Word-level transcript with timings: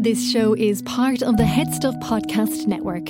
This 0.00 0.30
show 0.30 0.54
is 0.54 0.80
part 0.82 1.22
of 1.22 1.36
the 1.36 1.42
HeadStuff 1.42 2.00
Podcast 2.02 2.66
Network. 2.68 3.06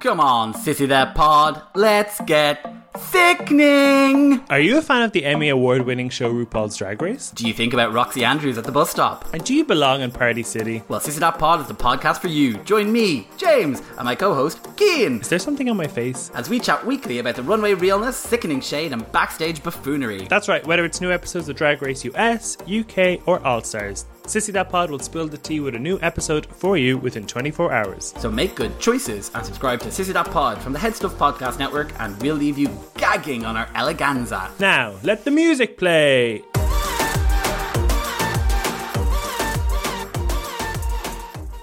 Come 0.00 0.20
on, 0.20 0.52
sissy 0.52 0.86
that 0.88 1.14
pod, 1.14 1.62
let's 1.74 2.20
get 2.26 2.74
sickening! 2.96 4.40
Are 4.50 4.60
you 4.60 4.76
a 4.76 4.82
fan 4.82 5.02
of 5.02 5.12
the 5.12 5.24
Emmy 5.24 5.48
award 5.48 5.82
winning 5.82 6.08
show 6.10 6.32
RuPaul's 6.32 6.76
Drag 6.76 7.00
Race? 7.00 7.30
Do 7.30 7.46
you 7.48 7.54
think 7.54 7.72
about 7.72 7.92
Roxxxy 7.92 8.22
Andrews 8.22 8.58
at 8.58 8.64
the 8.64 8.70
bus 8.72 8.90
stop? 8.90 9.32
And 9.32 9.42
do 9.42 9.54
you 9.54 9.64
belong 9.64 10.02
in 10.02 10.10
Party 10.12 10.42
City? 10.42 10.82
Well, 10.88 11.00
Sissy 11.00 11.18
That 11.20 11.38
Pod 11.38 11.60
is 11.62 11.68
the 11.68 11.74
podcast 11.74 12.20
for 12.20 12.28
you. 12.28 12.58
Join 12.58 12.92
me, 12.92 13.28
James, 13.38 13.80
and 13.96 14.04
my 14.04 14.14
co-host, 14.14 14.58
Kean, 14.76 15.20
Is 15.20 15.28
there 15.28 15.38
something 15.38 15.68
on 15.70 15.76
my 15.76 15.86
face? 15.86 16.30
as 16.34 16.48
we 16.50 16.60
chat 16.60 16.84
weekly 16.84 17.18
about 17.18 17.34
the 17.34 17.42
runway 17.42 17.72
realness, 17.74 18.16
sickening 18.18 18.60
shade, 18.60 18.92
and 18.92 19.10
backstage 19.10 19.62
buffoonery. 19.62 20.26
That's 20.28 20.48
right, 20.48 20.66
whether 20.66 20.84
it's 20.84 21.00
new 21.00 21.10
episodes 21.12 21.48
of 21.48 21.56
Drag 21.56 21.80
Race 21.82 22.04
US, 22.04 22.58
UK, 22.68 23.26
or 23.26 23.44
All 23.46 23.62
Stars, 23.62 24.04
Sissy 24.28 24.52
That 24.52 24.68
Pod 24.68 24.90
will 24.90 24.98
spill 24.98 25.26
the 25.26 25.38
tea 25.38 25.58
with 25.58 25.74
a 25.74 25.78
new 25.78 25.98
episode 26.02 26.44
for 26.44 26.76
you 26.76 26.98
within 26.98 27.26
24 27.26 27.72
hours. 27.72 28.12
So 28.18 28.30
make 28.30 28.54
good 28.54 28.78
choices 28.78 29.30
and 29.34 29.42
subscribe 29.44 29.80
to 29.80 29.88
Sissy 29.88 30.12
That 30.12 30.30
Pod 30.30 30.58
from 30.60 30.74
the 30.74 30.78
HeadStuff 30.78 31.16
Podcast 31.16 31.58
Network, 31.58 31.98
and 31.98 32.14
we'll 32.20 32.34
leave 32.34 32.58
you 32.58 32.68
gagging 32.98 33.46
on 33.46 33.56
our 33.56 33.64
eleganza. 33.68 34.50
Now, 34.60 34.96
let 35.02 35.24
the 35.24 35.30
music 35.30 35.78
play! 35.78 36.42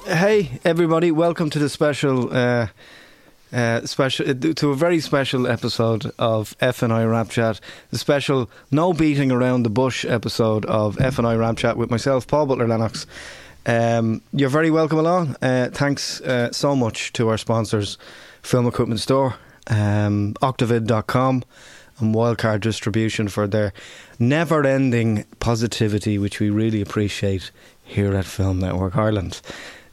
Hey 0.07 0.59
everybody, 0.63 1.11
welcome 1.11 1.51
to 1.51 1.59
the 1.59 1.69
special, 1.69 2.35
uh, 2.35 2.69
uh, 3.55 3.85
special 3.85 4.29
uh, 4.29 4.53
to 4.53 4.71
a 4.71 4.75
very 4.75 4.99
special 4.99 5.47
episode 5.47 6.11
of 6.19 6.55
F 6.59 6.83
and 6.83 6.91
I 6.91 7.05
Rap 7.05 7.29
Chat. 7.29 7.61
The 7.89 7.97
special 7.97 8.49
no 8.69 8.91
beating 8.91 9.31
around 9.31 9.63
the 9.63 9.69
bush 9.69 10.03
episode 10.03 10.65
of 10.65 10.99
F 10.99 11.17
and 11.17 11.25
I 11.25 11.35
Rap 11.35 11.57
Chat 11.57 11.77
with 11.77 11.89
myself, 11.89 12.27
Paul 12.27 12.47
Butler 12.47 12.67
Lennox. 12.67 13.07
Um, 13.65 14.21
you're 14.33 14.49
very 14.49 14.69
welcome 14.69 14.99
along. 14.99 15.37
Uh, 15.41 15.69
thanks 15.71 16.19
uh, 16.21 16.51
so 16.51 16.75
much 16.75 17.13
to 17.13 17.29
our 17.29 17.37
sponsors, 17.37 17.97
Film 18.43 18.67
Equipment 18.67 18.99
Store, 18.99 19.35
um, 19.67 20.35
Octavid.com, 20.41 21.43
and 21.99 22.13
Wildcard 22.13 22.59
Distribution 22.59 23.29
for 23.29 23.47
their 23.47 23.71
never-ending 24.19 25.25
positivity, 25.39 26.17
which 26.17 26.41
we 26.41 26.49
really 26.49 26.81
appreciate 26.81 27.51
here 27.81 28.13
at 28.13 28.25
Film 28.25 28.59
Network 28.59 28.97
Ireland. 28.97 29.41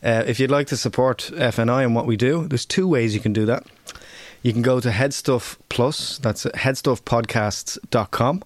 Uh, 0.03 0.25
if 0.27 0.41
you'd 0.41 0.51
like 0.51 0.67
to 0.67 0.77
support 0.77 1.31
FNI 1.35 1.85
and 1.85 1.95
what 1.95 2.07
we 2.07 2.17
do, 2.17 2.49
there's 2.49 2.67
two 2.67 2.89
ways 2.89 3.15
you 3.15 3.21
can 3.21 3.33
do 3.33 3.47
that. 3.47 3.65
You 4.43 4.53
can 4.53 4.63
go 4.63 4.81
to 4.81 4.91
Headstuff 4.91 5.57
Plus, 5.69 6.19
that's 6.19 6.45
headstuffpodcasts.com, 6.45 8.43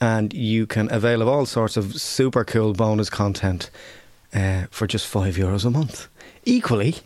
and 0.00 0.34
you 0.34 0.66
can 0.66 0.92
avail 0.92 1.22
of 1.22 1.28
all 1.28 1.46
sorts 1.46 1.76
of 1.76 2.00
super 2.00 2.44
cool 2.44 2.72
bonus 2.72 3.08
content 3.08 3.70
uh, 4.34 4.64
for 4.70 4.88
just 4.88 5.06
five 5.06 5.36
euros 5.36 5.64
a 5.64 5.70
month. 5.70 6.08
Equally, 6.44 6.96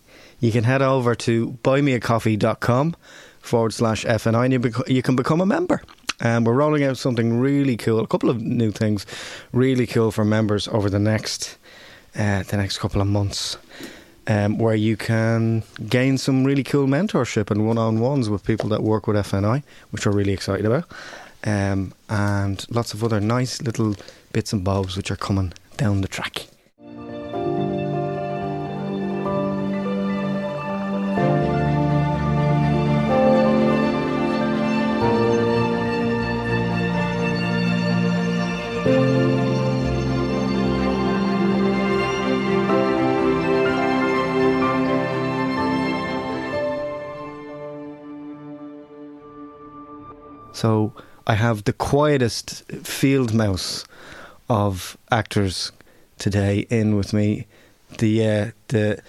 you 0.40 0.50
can 0.50 0.64
head 0.64 0.80
over 0.80 1.14
to 1.14 1.58
buymeacoffee.com 1.62 2.96
forward 3.40 3.74
slash 3.74 4.04
FNI 4.06 4.44
and 4.44 4.52
you, 4.54 4.58
bec- 4.58 4.88
you 4.88 5.02
can 5.02 5.16
become 5.16 5.40
a 5.40 5.46
member. 5.46 5.82
And 6.20 6.46
we're 6.46 6.54
rolling 6.54 6.84
out 6.84 6.96
something 6.96 7.38
really 7.38 7.76
cool, 7.76 8.00
a 8.00 8.06
couple 8.06 8.30
of 8.30 8.40
new 8.40 8.70
things 8.70 9.04
really 9.52 9.86
cool 9.86 10.10
for 10.10 10.24
members 10.24 10.68
over 10.68 10.88
the 10.88 10.98
next 10.98 11.58
uh, 12.14 12.42
the 12.42 12.56
next 12.56 12.78
couple 12.78 13.00
of 13.00 13.06
months, 13.06 13.56
um, 14.26 14.58
where 14.58 14.74
you 14.74 14.96
can 14.96 15.62
gain 15.88 16.18
some 16.18 16.44
really 16.44 16.62
cool 16.62 16.86
mentorship 16.86 17.50
and 17.50 17.66
one-on-ones 17.66 18.28
with 18.30 18.44
people 18.44 18.68
that 18.70 18.82
work 18.82 19.06
with 19.06 19.16
FNI, 19.16 19.62
which 19.90 20.06
we're 20.06 20.12
really 20.12 20.32
excited 20.32 20.64
about, 20.64 20.84
um, 21.44 21.92
and 22.08 22.66
lots 22.70 22.94
of 22.94 23.02
other 23.02 23.20
nice 23.20 23.60
little 23.62 23.96
bits 24.32 24.52
and 24.52 24.64
bobs 24.64 24.96
which 24.96 25.10
are 25.10 25.16
coming 25.16 25.52
down 25.76 26.00
the 26.00 26.08
track. 26.08 26.46
So 50.62 50.92
I 51.26 51.34
have 51.34 51.64
the 51.64 51.72
quietest 51.72 52.62
field 52.86 53.34
mouse 53.34 53.84
of 54.48 54.96
actors 55.10 55.72
today 56.18 56.68
in 56.70 56.94
with 56.94 57.12
me. 57.12 57.48
The 57.98 58.12
uh, 58.24 58.50
the 58.68 59.02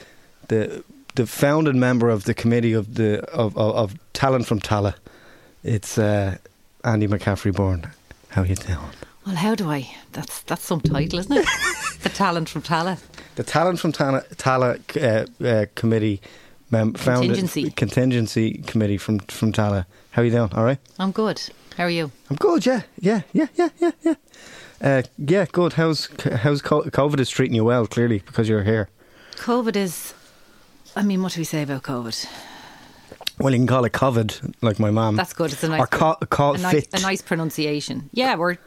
the 0.48 0.84
the 1.14 1.28
founding 1.28 1.80
member 1.80 2.10
of 2.10 2.24
the 2.24 2.34
committee 2.34 2.74
of 2.74 2.96
the 2.96 3.22
of 3.30 3.56
of, 3.56 3.76
of 3.76 3.94
talent 4.14 4.48
from 4.48 4.62
Tallaght. 4.62 4.96
It's 5.64 6.00
uh, 6.00 6.38
Andie 6.84 7.08
McCaffery 7.08 7.54
Byrne. 7.54 7.88
How 8.30 8.42
are 8.42 8.48
you 8.48 8.56
doing? 8.56 8.80
Well, 9.24 9.36
how 9.36 9.54
do 9.54 9.70
I? 9.70 9.96
That's 10.14 10.42
that's 10.42 10.66
some 10.66 10.82
title, 10.82 11.20
isn't 11.20 11.38
it? 11.38 11.48
the 12.02 12.10
talent 12.10 12.50
from 12.50 12.64
Tallaght. 12.64 13.00
The 13.36 13.44
talent 13.44 13.80
from 13.80 13.92
Tallaght, 13.92 14.28
Tallaght 14.38 14.82
uh, 14.98 15.48
uh, 15.48 15.66
committee. 15.76 16.20
Mem- 16.74 16.94
founded- 16.96 17.30
Contingency. 17.38 17.72
contingency 17.72 18.54
committee 18.66 18.98
from 18.98 19.20
from 19.20 19.52
Tallaght. 19.54 19.86
How 20.12 20.22
are 20.22 20.26
you 20.26 20.32
doing? 20.32 20.52
All 20.54 20.64
right. 20.64 20.80
I'm 21.00 21.12
good. 21.12 21.40
How 21.78 21.84
are 21.86 21.90
you? 21.90 22.12
I'm 22.30 22.36
good. 22.36 22.66
Yeah, 22.66 22.82
yeah, 23.00 23.22
yeah, 23.32 23.48
yeah, 23.56 23.70
yeah, 23.80 23.92
yeah. 24.04 24.16
Uh, 24.82 25.02
yeah, 25.18 25.46
good. 25.52 25.74
How's 25.74 26.10
how's 26.44 26.62
COVID 26.62 27.20
is 27.20 27.30
treating 27.30 27.56
you 27.56 27.64
well? 27.64 27.86
Clearly, 27.88 28.20
because 28.26 28.50
you're 28.50 28.64
here. 28.64 28.88
COVID 29.38 29.76
is. 29.76 30.14
I 30.96 31.04
mean, 31.04 31.22
what 31.24 31.34
do 31.34 31.40
we 31.42 31.46
say 31.46 31.64
about 31.64 31.84
COVID? 31.84 32.26
Well, 33.40 33.52
you 33.54 33.60
can 33.60 33.68
call 33.68 33.86
it 33.86 33.94
COVID, 33.94 34.54
like 34.62 34.80
my 34.80 34.92
mum. 34.92 35.16
That's 35.16 35.34
good. 35.34 35.52
It's 35.52 35.64
a 35.64 35.68
nice, 35.70 35.82
Or 35.82 35.88
call, 35.88 36.16
call 36.30 36.54
a 36.56 36.58
nice, 36.60 36.86
a 36.94 37.00
nice 37.02 37.22
pronunciation. 37.22 38.10
Yeah, 38.14 38.36
we're. 38.36 38.58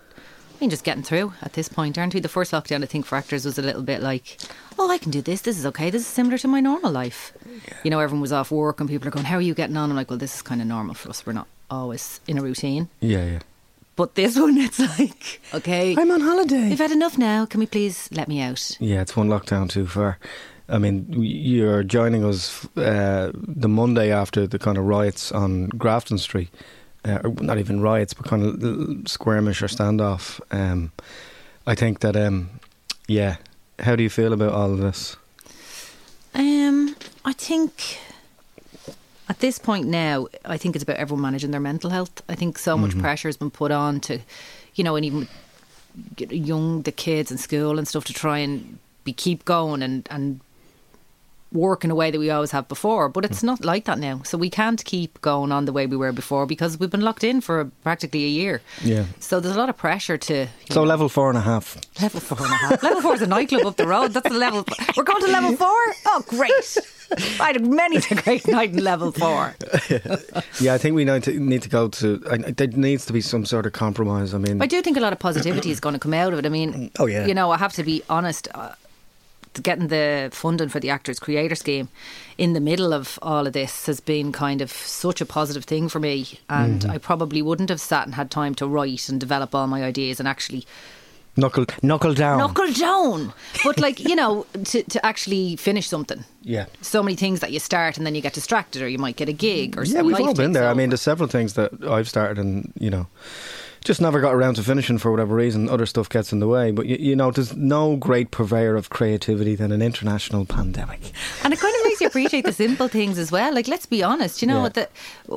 I 0.56 0.58
mean, 0.58 0.70
just 0.70 0.84
getting 0.84 1.02
through 1.02 1.34
at 1.42 1.52
this 1.52 1.68
point, 1.68 1.98
aren't 1.98 2.14
we? 2.14 2.20
The 2.20 2.30
first 2.30 2.50
lockdown, 2.52 2.82
I 2.82 2.86
think, 2.86 3.04
for 3.04 3.16
actors 3.16 3.44
was 3.44 3.58
a 3.58 3.62
little 3.62 3.82
bit 3.82 4.00
like, 4.00 4.38
oh, 4.78 4.90
I 4.90 4.96
can 4.96 5.10
do 5.10 5.20
this. 5.20 5.42
This 5.42 5.58
is 5.58 5.66
okay. 5.66 5.90
This 5.90 6.00
is 6.00 6.08
similar 6.08 6.38
to 6.38 6.48
my 6.48 6.60
normal 6.60 6.90
life. 6.90 7.34
You 7.84 7.90
know, 7.90 8.00
everyone 8.00 8.22
was 8.22 8.32
off 8.32 8.50
work 8.50 8.80
and 8.80 8.88
people 8.88 9.06
are 9.06 9.10
going, 9.10 9.26
how 9.26 9.36
are 9.36 9.42
you 9.42 9.52
getting 9.52 9.76
on? 9.76 9.90
I'm 9.90 9.96
like, 9.96 10.08
well, 10.08 10.18
this 10.18 10.36
is 10.36 10.40
kind 10.42 10.62
of 10.62 10.66
normal 10.66 10.94
for 10.94 11.10
us. 11.10 11.26
We're 11.26 11.34
not 11.34 11.46
always 11.70 12.20
in 12.26 12.38
a 12.38 12.42
routine. 12.42 12.88
Yeah, 13.00 13.24
yeah. 13.26 13.38
But 13.96 14.14
this 14.14 14.38
one, 14.40 14.56
it's 14.56 14.78
like, 14.98 15.42
okay, 15.52 15.94
I'm 15.94 16.10
on 16.10 16.22
holiday. 16.22 16.70
we've 16.70 16.78
had 16.78 16.90
enough 16.90 17.18
now. 17.18 17.44
Can 17.44 17.60
we 17.60 17.66
please 17.66 18.08
let 18.10 18.26
me 18.26 18.40
out? 18.40 18.78
Yeah, 18.80 19.02
it's 19.02 19.14
one 19.14 19.28
lockdown 19.28 19.68
too 19.68 19.86
far. 19.86 20.18
I 20.70 20.78
mean, 20.78 21.06
you're 21.10 21.82
joining 21.82 22.24
us 22.24 22.64
uh, 22.78 23.30
the 23.34 23.68
Monday 23.68 24.10
after 24.10 24.46
the 24.46 24.58
kind 24.58 24.78
of 24.78 24.84
riots 24.84 25.30
on 25.32 25.66
Grafton 25.68 26.16
Street. 26.18 26.48
Uh, 27.06 27.20
or 27.22 27.30
not 27.40 27.58
even 27.58 27.80
riots, 27.80 28.14
but 28.14 28.26
kind 28.26 28.42
of 28.42 29.08
skirmish 29.08 29.62
or 29.62 29.68
standoff. 29.68 30.40
Um, 30.50 30.90
I 31.66 31.74
think 31.76 32.00
that, 32.00 32.16
um, 32.16 32.50
yeah. 33.06 33.36
How 33.78 33.94
do 33.94 34.02
you 34.02 34.10
feel 34.10 34.32
about 34.32 34.52
all 34.52 34.72
of 34.72 34.78
this? 34.78 35.16
Um, 36.34 36.96
I 37.24 37.32
think 37.32 37.98
at 39.28 39.40
this 39.40 39.58
point 39.58 39.86
now, 39.86 40.28
I 40.44 40.56
think 40.56 40.74
it's 40.74 40.82
about 40.82 40.96
everyone 40.96 41.22
managing 41.22 41.50
their 41.50 41.60
mental 41.60 41.90
health. 41.90 42.22
I 42.28 42.34
think 42.34 42.58
so 42.58 42.76
much 42.76 42.98
pressure 42.98 43.28
has 43.28 43.36
been 43.36 43.50
put 43.50 43.70
on 43.70 44.00
to, 44.00 44.18
you 44.74 44.82
know, 44.84 44.96
and 44.96 45.04
even 45.04 45.28
young 46.30 46.82
the 46.82 46.92
kids 46.92 47.30
in 47.30 47.38
school 47.38 47.78
and 47.78 47.86
stuff 47.86 48.04
to 48.04 48.12
try 48.12 48.38
and 48.38 48.78
be 49.04 49.12
keep 49.12 49.44
going 49.44 49.82
and 49.82 50.08
and 50.10 50.40
work 51.52 51.84
in 51.84 51.90
a 51.90 51.94
way 51.94 52.10
that 52.10 52.18
we 52.18 52.30
always 52.30 52.50
have 52.50 52.66
before. 52.68 53.08
But 53.08 53.24
it's 53.24 53.42
not 53.42 53.64
like 53.64 53.84
that 53.84 53.98
now. 53.98 54.20
So 54.24 54.36
we 54.36 54.50
can't 54.50 54.84
keep 54.84 55.20
going 55.20 55.52
on 55.52 55.64
the 55.64 55.72
way 55.72 55.86
we 55.86 55.96
were 55.96 56.12
before 56.12 56.44
because 56.46 56.78
we've 56.78 56.90
been 56.90 57.00
locked 57.02 57.24
in 57.24 57.40
for 57.40 57.66
practically 57.82 58.24
a 58.24 58.28
year. 58.28 58.60
Yeah. 58.82 59.04
So 59.20 59.40
there's 59.40 59.54
a 59.56 59.58
lot 59.58 59.68
of 59.68 59.76
pressure 59.76 60.18
to 60.18 60.46
So 60.70 60.80
know, 60.82 60.86
level 60.88 61.08
four 61.08 61.28
and 61.28 61.38
a 61.38 61.42
half. 61.42 61.78
Level 62.02 62.20
four 62.20 62.38
and 62.44 62.52
a 62.52 62.56
half. 62.56 62.82
level 62.82 63.00
four 63.02 63.14
is 63.14 63.22
a 63.22 63.26
nightclub 63.26 63.64
up 63.66 63.76
the 63.76 63.86
road. 63.86 64.12
That's 64.12 64.28
the 64.28 64.38
level. 64.38 64.64
We're 64.96 65.04
going 65.04 65.22
to 65.22 65.28
level 65.30 65.56
four. 65.56 65.94
Oh, 66.06 66.22
great! 66.26 66.76
I 67.40 67.46
had 67.52 67.64
many 67.64 67.98
a 67.98 68.14
great 68.16 68.46
night 68.48 68.70
in 68.72 68.82
level 68.82 69.12
four. 69.12 69.54
Yeah, 70.60 70.74
I 70.74 70.78
think 70.78 70.96
we 70.96 71.04
need 71.04 71.22
to 71.24 71.38
need 71.38 71.62
to 71.62 71.68
go 71.68 71.88
to. 71.88 72.22
I, 72.30 72.36
there 72.38 72.66
needs 72.68 73.04
to 73.06 73.12
be 73.12 73.20
some 73.20 73.44
sort 73.44 73.66
of 73.66 73.72
compromise. 73.72 74.32
I 74.34 74.38
mean, 74.38 74.60
I 74.62 74.66
do 74.66 74.80
think 74.82 74.96
a 74.96 75.00
lot 75.00 75.12
of 75.12 75.18
positivity 75.18 75.70
is 75.70 75.80
going 75.80 75.92
to 75.92 75.98
come 75.98 76.14
out 76.14 76.32
of 76.32 76.38
it. 76.38 76.46
I 76.46 76.48
mean, 76.48 76.90
Oh, 76.98 77.06
yeah. 77.06 77.26
you 77.26 77.34
know, 77.34 77.50
I 77.50 77.58
have 77.58 77.72
to 77.74 77.84
be 77.84 78.02
honest. 78.08 78.48
Uh, 78.54 78.72
getting 79.62 79.88
the 79.88 80.28
funding 80.32 80.68
for 80.68 80.80
the 80.80 80.90
Actors 80.90 81.18
Creator 81.18 81.54
Scheme 81.54 81.88
in 82.38 82.52
the 82.52 82.60
middle 82.60 82.92
of 82.92 83.18
all 83.22 83.46
of 83.46 83.52
this 83.52 83.86
has 83.86 84.00
been 84.00 84.32
kind 84.32 84.60
of 84.60 84.70
such 84.70 85.20
a 85.20 85.26
positive 85.26 85.64
thing 85.64 85.88
for 85.88 86.00
me, 86.00 86.38
and 86.48 86.80
Mm-hmm. 86.82 86.90
I 86.90 86.98
probably 86.98 87.42
wouldn't 87.42 87.68
have 87.70 87.80
sat 87.80 88.04
and 88.06 88.14
had 88.14 88.30
time 88.30 88.54
to 88.56 88.66
write 88.66 89.08
and 89.08 89.18
develop 89.20 89.54
all 89.54 89.66
my 89.66 89.82
ideas 89.84 90.18
and 90.20 90.28
actually 90.28 90.66
knuckle 91.38 91.66
knuckle 91.82 92.14
down. 92.14 92.38
knuckle 92.38 92.72
down. 92.72 93.32
But 93.64 93.78
like 93.78 94.00
you 94.00 94.16
know, 94.16 94.46
to 94.64 94.82
to 94.82 95.04
actually 95.06 95.56
finish 95.56 95.86
something. 95.88 96.24
Yeah. 96.42 96.66
so 96.80 97.02
many 97.02 97.16
things 97.16 97.40
that 97.40 97.50
you 97.52 97.58
start 97.58 97.96
and 97.98 98.06
then 98.06 98.14
you 98.14 98.20
get 98.22 98.32
distracted 98.34 98.80
or 98.80 98.88
you 98.88 98.98
might 98.98 99.16
get 99.16 99.28
a 99.28 99.32
gig 99.32 99.76
or 99.76 99.84
Yeah, 99.84 100.02
we've 100.02 100.20
all 100.20 100.32
been 100.34 100.52
there. 100.52 100.68
I 100.68 100.74
mean, 100.74 100.90
there's 100.90 101.02
several 101.02 101.28
things 101.28 101.54
that 101.54 101.72
I've 101.84 102.08
started 102.08 102.38
and 102.38 102.72
you 102.78 102.88
know 102.90 103.06
just 103.86 104.00
never 104.00 104.20
got 104.20 104.34
around 104.34 104.54
to 104.56 104.62
finishing 104.62 104.98
for 104.98 105.10
whatever 105.10 105.34
reason. 105.34 105.68
Other 105.70 105.86
stuff 105.86 106.08
gets 106.08 106.32
in 106.32 106.40
the 106.40 106.48
way. 106.48 106.72
But 106.72 106.86
you, 106.86 106.96
you 106.98 107.16
know, 107.16 107.30
there's 107.30 107.56
no 107.56 107.96
great 107.96 108.30
purveyor 108.30 108.76
of 108.76 108.90
creativity 108.90 109.54
than 109.56 109.72
an 109.72 109.80
international 109.80 110.44
pandemic. 110.44 111.00
And 111.44 111.52
it 111.54 111.58
kind 111.60 111.74
of 111.78 111.84
makes 111.84 112.00
you 112.00 112.08
appreciate 112.08 112.44
the 112.44 112.52
simple 112.52 112.88
things 112.88 113.16
as 113.18 113.30
well. 113.32 113.54
Like, 113.54 113.68
let's 113.68 113.86
be 113.86 114.02
honest, 114.02 114.42
you 114.42 114.48
know, 114.48 114.64
Yeah. 114.64 114.68
the, 114.70 114.88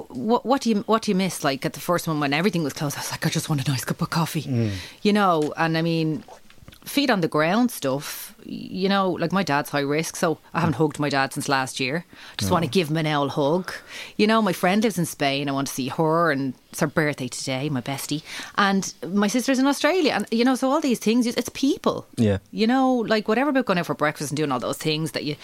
what 0.09 0.45
what 0.45 0.61
do 0.61 0.69
you 0.71 0.83
what 0.87 1.03
do 1.03 1.11
you 1.11 1.15
miss? 1.15 1.43
Like 1.43 1.65
at 1.65 1.73
the 1.73 1.79
first 1.79 2.07
one 2.07 2.19
when 2.19 2.33
everything 2.33 2.63
was 2.63 2.73
closed, 2.73 2.97
I 2.97 3.01
was 3.01 3.11
like, 3.11 3.25
I 3.25 3.29
just 3.29 3.49
want 3.49 3.65
a 3.65 3.71
nice 3.71 3.85
cup 3.85 4.01
of 4.01 4.09
coffee, 4.09 4.43
Mm. 4.43 4.71
you 5.03 5.13
know. 5.13 5.53
And 5.55 5.77
I 5.77 5.81
mean, 5.81 6.23
feet 6.89 7.09
on 7.09 7.21
the 7.21 7.27
ground 7.27 7.71
stuff. 7.71 8.36
You 8.45 8.88
know, 8.89 9.12
like 9.12 9.31
my 9.33 9.44
dad's 9.44 9.69
high 9.69 9.81
risk, 9.81 10.15
so 10.15 10.38
I 10.53 10.62
haven't 10.62 10.75
hugged 10.75 10.97
my 11.00 11.09
dad 11.09 11.33
since 11.33 11.50
last 11.50 11.80
year. 11.80 12.06
Just 12.38 12.51
want 12.51 12.63
to 12.63 12.69
give 12.71 12.89
him 12.89 12.97
an 12.97 13.06
old 13.07 13.31
hug. 13.31 13.71
You 14.18 14.27
know, 14.27 14.41
my 14.41 14.53
friend 14.53 14.81
lives 14.83 14.97
in 14.97 15.06
Spain. 15.06 15.50
I 15.50 15.51
want 15.51 15.68
to 15.68 15.74
see 15.74 15.89
her, 15.89 16.31
and 16.31 16.53
it's 16.71 16.80
her 16.80 16.88
birthday 16.88 17.27
today, 17.27 17.69
my 17.69 17.81
bestie. 17.81 18.24
And 18.57 18.94
my 19.06 19.27
sister's 19.27 19.59
in 19.59 19.68
Australia, 19.68 20.13
and 20.13 20.25
you 20.31 20.45
know, 20.45 20.56
so 20.56 20.71
all 20.71 20.80
these 20.81 21.00
things, 21.00 21.27
it's 21.27 21.50
people. 21.53 22.06
Yeah. 22.15 22.38
You 22.51 22.65
know, 22.65 22.95
like 22.95 23.27
whatever 23.27 23.50
about 23.50 23.65
going 23.65 23.77
out 23.80 23.85
for 23.88 23.95
breakfast 23.95 24.31
and 24.31 24.38
doing 24.38 24.51
all 24.51 24.59
those 24.59 24.77
things 24.77 25.12
that 25.12 25.25
you 25.25 25.35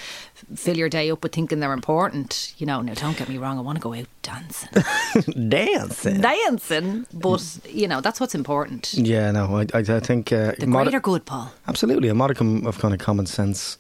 fill 0.56 0.78
your 0.78 0.90
day 0.90 1.12
up 1.12 1.22
with 1.22 1.34
thinking 1.34 1.60
they're 1.60 1.74
important. 1.74 2.54
You 2.58 2.66
know, 2.66 2.82
now 2.82 2.94
don't 2.94 3.18
get 3.18 3.28
me 3.30 3.38
wrong, 3.38 3.58
I 3.58 3.62
want 3.62 3.78
to 3.78 3.82
go 3.82 3.94
out 3.94 4.08
dancing, 4.24 4.70
Dancing. 5.50 6.22
dancing, 6.22 7.06
but 7.14 7.44
you 7.70 7.88
know 7.88 8.02
that's 8.02 8.20
what's 8.20 8.34
important. 8.36 8.94
Yeah, 8.94 9.32
no, 9.32 9.58
I, 9.58 9.68
I, 9.78 10.00
think 10.00 10.32
uh, 10.32 10.54
The 10.58 10.66
mod- 10.68 10.86
greater 10.86 11.00
good, 11.02 11.26
Paul. 11.26 11.35
Absolutely 11.68 12.10
a 12.10 12.16
modicum 12.16 12.66
of 12.66 12.80
kind 12.80 12.94
of 12.94 13.00
common 13.00 13.26
sense. 13.26 13.78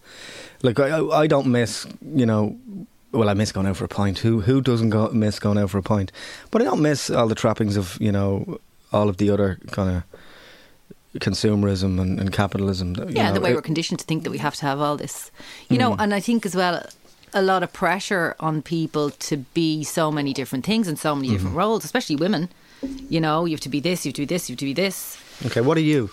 Like 0.63 0.79
I, 0.79 0.99
I 1.23 1.27
don't 1.27 1.47
miss, 1.47 1.87
you 2.01 2.25
know. 2.25 2.57
Well, 3.11 3.29
I 3.29 3.33
miss 3.33 3.53
going 3.53 3.65
out 3.65 3.77
for 3.77 3.85
a 3.85 3.87
pint. 3.87 4.19
Who 4.19 4.41
who 4.41 4.61
doesn't 4.61 4.89
go, 4.89 5.09
miss 5.11 5.39
going 5.39 5.57
out 5.57 5.69
for 5.69 5.77
a 5.77 5.83
pint? 5.83 6.11
But 6.51 6.61
I 6.61 6.65
don't 6.65 6.81
miss 6.81 7.09
all 7.09 7.27
the 7.27 7.35
trappings 7.35 7.77
of 7.77 7.97
you 8.01 8.11
know 8.11 8.59
all 8.91 9.09
of 9.09 9.17
the 9.17 9.29
other 9.29 9.59
kind 9.71 9.89
of 9.97 10.03
consumerism 11.19 11.99
and, 11.99 12.19
and 12.19 12.31
capitalism. 12.31 12.95
Yeah, 13.09 13.29
know, 13.29 13.35
the 13.35 13.41
way 13.41 13.51
it- 13.51 13.55
we're 13.55 13.61
conditioned 13.61 13.99
to 13.99 14.05
think 14.05 14.23
that 14.23 14.31
we 14.31 14.37
have 14.39 14.55
to 14.55 14.65
have 14.65 14.81
all 14.81 14.97
this, 14.97 15.31
you 15.69 15.77
know, 15.77 15.91
mm-hmm. 15.91 16.01
and 16.01 16.13
I 16.13 16.19
think 16.19 16.45
as 16.45 16.55
well 16.55 16.85
a 17.33 17.41
lot 17.41 17.63
of 17.63 17.73
pressure 17.73 18.35
on 18.39 18.61
people 18.61 19.09
to 19.11 19.37
be 19.37 19.83
so 19.83 20.11
many 20.11 20.33
different 20.33 20.65
things 20.65 20.87
and 20.87 20.97
so 20.97 21.13
many 21.13 21.27
different 21.27 21.49
mm-hmm. 21.49 21.59
roles, 21.59 21.83
especially 21.83 22.15
women. 22.15 22.49
You 23.09 23.19
know, 23.19 23.45
you 23.45 23.51
have 23.51 23.61
to 23.61 23.69
be 23.69 23.79
this, 23.81 24.05
you 24.05 24.09
have 24.09 24.15
to 24.15 24.21
be 24.21 24.25
this, 24.25 24.49
you 24.49 24.53
have 24.53 24.59
to 24.59 24.65
be 24.65 24.73
this. 24.73 25.17
Okay, 25.45 25.61
what 25.61 25.77
are 25.77 25.81
you? 25.81 26.09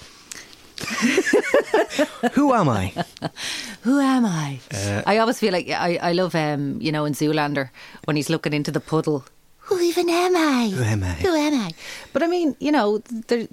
Who 2.32 2.52
am 2.52 2.68
I? 2.68 2.92
Who 3.82 3.98
am 3.98 4.24
I? 4.24 4.60
Uh, 4.72 5.02
I 5.06 5.18
always 5.18 5.38
feel 5.38 5.52
like 5.52 5.68
I, 5.68 5.96
I 5.96 6.12
love 6.12 6.34
um, 6.34 6.80
you 6.80 6.92
know, 6.92 7.04
in 7.04 7.14
Zoolander 7.14 7.70
when 8.04 8.16
he's 8.16 8.30
looking 8.30 8.52
into 8.52 8.70
the 8.70 8.80
puddle. 8.80 9.24
Who 9.58 9.78
even 9.80 10.08
am 10.10 10.36
I? 10.36 10.68
Who 10.68 10.82
am 10.82 11.02
I? 11.04 11.14
Who 11.14 11.34
am 11.34 11.54
I? 11.54 11.70
But 12.12 12.22
I 12.22 12.26
mean, 12.26 12.56
you 12.60 12.72
know, 12.72 12.98
there, 13.28 13.48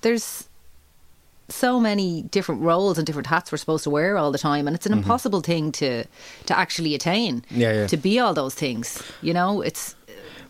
there's 0.00 0.48
so 1.48 1.80
many 1.80 2.22
different 2.22 2.62
roles 2.62 2.96
and 2.98 3.06
different 3.06 3.26
hats 3.26 3.50
we're 3.50 3.58
supposed 3.58 3.84
to 3.84 3.90
wear 3.90 4.16
all 4.16 4.30
the 4.30 4.38
time, 4.38 4.66
and 4.68 4.76
it's 4.76 4.86
an 4.86 4.92
impossible 4.92 5.40
thing 5.40 5.72
to 5.72 6.04
to 6.46 6.58
actually 6.58 6.94
attain. 6.94 7.40
Mm-hmm. 7.42 7.60
Yeah, 7.60 7.72
yeah. 7.72 7.86
To 7.88 7.96
be 7.96 8.18
all 8.20 8.34
those 8.34 8.54
things, 8.54 9.02
you 9.22 9.34
know, 9.34 9.60
it's 9.60 9.96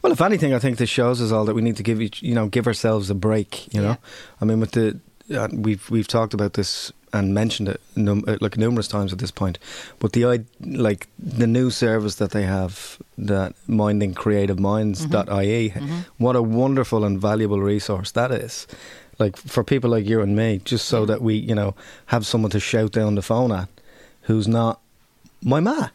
Well, 0.03 0.13
if 0.13 0.21
anything, 0.21 0.55
I 0.55 0.59
think 0.59 0.77
this 0.79 0.91
shows 0.91 1.21
us 1.21 1.33
all 1.33 1.45
that 1.47 1.55
we 1.55 1.63
need 1.63 1.77
to 1.77 1.83
give 1.83 2.01
each, 2.01 2.23
you 2.23 2.35
know, 2.35 2.49
give 2.49 2.67
ourselves 2.67 3.11
a 3.11 3.15
break. 3.15 3.73
You 3.75 3.83
know, 3.83 3.97
I 4.41 4.45
mean, 4.45 4.61
with 4.61 4.73
the 4.73 5.01
uh, 5.31 5.49
we've 5.53 5.89
we've 5.91 6.09
talked 6.09 6.35
about 6.35 6.53
this 6.55 6.93
and 7.13 7.35
mentioned 7.35 7.69
it 7.69 7.81
num- 7.97 8.25
uh, 8.29 8.37
like 8.41 8.57
numerous 8.57 8.87
times 8.89 9.13
at 9.13 9.19
this 9.19 9.31
point, 9.33 9.59
but 9.99 10.13
the 10.13 10.25
i- 10.27 10.45
like 10.65 11.09
the 11.19 11.47
new 11.47 11.71
service 11.71 12.17
that 12.17 12.31
they 12.31 12.45
have, 12.45 12.99
that 13.19 13.55
minding 13.67 14.15
creative 14.15 14.59
minds.ie, 14.61 15.73
what 16.19 16.37
a 16.37 16.43
wonderful 16.43 17.05
and 17.05 17.21
valuable 17.21 17.61
resource 17.61 18.13
that 18.13 18.31
is. 18.31 18.67
Like 19.19 19.37
for 19.37 19.65
people 19.65 19.91
like 19.91 20.07
you 20.07 20.21
and 20.23 20.35
me, 20.37 20.61
just 20.65 20.87
so 20.87 21.05
that 21.07 21.21
we, 21.21 21.35
you 21.35 21.55
know, 21.55 21.75
have 22.07 22.25
someone 22.25 22.51
to 22.53 22.61
shout 22.61 22.93
down 22.93 23.17
the 23.17 23.23
phone 23.23 23.53
at, 23.53 23.69
who's 24.23 24.47
not 24.49 24.81
my 25.43 25.61
ma. 25.61 25.89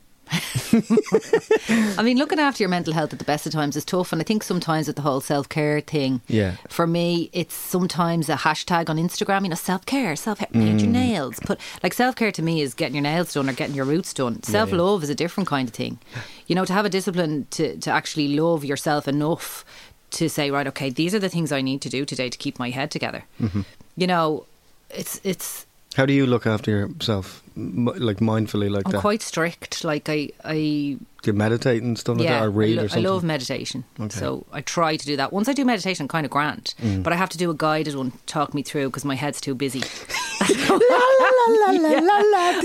I 1.97 2.01
mean, 2.03 2.17
looking 2.17 2.39
after 2.39 2.61
your 2.63 2.69
mental 2.69 2.93
health 2.93 3.13
at 3.13 3.19
the 3.19 3.25
best 3.25 3.45
of 3.45 3.51
times 3.53 3.75
is 3.75 3.85
tough, 3.85 4.11
and 4.11 4.21
I 4.21 4.23
think 4.25 4.43
sometimes 4.43 4.87
with 4.87 4.95
the 4.95 5.01
whole 5.01 5.21
self 5.21 5.49
care 5.49 5.81
thing, 5.81 6.21
Yeah. 6.27 6.55
for 6.67 6.87
me, 6.87 7.29
it's 7.33 7.53
sometimes 7.55 8.29
a 8.29 8.35
hashtag 8.35 8.89
on 8.89 8.97
Instagram. 8.97 9.43
You 9.43 9.49
know, 9.49 9.55
self 9.55 9.85
care, 9.85 10.15
self 10.15 10.39
care, 10.39 10.47
paint 10.51 10.79
Mm. 10.79 10.83
your 10.83 10.91
nails. 10.91 11.39
Put 11.41 11.59
like 11.83 11.93
self 11.93 12.15
care 12.15 12.31
to 12.31 12.41
me 12.41 12.61
is 12.61 12.73
getting 12.73 12.95
your 12.95 13.03
nails 13.03 13.33
done 13.33 13.49
or 13.49 13.53
getting 13.53 13.75
your 13.75 13.85
roots 13.85 14.13
done. 14.13 14.41
Self 14.43 14.71
love 14.71 15.03
is 15.03 15.09
a 15.09 15.15
different 15.15 15.47
kind 15.47 15.67
of 15.69 15.73
thing. 15.75 15.99
You 16.47 16.53
know, 16.53 16.63
to 16.65 16.73
have 16.73 16.85
a 16.85 16.89
discipline 16.89 17.47
to 17.51 17.75
to 17.77 17.89
actually 17.89 18.27
love 18.39 18.63
yourself 18.63 19.07
enough 19.07 19.65
to 20.11 20.29
say, 20.29 20.51
right, 20.51 20.67
okay, 20.67 20.91
these 20.91 21.15
are 21.15 21.19
the 21.19 21.27
things 21.29 21.51
I 21.51 21.61
need 21.61 21.81
to 21.81 21.89
do 21.89 22.05
today 22.05 22.29
to 22.29 22.37
keep 22.37 22.59
my 22.59 22.69
head 22.69 22.91
together. 22.91 23.23
Mm-hmm. 23.41 23.61
You 23.97 24.05
know, 24.07 24.45
it's 24.91 25.19
it's 25.23 25.65
How 25.95 26.05
do 26.05 26.13
you 26.13 26.25
look 26.25 26.45
after 26.45 26.71
yourself, 26.71 27.41
m- 27.55 27.85
like 27.85 28.17
mindfully, 28.17 28.69
like 28.69 28.85
I'm 28.85 28.91
that? 28.93 29.01
quite 29.01 29.21
strict. 29.21 29.83
Like 29.83 30.09
I 30.09 30.29
I 30.43 30.97
Do 31.21 31.31
you 31.31 31.33
meditate 31.33 31.81
and 31.83 31.97
stuff 31.97 32.17
like 32.17 32.25
yeah, 32.27 32.39
that, 32.41 32.45
or 32.47 32.49
read 32.51 32.77
I, 32.77 32.81
lo- 32.81 32.87
or 32.87 32.97
I 32.97 32.99
love 32.99 33.23
meditation. 33.23 33.83
Okay. 33.99 34.07
Mm. 34.09 34.19
So 34.19 34.45
I 34.51 34.61
try 34.61 34.97
to 34.97 35.05
do 35.05 35.15
that. 35.17 35.31
Once 35.31 35.47
I 35.47 35.53
do 35.53 35.63
meditation, 35.63 36.03
I'm 36.03 36.07
kind 36.09 36.25
of 36.25 36.31
grand, 36.31 36.73
but 37.03 37.13
I 37.13 37.15
have 37.15 37.29
to 37.29 37.37
do 37.37 37.49
a 37.49 37.53
guided 37.55 37.95
one, 37.95 38.11
talk 38.25 38.53
me 38.53 38.61
through 38.61 38.87
because 38.89 39.05
my 39.05 39.15
head's 39.15 39.39
too 39.39 39.55
busy. 39.55 39.81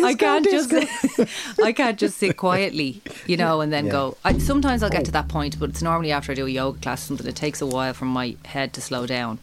I 0.03 0.15
can't 0.19 0.45
just 0.45 0.73
I 1.63 1.73
can't 1.73 1.99
just 1.99 2.19
sit 2.19 2.37
quietly, 2.37 3.01
you 3.27 3.37
know, 3.37 3.61
and 3.61 3.73
then 3.73 3.87
Yeah. 3.87 3.93
go. 3.93 4.17
I, 4.25 4.39
sometimes 4.39 4.83
I'll 4.83 4.91
get 4.91 5.05
to 5.07 5.13
that 5.13 5.29
point, 5.29 5.59
but 5.59 5.71
it's 5.71 5.83
normally 5.83 6.13
after 6.13 6.33
I 6.33 6.35
do 6.35 6.47
a 6.47 6.51
yoga 6.51 6.81
class 6.81 7.05
or 7.05 7.07
something. 7.09 7.27
It 7.27 7.37
takes 7.37 7.61
a 7.61 7.67
while 7.67 7.93
for 7.95 8.07
my 8.07 8.37
head 8.45 8.73
to 8.75 8.81
slow 8.81 9.07
down. 9.07 9.39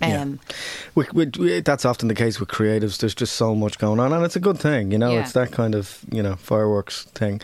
Yeah. 0.00 0.20
Um, 0.22 0.40
We, 0.94 1.06
we, 1.12 1.26
we- 1.38 1.60
that's 1.60 1.84
often 1.84 2.08
the 2.08 2.14
case 2.14 2.38
with 2.40 2.48
creatives. 2.48 2.98
There's 2.98 3.14
just 3.14 3.34
so 3.36 3.54
much 3.54 3.78
going 3.78 3.98
on, 4.00 4.12
and 4.12 4.24
it's 4.24 4.36
a 4.36 4.40
good 4.40 4.58
thing. 4.58 4.92
You 4.92 4.98
know, 4.98 5.12
Yeah. 5.12 5.20
it's 5.20 5.32
that 5.32 5.52
kind 5.52 5.74
of 5.74 6.00
you 6.12 6.22
know 6.22 6.36
fireworks 6.36 7.04
thing. 7.14 7.40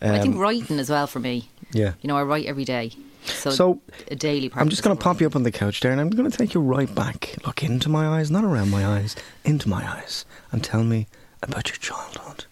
I 0.00 0.18
think 0.20 0.34
Um, 0.34 0.40
writing 0.40 0.78
as 0.80 0.90
well 0.90 1.06
for 1.06 1.20
me. 1.20 1.48
Yeah. 1.72 1.92
You 2.00 2.08
know, 2.08 2.16
I 2.16 2.22
write 2.24 2.46
every 2.46 2.64
day, 2.64 2.90
so, 3.24 3.50
So, 3.50 3.80
a 4.10 4.16
daily 4.16 4.48
practice. 4.48 4.62
I'm 4.62 4.68
just 4.68 4.82
going 4.82 4.96
to 4.96 5.02
pop 5.02 5.20
you 5.20 5.26
up 5.28 5.36
on 5.36 5.44
the 5.44 5.52
couch 5.52 5.80
there, 5.80 5.92
and 5.92 6.00
I'm 6.00 6.10
going 6.10 6.28
to 6.30 6.36
take 6.36 6.54
you 6.54 6.60
right 6.60 6.92
back. 6.92 7.36
Look 7.46 7.62
into 7.62 7.88
my 7.88 8.08
eyes, 8.08 8.28
not 8.30 8.42
around 8.42 8.70
my 8.70 8.84
eyes, 8.84 9.14
into 9.44 9.68
my 9.68 9.86
eyes, 9.88 10.24
and 10.50 10.62
tell 10.64 10.82
me 10.82 11.06
about 11.42 11.68
your 11.68 11.76
childhood. 11.76 12.46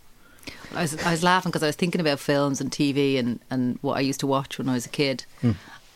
I 0.75 0.83
was, 0.83 0.97
I 1.03 1.11
was 1.11 1.25
laughing 1.25 1.51
because 1.51 1.65
I 1.65 1.67
was 1.67 1.75
thinking 1.77 2.01
about 2.01 2.21
films 2.21 2.61
and 2.61 2.71
TV 2.71 3.19
and, 3.19 3.41
and 3.51 3.79
what 3.83 3.97
I 3.97 4.01
used 4.01 4.21
to 4.21 4.29
watch 4.29 4.57
when 4.59 4.69
I 4.69 4.75
was 4.75 4.87
a 4.87 4.91
kid. 4.91 5.25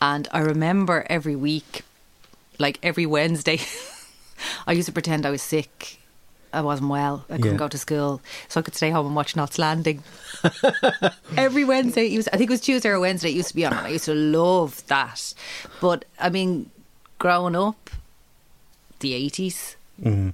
And 0.01 0.27
I 0.31 0.39
remember 0.39 1.05
every 1.09 1.35
week, 1.37 1.83
like 2.59 2.79
every 2.83 3.05
Wednesday, 3.05 3.59
I 4.67 4.73
used 4.73 4.87
to 4.87 4.91
pretend 4.91 5.25
I 5.25 5.31
was 5.31 5.41
sick. 5.41 5.99
I 6.53 6.61
wasn't 6.61 6.89
well. 6.89 7.25
I 7.29 7.35
couldn't 7.35 7.53
Yeah. 7.53 7.57
go 7.57 7.67
to 7.67 7.77
school. 7.77 8.21
So 8.47 8.61
I 8.61 8.63
could 8.63 8.75
stay 8.75 8.89
home 8.89 9.05
and 9.07 9.15
watch 9.15 9.35
Knots 9.35 9.59
Landing. 9.59 10.03
every 11.37 11.65
Wednesday, 11.65 12.07
it 12.13 12.17
was, 12.17 12.29
I 12.29 12.37
think 12.37 12.49
it 12.49 12.53
was 12.53 12.61
Tuesday 12.61 12.89
or 12.89 12.99
Wednesday, 12.99 13.29
it 13.29 13.35
used 13.35 13.49
to 13.49 13.55
be 13.55 13.65
on. 13.65 13.73
I 13.73 13.89
used 13.89 14.05
to 14.05 14.13
love 14.13 14.85
that. 14.87 15.33
But 15.81 16.05
I 16.19 16.29
mean, 16.29 16.69
growing 17.19 17.55
up, 17.57 17.89
the 18.99 19.11
80s, 19.29 19.75
mm-hmm. 20.01 20.29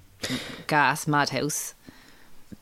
gas, 0.68 1.08
madhouse. 1.08 1.74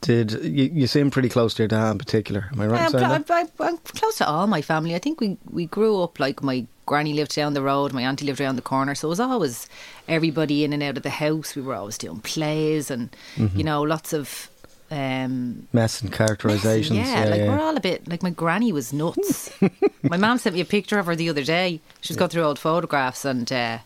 Did 0.01 0.31
you, 0.31 0.71
you 0.73 0.87
seem 0.87 1.11
pretty 1.11 1.27
close 1.27 1.53
to 1.55 1.63
your 1.63 1.67
dad 1.67 1.91
in 1.91 1.97
particular? 1.97 2.49
Am 2.53 2.61
I 2.61 2.67
right? 2.67 2.93
in 2.93 3.03
um, 3.03 3.11
I'm, 3.11 3.25
I'm, 3.29 3.49
I'm 3.59 3.77
close 3.79 4.17
to 4.19 4.27
all 4.27 4.47
my 4.47 4.61
family. 4.61 4.95
I 4.95 4.99
think 4.99 5.19
we, 5.19 5.37
we 5.49 5.65
grew 5.65 6.01
up 6.01 6.19
like 6.19 6.41
my 6.41 6.65
granny 6.89 7.13
lived 7.13 7.33
down 7.35 7.53
the 7.53 7.61
road, 7.71 7.93
my 7.93 8.01
auntie 8.09 8.25
lived 8.25 8.41
around 8.41 8.55
the 8.57 8.61
corner, 8.73 8.93
so 8.95 9.07
it 9.07 9.13
was 9.15 9.19
always 9.19 9.67
everybody 10.07 10.63
in 10.63 10.73
and 10.73 10.81
out 10.83 10.97
of 10.97 11.03
the 11.03 11.09
house. 11.25 11.55
We 11.55 11.61
were 11.61 11.75
always 11.75 11.97
doing 11.97 12.19
plays 12.21 12.89
and 12.91 13.09
Mm-hmm. 13.37 13.57
you 13.59 13.63
know 13.63 13.81
lots 13.83 14.11
of 14.19 14.49
um, 14.91 15.67
Mess 15.71 16.01
and 16.01 16.11
characterizations. 16.11 16.97
yeah, 16.97 17.25
like 17.25 17.41
we're 17.41 17.59
all 17.61 17.77
a 17.77 17.79
bit 17.89 18.07
like 18.07 18.23
my 18.23 18.31
granny 18.31 18.71
was 18.73 18.91
nuts. 18.91 19.51
my 20.13 20.17
mum 20.17 20.37
sent 20.39 20.55
me 20.55 20.61
a 20.61 20.65
picture 20.77 20.97
of 20.99 21.05
her 21.05 21.15
the 21.15 21.29
other 21.29 21.43
day. 21.43 21.79
She 22.01 22.11
was 22.11 22.17
going 22.17 22.29
through 22.31 22.43
old 22.43 22.57
photographs 22.59 23.23
and 23.23 23.51
uh, 23.51 23.77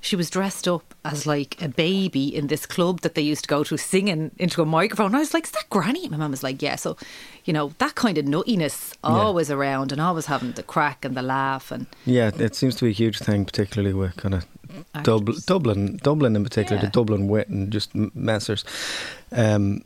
she 0.00 0.14
was 0.16 0.30
dressed 0.30 0.68
up 0.68 0.94
as 1.04 1.26
like 1.26 1.60
a 1.60 1.68
baby 1.68 2.34
in 2.34 2.46
this 2.46 2.64
club 2.66 3.00
that 3.00 3.14
they 3.14 3.22
used 3.22 3.42
to 3.44 3.48
go 3.48 3.64
to 3.64 3.76
singing 3.76 4.30
into 4.38 4.62
a 4.62 4.66
microphone. 4.66 5.14
I 5.14 5.18
was 5.18 5.34
like, 5.34 5.44
Is 5.44 5.50
that 5.52 5.68
granny? 5.70 6.08
My 6.08 6.16
mum 6.16 6.30
was 6.30 6.42
like, 6.42 6.62
Yeah. 6.62 6.76
So, 6.76 6.96
you 7.44 7.52
know, 7.52 7.72
that 7.78 7.94
kind 7.96 8.16
of 8.18 8.24
nuttiness 8.24 8.94
always 9.02 9.50
around 9.50 9.90
and 9.92 10.00
always 10.00 10.26
having 10.26 10.52
the 10.52 10.62
crack 10.62 11.04
and 11.04 11.16
the 11.16 11.22
laugh 11.22 11.70
and 11.72 11.86
Yeah, 12.04 12.30
it 12.38 12.54
seems 12.54 12.76
to 12.76 12.84
be 12.84 12.90
a 12.90 12.94
huge 12.94 13.18
thing, 13.18 13.44
particularly 13.44 13.94
with 13.94 14.16
kind 14.16 14.34
of 14.34 14.46
Dub- 15.02 15.34
Dublin, 15.46 15.98
Dublin 16.02 16.36
in 16.36 16.44
particular, 16.44 16.76
Yeah. 16.76 16.86
the 16.86 16.92
Dublin 16.92 17.28
wit 17.28 17.48
and 17.48 17.72
just 17.72 17.92
messers. 17.94 18.62
Um, 19.32 19.82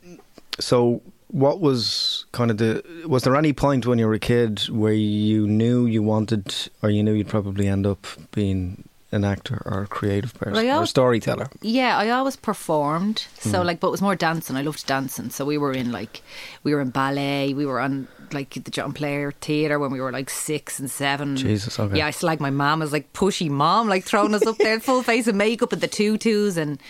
so, 0.58 1.00
what 1.28 1.60
was 1.60 2.24
kind 2.32 2.50
of 2.50 2.58
the? 2.58 2.82
Was 3.06 3.22
there 3.22 3.36
any 3.36 3.52
point 3.52 3.86
when 3.86 3.98
you 3.98 4.06
were 4.06 4.14
a 4.14 4.18
kid 4.18 4.68
where 4.68 4.92
you 4.92 5.46
knew 5.46 5.86
you 5.86 6.02
wanted, 6.02 6.68
or 6.82 6.90
you 6.90 7.02
knew 7.04 7.12
you'd 7.12 7.28
probably 7.28 7.68
end 7.68 7.86
up 7.86 8.06
being 8.32 8.82
an 9.12 9.24
actor 9.24 9.62
or 9.64 9.82
a 9.82 9.86
creative 9.86 10.34
person 10.34 10.54
Well, 10.54 10.76
I 10.76 10.78
or 10.78 10.84
a 10.84 10.86
storyteller? 10.86 11.48
Yeah, 11.62 11.96
I 11.98 12.10
always 12.10 12.36
performed. 12.36 13.26
So 13.38 13.60
hmm. 13.60 13.66
like, 13.66 13.80
but 13.80 13.88
it 13.88 13.92
was 13.92 14.02
more 14.02 14.16
dancing. 14.16 14.56
I 14.56 14.62
loved 14.62 14.86
dancing. 14.86 15.30
So 15.30 15.44
we 15.44 15.58
were 15.58 15.72
in 15.72 15.92
like, 15.92 16.22
we 16.62 16.74
were 16.74 16.80
in 16.80 16.90
ballet. 16.90 17.52
We 17.54 17.66
were 17.66 17.80
on 17.80 18.08
like 18.32 18.50
the 18.50 18.70
John 18.70 18.92
Player 18.92 19.32
Theatre 19.32 19.78
when 19.78 19.90
we 19.90 20.00
were 20.00 20.12
like 20.12 20.30
six 20.30 20.78
and 20.78 20.90
seven. 20.90 21.36
Jesus, 21.36 21.78
okay. 21.78 21.98
Yeah, 21.98 22.06
I 22.06 22.12
like 22.22 22.40
my 22.40 22.50
mom 22.50 22.80
was 22.80 22.92
like 22.92 23.12
pushy 23.12 23.50
mom, 23.50 23.88
like 23.88 24.04
throwing 24.04 24.34
us 24.34 24.46
up 24.46 24.58
there, 24.58 24.80
full 24.80 25.02
face 25.02 25.26
of 25.26 25.34
makeup 25.34 25.72
and 25.72 25.80
the 25.80 25.88
tutus, 25.88 26.56
and 26.56 26.80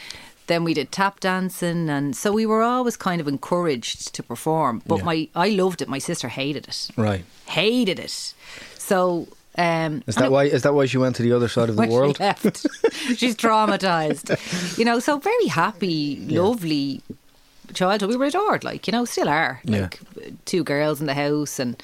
then 0.47 0.65
we 0.65 0.75
did 0.75 0.91
tap 0.93 1.21
dancing, 1.21 1.89
and 1.89 2.17
so 2.17 2.33
we 2.33 2.45
were 2.45 2.62
always 2.62 2.97
kind 2.97 3.21
of 3.21 3.29
encouraged 3.29 4.15
to 4.15 4.23
perform. 4.23 4.83
But 4.87 4.99
Yeah. 4.99 5.05
my, 5.05 5.29
I 5.35 5.49
loved 5.50 5.81
it. 5.81 5.89
My 5.89 5.99
sister 5.99 6.29
hated 6.29 6.69
it. 6.69 6.89
Right. 6.97 7.25
Hated 7.47 7.99
it. 7.99 8.35
So. 8.77 9.29
Um, 9.59 10.02
Is 10.07 10.14
that 10.16 10.30
why? 10.30 10.45
Is 10.45 10.62
that 10.62 10.75
why 10.75 10.87
she 10.87 10.97
went 10.99 11.16
to 11.16 11.23
the 11.23 11.33
other 11.33 11.49
side 11.49 11.69
of 11.69 11.76
the 11.76 11.87
world? 11.88 12.16
She 12.16 12.23
left. 12.23 12.45
She's 13.16 13.35
traumatized. 13.37 14.78
You 14.78 14.85
know, 14.85 15.00
so 15.00 15.19
very 15.19 15.47
happy, 15.49 16.16
lovely 16.28 17.02
childhood. 17.75 18.11
We 18.11 18.16
were 18.16 18.26
adored, 18.26 18.64
like, 18.64 18.87
you 18.87 18.92
know, 18.92 19.04
still 19.04 19.28
are. 19.28 19.61
Yeah. 19.64 19.83
Like 19.83 20.00
two 20.45 20.62
girls 20.64 21.00
in 21.00 21.07
the 21.07 21.14
house 21.14 21.59
and 21.59 21.80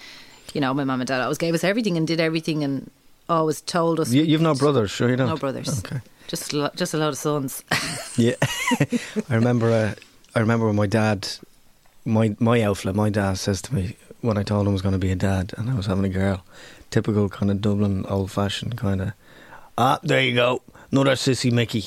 you 0.54 0.60
know, 0.60 0.72
my 0.72 0.84
mum 0.84 1.00
and 1.00 1.08
dad 1.08 1.20
always 1.20 1.38
gave 1.38 1.54
us 1.54 1.64
everything 1.64 1.96
and 1.96 2.06
did 2.06 2.20
everything 2.20 2.62
and 2.64 2.90
always 3.28 3.60
told 3.62 4.00
us 4.00 4.10
You, 4.12 4.22
you've 4.22 4.40
no 4.40 4.54
brothers, 4.54 4.90
sure 4.90 5.10
you 5.10 5.16
don't. 5.16 5.28
no 5.28 5.36
brothers. 5.36 5.80
Okay. 5.84 6.00
Just 6.28 6.52
lo- 6.52 6.70
just 6.76 6.94
a 6.94 6.96
lot 6.98 7.08
of 7.08 7.18
sons. 7.18 7.62
Yeah, 8.16 8.34
I 9.28 9.34
remember. 9.34 9.70
Uh, 9.70 9.94
I 10.34 10.40
remember 10.40 10.66
when 10.66 10.76
my 10.76 10.86
dad, 10.86 11.28
my 12.06 12.34
my 12.40 12.62
outfit, 12.62 12.94
my 12.94 13.10
dad 13.10 13.34
says 13.38 13.60
to 13.62 13.74
me 13.74 13.96
when 14.22 14.38
I 14.38 14.42
told 14.42 14.62
him 14.66 14.70
I 14.70 14.72
was 14.72 14.80
going 14.82 14.94
to 14.94 14.98
be 14.98 15.10
a 15.12 15.16
dad 15.16 15.52
and 15.58 15.68
I 15.68 15.74
was 15.74 15.84
having 15.84 16.04
a 16.06 16.08
girl, 16.08 16.42
typical 16.96 17.28
kind 17.28 17.50
of 17.50 17.60
Dublin 17.60 18.06
old 18.08 18.30
fashioned 18.30 18.76
kind 18.78 19.00
of. 19.02 19.12
Ah, 19.76 19.98
there 20.02 20.22
you 20.22 20.34
go, 20.34 20.62
another 20.90 21.12
sissy 21.12 21.52
Mickey. 21.52 21.84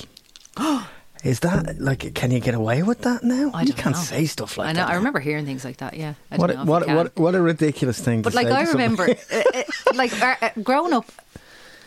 Is 1.24 1.40
that 1.42 1.80
like? 1.82 2.14
Can 2.14 2.30
you 2.32 2.40
get 2.40 2.54
away 2.54 2.82
with 2.84 3.02
that 3.02 3.24
now? 3.24 3.52
I 3.54 3.64
you 3.64 3.74
can't 3.74 3.96
know. 3.96 4.02
say 4.02 4.26
stuff 4.26 4.58
like 4.58 4.70
I 4.70 4.72
know. 4.74 4.82
that. 4.86 4.92
I 4.92 4.96
remember 4.96 5.20
hearing 5.20 5.46
things 5.46 5.66
like 5.66 5.78
that. 5.78 5.96
Yeah. 5.96 6.14
I 6.32 6.38
What 6.38 6.48
don't 6.48 6.60
a, 6.62 6.64
know 6.66 6.72
what, 6.72 6.88
what 6.88 7.18
what 7.18 7.36
a 7.36 7.42
ridiculous 7.42 8.00
thing. 8.00 8.22
But 8.22 8.34
like 8.36 8.48
I 8.48 8.64
remember, 8.72 9.04
uh, 9.34 9.42
uh, 9.54 9.64
like 9.96 10.14
uh, 10.22 10.36
uh, 10.42 10.50
growing 10.64 10.94
up, 10.94 11.12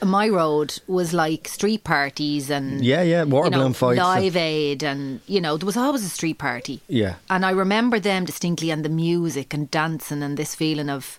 my 0.04 0.28
road 0.28 0.78
was 0.86 1.14
like 1.14 1.48
street 1.48 1.82
parties 1.84 2.50
and 2.50 2.84
Yeah, 2.84 3.02
yeah, 3.02 3.22
water 3.22 3.48
you 3.56 3.56
know, 3.56 3.72
fights 3.72 4.00
and- 4.00 4.08
Live 4.24 4.36
Aid, 4.36 4.82
and 4.82 5.20
you 5.26 5.40
know 5.40 5.56
there 5.56 5.66
was 5.66 5.76
always 5.78 6.04
a 6.04 6.08
street 6.10 6.38
party. 6.38 6.80
Yeah. 6.88 7.14
and 7.30 7.46
I 7.46 7.52
remember 7.52 8.00
them 8.00 8.24
distinctly, 8.26 8.70
and 8.72 8.84
the 8.84 8.90
music 8.90 9.54
and 9.54 9.70
dancing 9.70 10.22
and 10.22 10.36
this 10.36 10.54
feeling 10.54 10.90
of, 10.90 11.18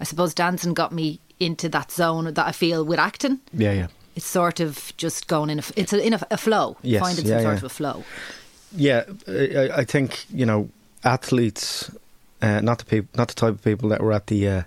I 0.00 0.04
suppose 0.04 0.32
dancing 0.32 0.72
got 0.72 0.92
me 0.92 1.18
into 1.40 1.68
that 1.70 1.90
zone 1.90 2.32
that 2.34 2.46
I 2.46 2.52
feel 2.52 2.84
with 2.84 2.98
acting. 2.98 3.40
yeah, 3.52 3.72
yeah. 3.72 3.86
It's 4.16 4.26
sort 4.26 4.60
of 4.60 4.92
just 4.96 5.28
going 5.28 5.50
in 5.50 5.60
a, 5.60 5.62
it's 5.76 5.92
a, 5.92 6.04
in 6.04 6.12
a, 6.12 6.20
a 6.30 6.36
flow, 6.36 6.76
Yes, 6.82 7.00
finding 7.00 7.26
yeah, 7.26 7.36
some 7.36 7.42
sort 7.42 7.52
yeah. 7.52 7.58
of 7.58 7.64
a 7.64 7.68
flow. 7.68 8.04
Yeah, 8.76 9.04
I, 9.26 9.70
I 9.80 9.84
think 9.84 10.26
you 10.34 10.44
know 10.44 10.68
athletes, 11.04 11.90
uh, 12.42 12.60
not 12.60 12.78
the 12.78 12.84
people, 12.84 13.08
not 13.16 13.28
the 13.28 13.34
type 13.34 13.54
of 13.54 13.62
people 13.62 13.88
that 13.90 14.02
were 14.02 14.12
at 14.12 14.26
the 14.26 14.48
uh, 14.48 14.62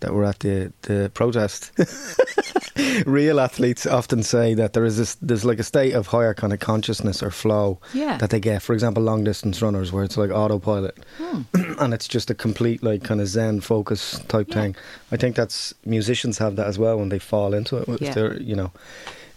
that 0.00 0.12
were 0.12 0.24
at 0.24 0.40
the 0.40 0.72
the 0.82 1.10
protest. 1.14 1.72
Real 3.06 3.40
athletes 3.40 3.86
often 3.86 4.22
say 4.22 4.54
that 4.54 4.72
there 4.72 4.84
is 4.84 4.96
this 4.96 5.14
there's 5.16 5.44
like 5.44 5.58
a 5.58 5.62
state 5.62 5.92
of 5.94 6.06
higher 6.08 6.34
kind 6.34 6.52
of 6.52 6.60
consciousness 6.60 7.22
or 7.22 7.30
flow 7.30 7.78
Yeah. 7.92 8.16
that 8.18 8.30
they 8.30 8.40
get. 8.40 8.62
For 8.62 8.72
example, 8.72 9.02
long 9.02 9.24
distance 9.24 9.60
runners 9.60 9.92
where 9.92 10.04
it's 10.04 10.16
like 10.16 10.30
autopilot, 10.30 10.98
and 11.78 11.92
it's 11.94 12.08
just 12.08 12.30
a 12.30 12.34
complete 12.34 12.82
like 12.82 13.02
kind 13.04 13.20
of 13.20 13.28
zen 13.28 13.60
focus 13.60 14.18
type 14.28 14.48
Yeah. 14.48 14.54
thing. 14.54 14.76
I 15.12 15.16
think 15.16 15.36
that's 15.36 15.74
musicians 15.84 16.38
have 16.38 16.56
that 16.56 16.66
as 16.66 16.78
well 16.78 16.98
when 16.98 17.08
they 17.10 17.18
fall 17.18 17.52
into 17.54 17.76
it. 17.78 17.88
If 17.88 18.00
Yeah. 18.00 18.14
they're 18.14 18.40
you 18.40 18.56
know 18.56 18.70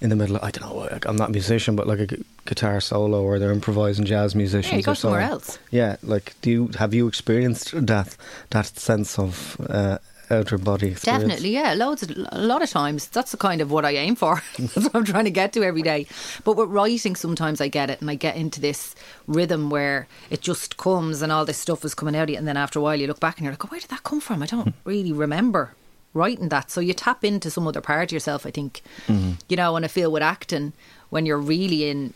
in 0.01 0.09
the 0.09 0.15
middle. 0.15 0.35
Of, 0.35 0.43
I 0.43 0.51
don't 0.51 0.69
know. 0.69 0.75
like, 0.91 1.05
I'm 1.05 1.15
not 1.15 1.29
a 1.29 1.31
musician, 1.31 1.75
but 1.75 1.87
like 1.87 1.99
a 1.99 2.05
gu- 2.07 2.23
guitar 2.45 2.81
solo, 2.81 3.23
or 3.23 3.39
they're 3.39 3.53
improvising 3.53 4.05
jazz 4.05 4.35
musicians. 4.35 4.71
Yeah, 4.71 4.77
you 4.77 4.83
go 4.83 4.91
or 4.91 4.95
somewhere 4.95 5.21
else. 5.21 5.59
Yeah, 5.71 5.95
like 6.03 6.33
do 6.41 6.49
you 6.49 6.69
have 6.77 6.93
you 6.93 7.07
experienced 7.07 7.71
that 7.87 8.15
that 8.51 8.65
sense 8.77 9.17
of 9.19 9.57
uh, 9.69 9.97
outer 10.33 10.57
body 10.57 10.89
experience? 10.89 11.23
Definitely, 11.23 11.51
yeah. 11.51 11.73
Loads, 11.73 12.03
of, 12.03 12.11
a 12.31 12.37
lot 12.37 12.61
of 12.61 12.69
times. 12.69 13.07
That's 13.07 13.31
the 13.31 13.37
kind 13.37 13.61
of 13.61 13.71
what 13.71 13.85
I 13.85 13.91
aim 13.91 14.15
for. 14.15 14.41
that's 14.59 14.75
what 14.75 14.95
I'm 14.95 15.05
trying 15.05 15.25
to 15.25 15.31
get 15.31 15.53
to 15.53 15.63
every 15.63 15.81
day. 15.81 16.07
But 16.43 16.57
with 16.57 16.69
writing, 16.69 17.15
sometimes 17.15 17.61
I 17.61 17.67
get 17.67 17.89
it, 17.89 18.01
and 18.01 18.09
I 18.09 18.15
get 18.15 18.35
into 18.35 18.59
this 18.59 18.95
rhythm 19.27 19.69
where 19.69 20.07
it 20.29 20.41
just 20.41 20.77
comes, 20.77 21.21
and 21.21 21.31
all 21.31 21.45
this 21.45 21.57
stuff 21.57 21.85
is 21.85 21.93
coming 21.93 22.15
out 22.15 22.23
of 22.23 22.29
you, 22.31 22.37
and 22.37 22.47
then 22.47 22.57
after 22.57 22.79
a 22.79 22.81
while, 22.81 22.99
you 22.99 23.07
look 23.07 23.19
back 23.19 23.37
and 23.37 23.45
you're 23.45 23.53
like, 23.53 23.65
oh, 23.65 23.69
"Where 23.69 23.79
did 23.79 23.89
that 23.89 24.03
come 24.03 24.19
from? 24.19 24.43
I 24.43 24.47
don't 24.47 24.69
hmm. 24.69 24.89
really 24.89 25.13
remember 25.13 25.75
writing 26.13 26.49
that." 26.49 26.71
So 26.71 26.81
you 26.81 26.93
tap 26.93 27.23
into 27.23 27.49
some 27.49 27.67
other 27.67 27.81
part 27.81 28.09
of 28.09 28.13
yourself. 28.13 28.45
I 28.45 28.51
think, 28.51 28.81
mm-hmm. 29.07 29.33
you 29.47 29.57
know, 29.57 29.75
and 29.75 29.85
I 29.85 29.87
feel 29.87 30.11
with 30.11 30.23
acting 30.23 30.73
when 31.09 31.25
you're 31.25 31.37
really 31.37 31.89
in 31.89 32.13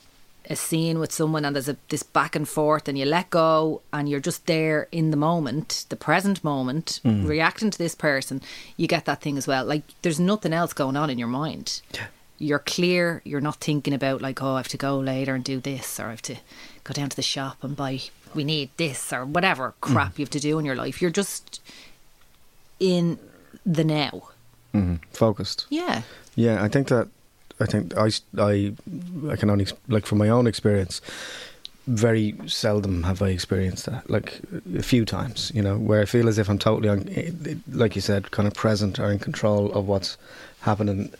a 0.49 0.55
scene 0.55 0.97
with 0.99 1.11
someone 1.11 1.43
and 1.45 1.55
there's 1.55 1.67
a 1.69 1.75
this 1.89 2.03
back 2.03 2.35
and 2.35 2.47
forth 2.47 2.87
and 2.87 2.97
you 2.97 3.03
let 3.05 3.29
go 3.29 3.81
and 3.91 4.07
you're 4.09 4.19
just 4.21 4.45
there 4.45 4.87
in 4.91 5.11
the 5.11 5.17
moment, 5.17 5.85
the 5.89 5.95
present 5.95 6.43
moment, 6.43 7.01
reacting 7.03 7.69
to 7.69 7.77
this 7.77 7.95
person, 7.95 8.41
you 8.77 8.87
get 8.87 9.05
that 9.05 9.21
thing 9.21 9.37
as 9.37 9.45
well. 9.47 9.65
Like 9.65 9.83
there's 10.03 10.19
nothing 10.19 10.53
else 10.53 10.73
going 10.73 10.95
on 10.95 11.09
in 11.09 11.17
your 11.17 11.27
mind. 11.27 11.81
Yeah. 11.93 12.07
You're 12.39 12.59
clear, 12.59 13.21
you're 13.25 13.41
not 13.41 13.55
thinking 13.55 13.93
about 13.93 14.21
like, 14.21 14.41
oh, 14.41 14.53
I 14.53 14.57
have 14.57 14.67
to 14.69 14.77
go 14.77 14.97
later 14.99 15.35
and 15.35 15.43
do 15.43 15.59
this 15.59 15.99
or 15.99 16.05
I 16.07 16.11
have 16.11 16.21
to 16.23 16.35
go 16.83 16.93
down 16.93 17.09
to 17.09 17.15
the 17.15 17.21
shop 17.21 17.57
and 17.63 17.75
buy 17.75 17.99
we 18.35 18.43
need 18.43 18.69
this 18.77 19.11
or 19.11 19.25
whatever 19.25 19.73
crap 19.81 20.19
you 20.19 20.23
have 20.23 20.29
to 20.29 20.39
do 20.39 20.59
in 20.59 20.65
your 20.65 20.75
life. 20.75 21.01
You're 21.01 21.11
just 21.11 21.59
in 22.79 23.17
the 23.65 23.83
now. 23.83 24.29
Mhm, 24.73 24.99
Focused. 25.11 25.65
Yeah. 25.69 26.03
Yeah, 26.35 26.63
I 26.63 26.67
think 26.67 26.87
that 26.89 27.07
I 27.59 27.65
think 27.65 27.97
I 27.97 28.11
I 29.29 29.35
can 29.35 29.49
only 29.49 29.67
like 29.87 30.05
from 30.05 30.17
my 30.17 30.29
own 30.29 30.47
experience. 30.47 31.01
Very 31.87 32.35
seldom 32.47 33.03
have 33.03 33.21
I 33.21 33.29
experienced 33.29 33.85
that. 33.85 34.09
Like 34.09 34.41
a 34.77 34.83
few 34.83 35.05
times, 35.05 35.53
you 35.55 35.61
know, 35.61 35.77
where 35.77 36.01
I 36.01 36.05
feel 36.05 36.27
as 36.27 36.37
if 36.37 36.49
I'm 36.49 36.57
totally, 36.59 36.89
on, 36.89 37.61
like 37.71 37.95
you 37.95 38.01
said, 38.01 38.31
kind 38.31 38.45
of 38.45 38.53
present 38.53 38.99
or 38.99 39.09
in 39.09 39.19
control 39.19 39.71
of 39.71 39.87
what's 39.87 40.17
happening. 40.61 41.13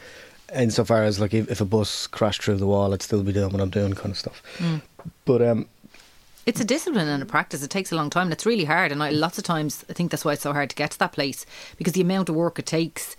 Insofar 0.53 1.03
as 1.03 1.21
like 1.21 1.33
if, 1.33 1.49
if 1.49 1.61
a 1.61 1.65
bus 1.65 2.05
crashed 2.07 2.41
through 2.43 2.57
the 2.57 2.67
wall, 2.67 2.93
I'd 2.93 3.01
still 3.01 3.23
be 3.23 3.31
doing 3.31 3.51
what 3.53 3.61
I'm 3.61 3.69
doing, 3.69 3.93
kind 3.93 4.11
of 4.11 4.17
stuff. 4.17 4.43
But 5.23 5.41
um, 5.41 5.67
It's 6.45 6.59
a 6.59 6.65
discipline 6.65 7.07
and 7.07 7.23
a 7.23 7.25
practice. 7.25 7.63
It 7.63 7.69
takes 7.69 7.93
a 7.93 7.95
long 7.95 8.09
time 8.09 8.23
and 8.27 8.33
it's 8.33 8.45
really 8.45 8.65
hard. 8.65 8.91
And 8.91 9.01
I, 9.01 9.09
lots 9.11 9.37
of 9.37 9.45
times, 9.45 9.85
I 9.89 9.93
think 9.93 10.11
that's 10.11 10.25
why 10.25 10.33
it's 10.33 10.43
so 10.43 10.51
hard 10.51 10.69
to 10.69 10.75
get 10.75 10.91
to 10.91 10.99
that 10.99 11.13
place 11.13 11.45
because 11.77 11.93
the 11.93 12.01
amount 12.01 12.27
of 12.27 12.35
work 12.35 12.59
it 12.59 12.65
takes. 12.65 13.15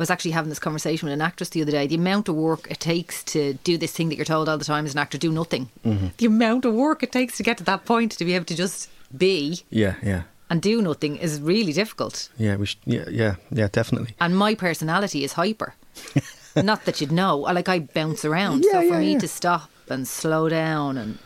I 0.00 0.02
was 0.02 0.08
actually 0.08 0.30
having 0.30 0.48
this 0.48 0.58
conversation 0.58 1.06
with 1.06 1.12
an 1.12 1.20
actress 1.20 1.50
the 1.50 1.60
other 1.60 1.72
day. 1.72 1.86
The 1.86 1.96
amount 1.96 2.30
of 2.30 2.34
work 2.34 2.66
it 2.70 2.80
takes 2.80 3.22
to 3.24 3.52
do 3.64 3.76
this 3.76 3.92
thing 3.92 4.08
that 4.08 4.16
you're 4.16 4.24
told 4.24 4.48
all 4.48 4.56
the 4.56 4.64
time 4.64 4.86
as 4.86 4.94
an 4.94 4.98
actor, 4.98 5.18
do 5.18 5.30
nothing. 5.30 5.68
Mm-hmm. 5.84 6.06
The 6.16 6.24
amount 6.24 6.64
of 6.64 6.72
work 6.72 7.02
it 7.02 7.12
takes 7.12 7.36
to 7.36 7.42
get 7.42 7.58
to 7.58 7.64
that 7.64 7.84
point 7.84 8.12
to 8.12 8.24
be 8.24 8.32
able 8.32 8.46
to 8.46 8.56
just 8.56 8.88
be 9.14 9.60
yeah, 9.68 9.96
yeah, 10.02 10.22
and 10.48 10.62
do 10.62 10.80
nothing 10.80 11.18
is 11.18 11.38
really 11.38 11.74
difficult. 11.74 12.30
yeah, 12.38 12.56
we 12.56 12.64
sh- 12.64 12.78
yeah, 12.86 13.04
yeah, 13.10 13.34
yeah, 13.50 13.68
definitely. 13.70 14.14
And 14.18 14.38
my 14.38 14.54
personality 14.54 15.22
is 15.22 15.34
hyper. 15.34 15.74
Not 16.56 16.86
that 16.86 17.02
you'd 17.02 17.12
know. 17.12 17.44
I 17.44 17.52
like 17.52 17.68
I 17.68 17.80
bounce 17.80 18.24
around. 18.24 18.64
Yeah, 18.64 18.72
so 18.72 18.78
for 18.88 18.94
yeah, 18.94 18.98
me 19.00 19.12
yeah. 19.12 19.18
to 19.18 19.28
stop 19.28 19.70
and 19.90 20.08
slow 20.08 20.48
down 20.48 20.96
and 20.96 21.18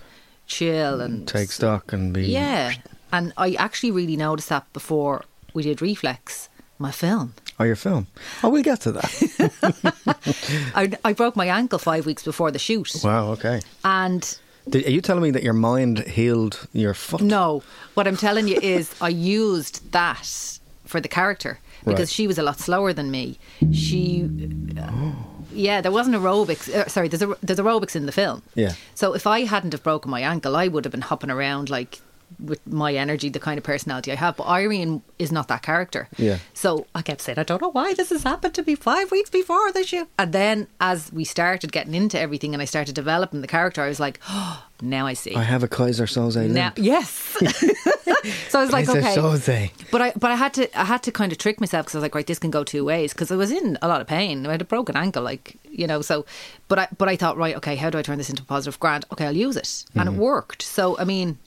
chill 0.48 1.00
and 1.00 1.22
mm, 1.22 1.26
Take 1.28 1.52
stock 1.52 1.92
and 1.92 2.12
be 2.12 2.24
yeah. 2.24 2.72
And 3.12 3.32
I 3.36 3.54
actually 3.54 3.92
really 3.92 4.16
noticed 4.16 4.48
that 4.48 4.72
before 4.72 5.24
we 5.52 5.62
did 5.62 5.80
Reflex, 5.80 6.48
my 6.76 6.90
film. 6.90 7.34
Oh, 7.60 7.64
your 7.64 7.76
film. 7.76 8.06
Oh, 8.42 8.48
we'll 8.48 8.62
get 8.62 8.80
to 8.82 8.92
that. 8.92 10.02
I, 10.74 10.92
I 11.04 11.12
broke 11.12 11.36
my 11.36 11.46
ankle 11.46 11.78
five 11.78 12.04
weeks 12.06 12.22
before 12.22 12.50
the 12.50 12.58
shoot. 12.58 12.90
wow. 13.04 13.30
Okay. 13.32 13.60
And 13.84 14.38
Did, 14.68 14.86
are 14.86 14.90
you 14.90 15.00
telling 15.00 15.22
me 15.22 15.30
that 15.30 15.42
your 15.42 15.52
mind 15.52 16.00
healed 16.00 16.66
your 16.72 16.94
foot? 16.94 17.20
no, 17.20 17.62
what 17.94 18.06
I'm 18.08 18.16
telling 18.16 18.48
you 18.48 18.58
is 18.60 18.94
I 19.00 19.08
used 19.10 19.92
that 19.92 20.58
for 20.84 21.00
the 21.00 21.08
character 21.08 21.58
because 21.84 22.00
Right. 22.00 22.08
she 22.08 22.26
was 22.26 22.38
a 22.38 22.42
lot 22.42 22.58
slower 22.58 22.92
than 22.92 23.10
me. 23.10 23.38
She. 23.72 24.28
Yeah, 25.52 25.80
there 25.82 25.92
wasn't 25.92 26.16
aerobics. 26.16 26.68
Uh, 26.74 26.88
sorry, 26.88 27.06
there's 27.06 27.22
a, 27.22 27.36
there's 27.40 27.60
aerobics 27.60 27.94
in 27.94 28.06
the 28.06 28.12
film. 28.12 28.42
Yeah. 28.56 28.72
So 28.96 29.12
if 29.14 29.24
I 29.24 29.44
hadn't 29.44 29.72
have 29.72 29.84
broken 29.84 30.10
my 30.10 30.20
ankle, 30.20 30.56
I 30.56 30.66
would 30.66 30.84
have 30.84 30.90
been 30.90 31.02
hopping 31.02 31.30
around 31.30 31.70
like 31.70 32.00
with 32.38 32.66
my 32.66 32.94
energy, 32.94 33.28
the 33.28 33.40
kind 33.40 33.58
of 33.58 33.64
personality 33.64 34.12
I 34.12 34.16
have. 34.16 34.36
But 34.36 34.46
Irene 34.46 35.02
is 35.18 35.30
not 35.32 35.48
that 35.48 35.62
character. 35.62 36.08
Yeah. 36.16 36.38
So 36.52 36.86
I 36.94 37.02
kept 37.02 37.20
saying, 37.20 37.38
I 37.38 37.42
don't 37.44 37.60
know 37.62 37.70
why 37.70 37.94
this 37.94 38.10
has 38.10 38.22
happened 38.22 38.54
to 38.54 38.62
me 38.62 38.74
five 38.74 39.10
weeks 39.10 39.30
before 39.30 39.72
this 39.72 39.92
year. 39.92 40.06
And 40.18 40.32
then 40.32 40.66
as 40.80 41.12
we 41.12 41.24
started 41.24 41.72
getting 41.72 41.94
into 41.94 42.18
everything 42.18 42.52
and 42.54 42.62
I 42.62 42.66
started 42.66 42.94
developing 42.94 43.40
the 43.40 43.46
character, 43.46 43.82
I 43.82 43.88
was 43.88 44.00
like, 44.00 44.20
oh, 44.28 44.64
now 44.82 45.06
I 45.06 45.12
see. 45.14 45.34
I 45.34 45.42
have 45.42 45.62
a 45.62 45.68
Keyser 45.68 46.06
Soze 46.06 46.48
now, 46.50 46.72
yes. 46.76 47.08
so 48.48 48.58
I 48.58 48.62
was 48.62 48.72
like, 48.72 48.88
okay. 48.88 49.14
Soze. 49.16 49.70
But 49.90 50.02
I, 50.02 50.12
but 50.16 50.30
I 50.30 50.34
had 50.36 50.54
to, 50.54 50.78
I 50.78 50.84
had 50.84 51.02
to 51.04 51.12
kind 51.12 51.32
of 51.32 51.38
trick 51.38 51.60
myself 51.60 51.86
because 51.86 51.94
I 51.94 51.98
was 51.98 52.02
like, 52.02 52.14
right, 52.14 52.26
this 52.26 52.38
can 52.38 52.50
go 52.50 52.64
two 52.64 52.84
ways 52.84 53.12
because 53.12 53.30
I 53.30 53.36
was 53.36 53.50
in 53.50 53.78
a 53.82 53.88
lot 53.88 54.00
of 54.00 54.06
pain. 54.06 54.46
I 54.46 54.52
had 54.52 54.60
a 54.62 54.64
broken 54.64 54.96
ankle, 54.96 55.22
like 55.22 55.56
you 55.70 55.86
know. 55.86 56.02
So, 56.02 56.26
but 56.68 56.78
I, 56.78 56.88
but 56.98 57.08
I 57.08 57.16
thought, 57.16 57.36
right, 57.36 57.56
okay, 57.56 57.76
how 57.76 57.90
do 57.90 57.98
I 57.98 58.02
turn 58.02 58.18
this 58.18 58.30
into 58.30 58.42
a 58.42 58.46
positive 58.46 58.78
grant? 58.80 59.04
Okay, 59.12 59.26
I'll 59.26 59.36
use 59.36 59.56
it, 59.56 59.84
and 59.94 60.08
Mm-hmm. 60.08 60.18
it 60.18 60.22
worked. 60.22 60.62
So, 60.62 60.98
I 60.98 61.04
mean, 61.04 61.38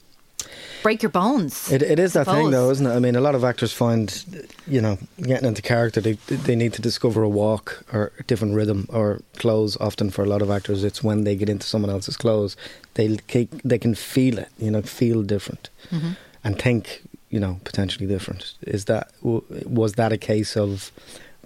break 0.82 1.02
your 1.02 1.10
bones. 1.10 1.70
It, 1.72 1.82
it 1.82 1.98
is 1.98 2.12
that 2.12 2.26
thing, 2.26 2.50
though, 2.50 2.70
isn't 2.70 2.86
it? 2.86 2.90
I 2.94 2.98
mean, 2.98 3.16
a 3.16 3.20
lot 3.20 3.34
of 3.34 3.44
actors 3.44 3.72
find, 3.72 4.24
you 4.66 4.80
know, 4.80 4.98
getting 5.22 5.46
into 5.48 5.62
character, 5.62 6.00
they 6.00 6.12
they 6.28 6.56
need 6.56 6.72
to 6.74 6.82
discover 6.82 7.22
a 7.22 7.28
walk 7.28 7.84
or 7.92 8.12
a 8.18 8.22
different 8.24 8.54
rhythm 8.54 8.86
or 8.90 9.20
clothes. 9.36 9.76
Often 9.80 10.10
for 10.10 10.22
a 10.24 10.28
lot 10.28 10.42
of 10.42 10.50
actors, 10.50 10.84
it's 10.84 11.02
when 11.02 11.24
they 11.24 11.36
get 11.36 11.48
into 11.48 11.66
someone 11.66 11.90
else's 11.90 12.16
clothes, 12.16 12.56
they 12.94 13.18
they 13.64 13.78
can 13.78 13.94
feel 13.94 14.38
it, 14.38 14.48
you 14.58 14.70
know, 14.70 14.82
feel 14.82 15.22
different, 15.22 15.70
Mm-hmm. 15.90 16.12
and 16.44 16.58
think, 16.58 17.02
you 17.30 17.40
know, 17.40 17.60
potentially 17.64 18.06
different. 18.06 18.54
Is 18.62 18.84
that 18.86 19.10
was 19.22 19.92
that 19.94 20.12
a 20.12 20.18
case 20.18 20.56
of 20.56 20.90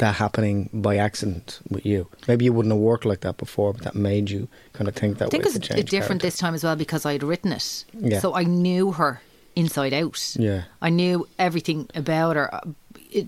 that 0.02 0.14
happening 0.16 0.68
by 0.72 0.96
accident 0.96 1.60
with 1.70 1.84
you? 1.86 2.06
Maybe 2.28 2.44
you 2.44 2.52
wouldn't 2.52 2.72
have 2.74 2.80
worked 2.80 3.04
like 3.04 3.20
that 3.20 3.36
before, 3.38 3.72
but 3.72 3.82
that 3.84 3.94
made 3.94 4.30
you 4.30 4.48
kind 4.74 4.88
of 4.88 4.94
think 4.94 5.18
that 5.18 5.26
I 5.26 5.28
think 5.30 5.44
it 5.44 5.46
was 5.46 5.54
different 5.58 5.88
character. 5.90 6.16
this 6.26 6.36
time 6.38 6.54
as 6.54 6.62
well 6.64 6.76
because 6.76 7.06
I 7.06 7.12
had 7.12 7.22
written 7.22 7.52
it. 7.52 7.84
Yeah. 7.94 8.20
So 8.20 8.34
I 8.34 8.44
knew 8.44 8.92
her 8.92 9.20
inside 9.56 9.92
out. 9.92 10.34
Yeah. 10.38 10.62
I 10.80 10.90
knew 10.90 11.26
everything 11.38 11.88
about 11.94 12.36
her. 12.36 12.54
Uh, 12.54 12.60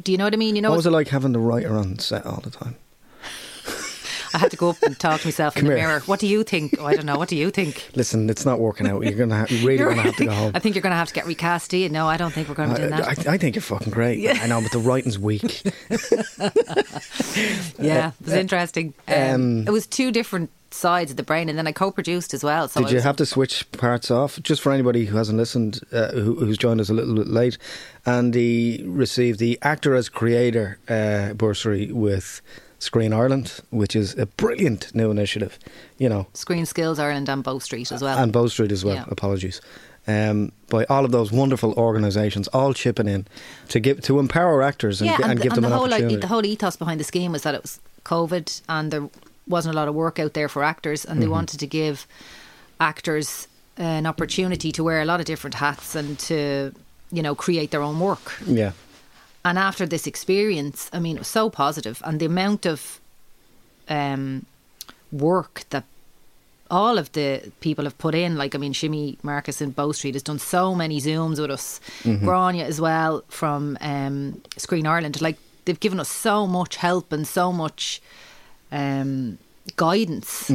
Do 0.02 0.12
you 0.12 0.19
know 0.19 0.25
what 0.25 0.33
I 0.35 0.37
mean? 0.37 0.57
You 0.57 0.62
know, 0.62 0.71
What 0.71 0.76
was 0.76 0.87
it 0.87 0.90
like 0.90 1.09
having 1.09 1.33
the 1.33 1.38
writer 1.38 1.76
on 1.76 1.99
set 1.99 2.25
all 2.26 2.40
the 2.40 2.50
time? 2.50 2.76
I 4.35 4.38
had 4.38 4.50
to 4.50 4.57
go 4.57 4.71
up 4.71 4.83
and 4.83 4.99
talk 4.99 5.21
to 5.21 5.26
myself 5.29 5.57
in 5.57 5.64
the 5.64 5.71
here. 5.76 5.87
mirror. 5.87 6.00
What 6.00 6.21
do 6.21 6.26
you 6.26 6.43
think? 6.43 6.75
Oh, 6.79 6.87
I 6.87 6.95
don't 6.95 7.07
know. 7.07 7.17
What 7.17 7.29
do 7.29 7.37
you 7.37 7.50
think? 7.50 7.88
Listen, 7.95 8.29
it's 8.29 8.45
not 8.45 8.59
working 8.61 8.87
out. 8.87 9.03
You're 9.03 9.12
gonna, 9.12 9.38
ha- 9.38 9.47
you're 9.49 9.67
really 9.67 9.79
You're- 9.79 9.95
gonna 9.95 10.03
have 10.03 10.17
to 10.17 10.25
go 10.26 10.33
home. 10.33 10.53
I 10.55 10.59
think 10.59 10.75
you're 10.75 10.83
going 10.83 10.91
to 10.93 10.97
have 10.97 11.09
to 11.09 11.14
get 11.14 11.26
recast. 11.26 11.71
Do 11.71 11.76
you? 11.79 11.88
No, 11.88 12.09
I 12.09 12.17
don't 12.17 12.33
think 12.33 12.49
we're 12.49 12.55
going 12.57 12.71
to 12.71 12.75
be 12.75 12.81
doing 12.83 12.93
I, 12.93 13.14
that. 13.14 13.29
I, 13.29 13.35
I 13.35 13.38
think 13.38 13.55
you're 13.55 13.62
fucking 13.62 13.93
great. 13.93 14.19
Yeah. 14.19 14.38
I 14.43 14.47
know, 14.49 14.61
but 14.61 14.73
the 14.73 14.79
writing's 14.81 15.19
weak. 15.19 15.43
yeah, 17.79 18.12
it 18.21 18.25
was 18.25 18.35
interesting. 18.35 18.95
Um, 19.09 19.14
um, 19.35 19.59
it 19.67 19.71
was 19.71 19.87
two 19.87 20.11
different 20.11 20.50
sides 20.71 21.11
of 21.12 21.17
the 21.17 21.23
brain, 21.23 21.49
and 21.49 21.57
then 21.57 21.67
I 21.67 21.73
co-produced 21.73 22.35
as 22.35 22.43
well. 22.43 22.69
So 22.69 22.81
Did 22.81 22.88
I 22.88 22.93
you 22.93 23.00
have 23.00 23.17
to 23.17 23.26
switch 23.26 23.71
parts 23.73 24.11
off? 24.11 24.41
Just 24.43 24.61
for 24.61 24.73
anybody 24.73 25.05
who 25.07 25.17
hasn't 25.17 25.38
listened, 25.38 25.81
uh, 25.93 26.09
who, 26.12 26.35
who's 26.35 26.59
joined 26.59 26.81
us 26.81 26.88
a 26.91 26.95
little 26.95 27.14
bit 27.14 27.29
late, 27.29 27.59
Andie 28.07 28.83
received 28.87 29.38
the 29.38 29.59
Actor 29.62 29.95
as 29.95 30.09
Creator 30.09 30.79
uh, 30.88 31.35
bursary 31.35 31.93
with 31.93 32.41
Screen 32.85 33.12
Ireland, 33.12 33.61
which 33.71 33.97
is 33.97 34.17
a 34.19 34.26
brilliant 34.26 34.95
new 34.95 35.11
initiative. 35.11 35.59
You 35.99 36.09
know, 36.09 36.26
Screen 36.35 36.67
Skills 36.67 36.99
Ireland 36.99 37.29
and 37.29 37.43
Bow 37.43 37.59
Street 37.59 37.91
as 37.93 38.03
well. 38.03 38.17
and 38.19 38.33
Bow 38.33 38.47
Street 38.49 38.73
as 38.73 38.85
well. 38.85 38.95
Yeah. 38.97 39.05
Apologies. 39.09 39.61
Um, 40.07 40.53
by 40.69 40.85
all 40.91 41.05
of 41.07 41.12
those 41.12 41.33
wonderful 41.33 41.73
organisations, 41.79 42.47
all 42.49 42.75
chipping 42.75 43.09
in 43.09 43.26
to 43.69 43.81
give 43.81 44.03
to 44.03 44.19
empower 44.19 44.62
actors 44.62 45.00
and, 45.00 45.09
yeah, 45.09 45.17
and, 45.23 45.31
and, 45.33 45.41
give 45.41 45.53
and 45.53 45.57
them 45.57 45.71
the 45.71 45.75
an 45.75 45.79
whole 45.79 45.87
opportunity. 45.87 46.14
like, 46.17 46.21
the 46.21 46.26
whole 46.29 46.45
ethos 46.45 46.76
behind 46.76 47.00
the 47.00 47.05
scheme 47.05 47.33
was 47.33 47.43
that 47.43 47.55
it 47.55 47.62
was 47.62 47.81
COVID 48.05 48.61
and 48.69 48.91
there 48.93 49.09
wasn't 49.49 49.75
a 49.75 49.76
lot 49.79 49.88
of 49.88 49.95
work 49.95 50.19
out 50.19 50.35
there 50.35 50.49
for 50.49 50.62
actors, 50.62 51.05
and 51.07 51.21
they 51.21 51.25
Mm-hmm. 51.25 51.33
wanted 51.33 51.61
to 51.61 51.67
give 51.67 52.07
actors 52.81 53.49
an 53.76 54.07
opportunity 54.07 54.71
to 54.73 54.85
wear 54.85 55.00
a 55.00 55.05
lot 55.05 55.21
of 55.21 55.26
different 55.26 55.55
hats 55.55 55.95
and 55.95 56.19
to 56.19 56.73
you 57.11 57.23
know 57.23 57.35
create 57.35 57.71
their 57.71 57.83
own 57.83 57.99
work. 57.99 58.33
yeah, 58.47 58.73
And 59.45 59.59
after 59.59 59.87
this 59.87 60.07
experience, 60.07 60.89
I 60.93 60.99
mean, 60.99 61.17
it 61.17 61.21
was 61.21 61.29
so 61.29 61.51
positive, 61.51 62.01
and 62.05 62.19
the 62.19 62.27
amount 62.27 62.65
of 62.67 63.01
um, 63.89 64.47
work 65.13 65.65
that 65.71 65.85
all 66.71 66.99
of 66.99 67.13
the 67.13 67.53
people 67.61 67.85
have 67.85 67.97
put 67.99 68.15
in. 68.15 68.37
Like, 68.37 68.55
I 68.55 68.59
mean, 68.59 68.73
Shimmy 68.73 69.19
Marcus 69.23 69.61
in 69.61 69.71
Bow 69.71 69.93
Street 69.93 70.15
has 70.15 70.23
done 70.23 70.39
so 70.39 70.75
many 70.75 71.01
Zooms 71.01 71.39
with 71.39 71.51
us. 71.51 71.81
Grania 72.03 72.65
as 72.65 72.81
well 72.81 73.23
from 73.29 73.77
um, 73.81 74.43
Screen 74.57 74.87
Ireland. 74.87 75.21
Like, 75.21 75.37
they've 75.67 75.79
given 75.79 76.01
us 76.01 76.09
so 76.09 76.47
much 76.47 76.77
help 76.77 77.13
and 77.13 77.27
so 77.29 77.53
much 77.53 78.01
um, 78.73 79.39
guidance 79.77 80.49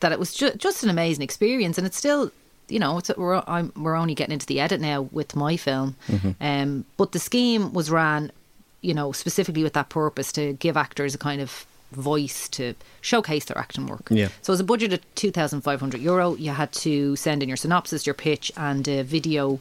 that 0.00 0.12
it 0.12 0.18
was 0.18 0.34
ju- 0.34 0.54
just 0.56 0.82
an 0.82 0.90
amazing 0.90 1.22
experience. 1.22 1.78
And 1.78 1.86
it's 1.86 1.96
still, 1.96 2.32
you 2.72 2.78
know, 2.78 2.98
it's, 2.98 3.10
we're, 3.16 3.42
I'm, 3.46 3.70
we're 3.76 3.94
only 3.94 4.14
getting 4.14 4.32
into 4.32 4.46
the 4.46 4.58
edit 4.58 4.80
now 4.80 5.02
with 5.02 5.36
my 5.36 5.56
film. 5.56 5.94
Um, 6.40 6.84
but 6.96 7.12
the 7.12 7.18
scheme 7.18 7.72
was 7.72 7.90
ran, 7.90 8.32
you 8.80 8.94
know, 8.94 9.12
specifically 9.12 9.62
with 9.62 9.74
that 9.74 9.90
purpose 9.90 10.32
to 10.32 10.54
give 10.54 10.76
actors 10.76 11.14
a 11.14 11.18
kind 11.18 11.40
of 11.42 11.66
voice 11.92 12.48
to 12.48 12.74
showcase 13.02 13.44
their 13.44 13.58
acting 13.58 13.86
work. 13.86 14.08
Yeah. 14.10 14.28
So 14.40 14.50
it 14.50 14.54
was 14.54 14.60
a 14.60 14.64
budget 14.64 14.94
of 14.94 15.14
two 15.14 15.30
thousand 15.30 15.60
five 15.60 15.78
hundred 15.80 16.00
euro. 16.00 16.34
You 16.36 16.52
had 16.52 16.72
to 16.72 17.14
send 17.16 17.42
in 17.42 17.48
your 17.50 17.58
synopsis, 17.58 18.06
your 18.06 18.14
pitch, 18.14 18.50
and 18.56 18.88
a 18.88 19.02
video 19.02 19.60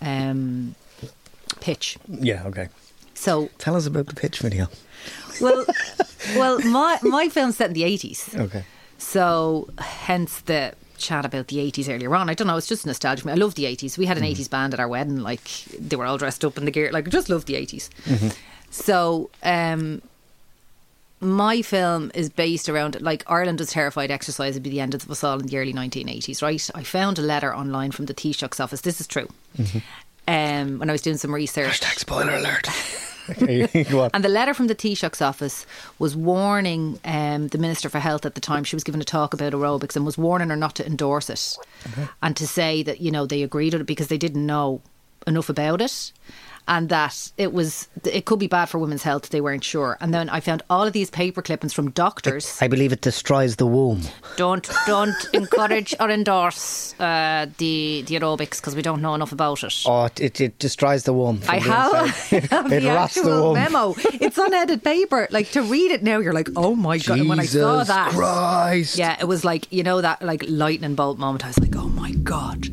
um, 0.00 0.74
pitch. 1.60 1.98
yeah. 2.08 2.44
Okay. 2.46 2.68
So, 3.14 3.48
Tell 3.58 3.76
us 3.76 3.86
about 3.86 4.06
the 4.06 4.14
pitch 4.14 4.40
video. 4.40 4.68
well, 5.40 5.64
well, 6.36 6.58
my 6.60 6.98
my 7.02 7.28
film's 7.28 7.56
set 7.56 7.68
in 7.68 7.74
the 7.74 7.84
eighties. 7.84 8.34
Okay. 8.34 8.64
So, 8.98 9.68
hence 9.78 10.40
the 10.42 10.74
chat 10.98 11.24
about 11.24 11.48
the 11.48 11.56
80s 11.56 11.88
earlier 11.92 12.14
on. 12.14 12.28
I 12.30 12.34
don't 12.34 12.46
know, 12.46 12.56
it's 12.56 12.66
just 12.66 12.86
nostalgia. 12.86 13.30
I 13.30 13.34
love 13.34 13.54
the 13.54 13.64
80s. 13.64 13.98
We 13.98 14.06
had 14.06 14.16
an 14.18 14.24
80s 14.24 14.50
band 14.50 14.74
at 14.74 14.80
our 14.80 14.88
wedding, 14.88 15.20
like, 15.20 15.44
they 15.78 15.96
were 15.96 16.06
all 16.06 16.18
dressed 16.18 16.44
up 16.44 16.58
in 16.58 16.64
the 16.64 16.70
gear. 16.70 16.90
Like, 16.92 17.06
I 17.06 17.10
just 17.10 17.28
love 17.28 17.44
the 17.46 17.54
80s. 17.54 17.88
So, 18.70 19.30
um, 19.42 20.02
my 21.20 21.62
film 21.62 22.10
is 22.14 22.28
based 22.28 22.68
around, 22.68 23.00
like, 23.00 23.24
Ireland 23.26 23.58
was 23.60 23.70
terrified 23.70 24.10
exercise 24.10 24.54
would 24.54 24.62
be 24.62 24.70
the 24.70 24.80
end 24.80 24.94
of 24.94 25.10
us 25.10 25.24
all 25.24 25.38
in 25.38 25.46
the 25.46 25.56
early 25.58 25.72
1980s, 25.72 26.42
right? 26.42 26.70
I 26.74 26.82
found 26.82 27.18
a 27.18 27.22
letter 27.22 27.54
online 27.54 27.90
from 27.90 28.06
the 28.06 28.14
Taoiseach's 28.14 28.60
office. 28.60 28.82
This 28.82 29.00
is 29.00 29.06
true. 29.06 29.28
Um, 30.28 30.78
when 30.78 30.90
I 30.90 30.92
was 30.92 31.02
doing 31.02 31.16
some 31.16 31.34
research. 31.34 31.80
Hashtag 31.80 31.98
spoiler 31.98 32.34
alert. 32.34 32.68
And 34.14 34.24
the 34.24 34.28
letter 34.28 34.54
from 34.54 34.66
the 34.66 34.74
Taoiseach's 34.74 35.22
office 35.22 35.66
was 35.98 36.16
warning 36.16 37.00
um, 37.04 37.48
the 37.48 37.58
Minister 37.58 37.88
for 37.88 37.98
Health 37.98 38.24
at 38.26 38.34
the 38.34 38.40
time. 38.40 38.64
She 38.64 38.76
was 38.76 38.84
giving 38.84 39.00
a 39.00 39.04
talk 39.04 39.34
about 39.34 39.52
aerobics 39.52 39.96
and 39.96 40.04
was 40.04 40.18
warning 40.18 40.50
her 40.50 40.56
not 40.56 40.74
to 40.76 40.86
endorse 40.86 41.30
it 41.30 41.56
and 42.22 42.36
to 42.36 42.46
say 42.46 42.82
that, 42.82 43.00
you 43.00 43.10
know, 43.10 43.26
they 43.26 43.42
agreed 43.42 43.72
with 43.72 43.82
it 43.82 43.86
because 43.86 44.08
they 44.08 44.18
didn't 44.18 44.44
know 44.44 44.80
enough 45.26 45.48
about 45.48 45.80
it 45.82 46.12
and 46.68 46.88
that 46.88 47.30
it 47.38 47.52
was 47.52 47.88
it 48.04 48.24
could 48.24 48.38
be 48.38 48.46
bad 48.48 48.66
for 48.66 48.78
women's 48.78 49.02
health 49.02 49.28
they 49.30 49.40
weren't 49.40 49.62
sure 49.64 49.96
and 50.00 50.12
then 50.12 50.28
i 50.30 50.40
found 50.40 50.62
all 50.68 50.84
of 50.86 50.92
these 50.92 51.10
paper 51.10 51.40
clippings 51.42 51.72
from 51.72 51.90
doctors 51.92 52.60
I 52.60 52.68
believe 52.68 52.92
it 52.92 53.00
destroys 53.02 53.56
the 53.56 53.66
womb. 53.66 54.02
don't 54.36 54.68
don't 54.86 55.14
encourage 55.32 55.94
or 56.00 56.10
endorse 56.10 56.94
uh, 56.98 57.46
the 57.58 58.02
the 58.06 58.14
aerobics 58.18 58.56
because 58.60 58.74
we 58.74 58.82
don't 58.82 59.00
know 59.00 59.14
enough 59.14 59.32
about 59.32 59.62
it 59.62 59.74
Oh, 59.86 60.08
it, 60.18 60.40
it 60.40 60.58
destroys 60.58 61.04
the 61.04 61.12
womb. 61.12 61.40
I 61.48 61.58
have. 61.58 61.92
I 61.94 62.06
have 62.50 62.72
It 62.72 62.80
the 62.82 62.88
rots 62.88 63.14
the 63.14 63.20
actual 63.20 63.42
womb. 63.42 63.54
memo. 63.54 63.94
It's 64.24 64.38
unedited 64.38 64.82
paper. 64.82 65.28
Like 65.30 65.50
to 65.52 65.62
read 65.62 65.90
it 65.90 66.02
now, 66.02 66.18
you're 66.18 66.32
like, 66.32 66.48
oh 66.56 66.74
my 66.74 66.98
god! 66.98 67.18
And 67.20 67.28
when 67.28 67.40
I 67.40 67.44
saw 67.46 67.74
Jesus 67.78 67.88
that, 67.88 68.10
Christ. 68.12 68.98
yeah, 68.98 69.16
it 69.20 69.26
was 69.26 69.44
like 69.44 69.70
you 69.72 69.82
know 69.82 70.00
that 70.00 70.22
like 70.22 70.44
lightning 70.48 70.94
bolt 70.94 71.18
moment. 71.18 71.44
I 71.44 71.48
was 71.48 71.58
like, 71.58 71.76
oh 71.76 71.88
my 71.88 72.12
god! 72.12 72.68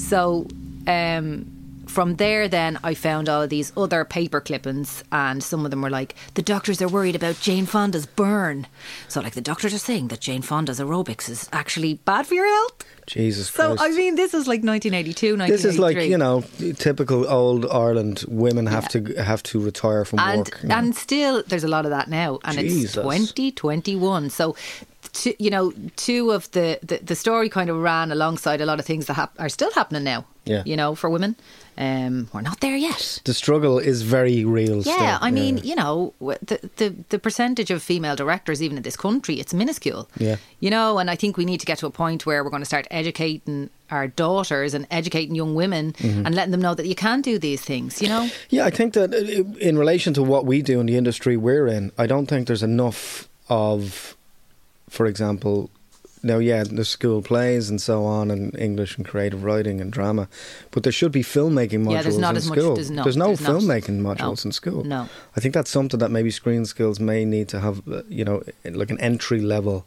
So, 0.00 0.46
um, 0.86 1.46
from 1.90 2.16
there, 2.16 2.48
then 2.48 2.78
I 2.84 2.94
found 2.94 3.28
all 3.28 3.42
of 3.42 3.50
these 3.50 3.72
other 3.76 4.04
paper 4.04 4.40
clippings, 4.40 5.02
and 5.12 5.42
some 5.42 5.64
of 5.64 5.70
them 5.70 5.82
were 5.82 5.90
like, 5.90 6.14
the 6.34 6.42
doctors 6.42 6.80
are 6.80 6.88
worried 6.88 7.16
about 7.16 7.40
Jane 7.40 7.66
Fonda's 7.66 8.06
burn. 8.06 8.66
So, 9.08 9.20
like, 9.20 9.34
the 9.34 9.40
doctors 9.40 9.74
are 9.74 9.78
saying 9.78 10.08
that 10.08 10.20
Jane 10.20 10.42
Fonda's 10.42 10.80
aerobics 10.80 11.28
is 11.28 11.48
actually 11.52 11.94
bad 11.94 12.26
for 12.26 12.34
your 12.34 12.46
health. 12.48 12.84
Jesus 13.06 13.48
So, 13.50 13.74
Christ. 13.76 13.82
I 13.82 13.88
mean, 13.96 14.14
this 14.14 14.34
is 14.34 14.46
like 14.46 14.62
1982, 14.62 15.36
1983. 15.36 15.56
this 15.56 15.64
is 15.64 15.78
like 15.78 15.96
you 16.08 16.16
know 16.16 16.44
typical 16.78 17.28
old 17.28 17.66
Ireland. 17.66 18.24
Women 18.28 18.66
have 18.66 18.88
to 18.90 19.02
have 19.22 19.42
to 19.44 19.58
retire 19.60 20.04
from 20.04 20.20
and 20.20 20.38
work. 20.38 20.62
know. 20.62 20.76
and 20.76 20.94
still 20.94 21.42
there's 21.48 21.64
a 21.64 21.68
lot 21.68 21.84
of 21.86 21.90
that 21.90 22.08
now 22.08 22.38
and 22.44 22.56
Jesus. 22.56 22.94
it's 22.94 23.32
2021 23.32 24.30
so 24.30 24.54
two, 25.12 25.34
you 25.38 25.50
know 25.50 25.72
two 25.96 26.30
of 26.30 26.50
the, 26.52 26.78
the 26.82 26.98
the 27.02 27.16
story 27.16 27.48
kind 27.48 27.68
of 27.70 27.76
ran 27.76 28.12
alongside 28.12 28.60
a 28.60 28.66
lot 28.66 28.78
of 28.78 28.86
things 28.86 29.06
that 29.06 29.14
hap- 29.14 29.34
are 29.40 29.48
still 29.48 29.72
happening 29.72 30.04
now 30.04 30.24
Yeah. 30.46 30.62
you 30.64 30.76
know 30.76 30.94
for 30.94 31.10
women 31.10 31.36
um 31.76 32.28
we're 32.32 32.40
not 32.40 32.60
there 32.60 32.76
yet 32.76 33.20
the 33.24 33.34
struggle 33.34 33.78
is 33.78 34.02
very 34.02 34.44
real. 34.44 34.76
yeah, 34.82 34.94
still. 35.16 35.18
I 35.28 35.30
mean, 35.30 35.58
you 35.62 35.74
know, 35.76 36.12
the, 36.20 36.58
the 36.76 36.94
the 37.10 37.18
percentage 37.18 37.70
of 37.70 37.82
female 37.82 38.16
directors, 38.16 38.60
even 38.62 38.76
in 38.76 38.82
this 38.82 38.96
country, 38.96 39.34
it's 39.40 39.52
minuscule. 39.54 40.08
Yeah. 40.18 40.36
you 40.60 40.70
know, 40.70 40.98
and 40.98 41.08
I 41.10 41.16
think 41.16 41.36
we 41.36 41.44
need 41.44 41.60
to 41.60 41.66
get 41.66 41.78
to 41.78 41.86
a 41.86 41.90
point 41.90 42.26
where 42.26 42.42
we're 42.42 42.50
going 42.50 42.62
to 42.62 42.72
start 42.74 42.86
educating 42.90 43.70
our 43.90 44.08
daughters 44.08 44.74
and 44.74 44.86
educating 44.90 45.34
young 45.36 45.54
women 45.54 45.92
Mm-hmm. 45.92 46.26
and 46.26 46.34
letting 46.34 46.50
them 46.52 46.60
know 46.60 46.74
that 46.74 46.86
you 46.86 46.94
can 46.94 47.22
do 47.22 47.38
these 47.38 47.62
things. 47.64 48.00
You 48.02 48.08
know, 48.08 48.28
Yeah, 48.50 48.66
I 48.68 48.70
think 48.70 48.92
that 48.94 49.14
uh, 49.14 49.58
in 49.68 49.78
relation 49.78 50.12
to 50.14 50.22
what 50.22 50.44
we 50.46 50.62
do 50.62 50.80
in 50.80 50.86
the 50.86 50.96
industry 50.96 51.36
we're 51.36 51.68
in, 51.76 51.92
I 51.98 52.06
don't 52.06 52.26
think 52.26 52.46
there's 52.46 52.62
enough 52.64 53.28
of, 53.48 54.16
for 54.88 55.06
example, 55.06 55.70
now, 56.22 56.38
yeah, 56.38 56.64
the 56.64 56.84
school 56.84 57.22
plays 57.22 57.70
and 57.70 57.80
so 57.80 58.04
on, 58.04 58.30
and 58.30 58.54
English 58.58 58.96
and 58.96 59.06
creative 59.06 59.42
writing 59.42 59.80
and 59.80 59.90
drama, 59.92 60.28
but 60.70 60.82
there 60.82 60.92
should 60.92 61.12
be 61.12 61.22
filmmaking 61.22 61.84
modules 61.84 61.92
Yeah, 61.92 62.02
there's 62.02 62.18
not 62.18 62.30
in 62.32 62.36
as 62.36 62.48
much- 62.48 62.58
school. 62.58 62.74
there's 62.74 62.90
no- 62.90 62.96
no 62.96 63.04
there's 63.04 63.16
not. 63.16 63.26
filmmaking 63.30 63.88
No. 64.02 64.14
modules 64.14 64.44
in 64.44 64.52
school. 64.52 64.84
No. 64.84 65.08
I 65.36 65.40
think 65.40 65.54
that's 65.54 65.70
something 65.70 65.98
that 66.00 66.10
maybe 66.10 66.30
screen 66.30 66.64
skills 66.66 67.00
may 67.00 67.24
need 67.24 67.48
to 67.48 67.60
have, 67.60 67.82
uh, 67.88 68.02
you 68.08 68.24
know, 68.24 68.42
like 68.64 68.90
an 68.90 69.00
entry 69.00 69.40
level 69.40 69.86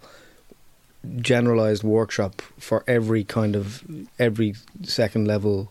generalized 1.18 1.84
workshop 1.84 2.42
for 2.58 2.84
every 2.88 3.24
kind 3.26 3.56
of 3.58 3.84
every 4.20 4.56
second 4.84 5.28
level 5.28 5.70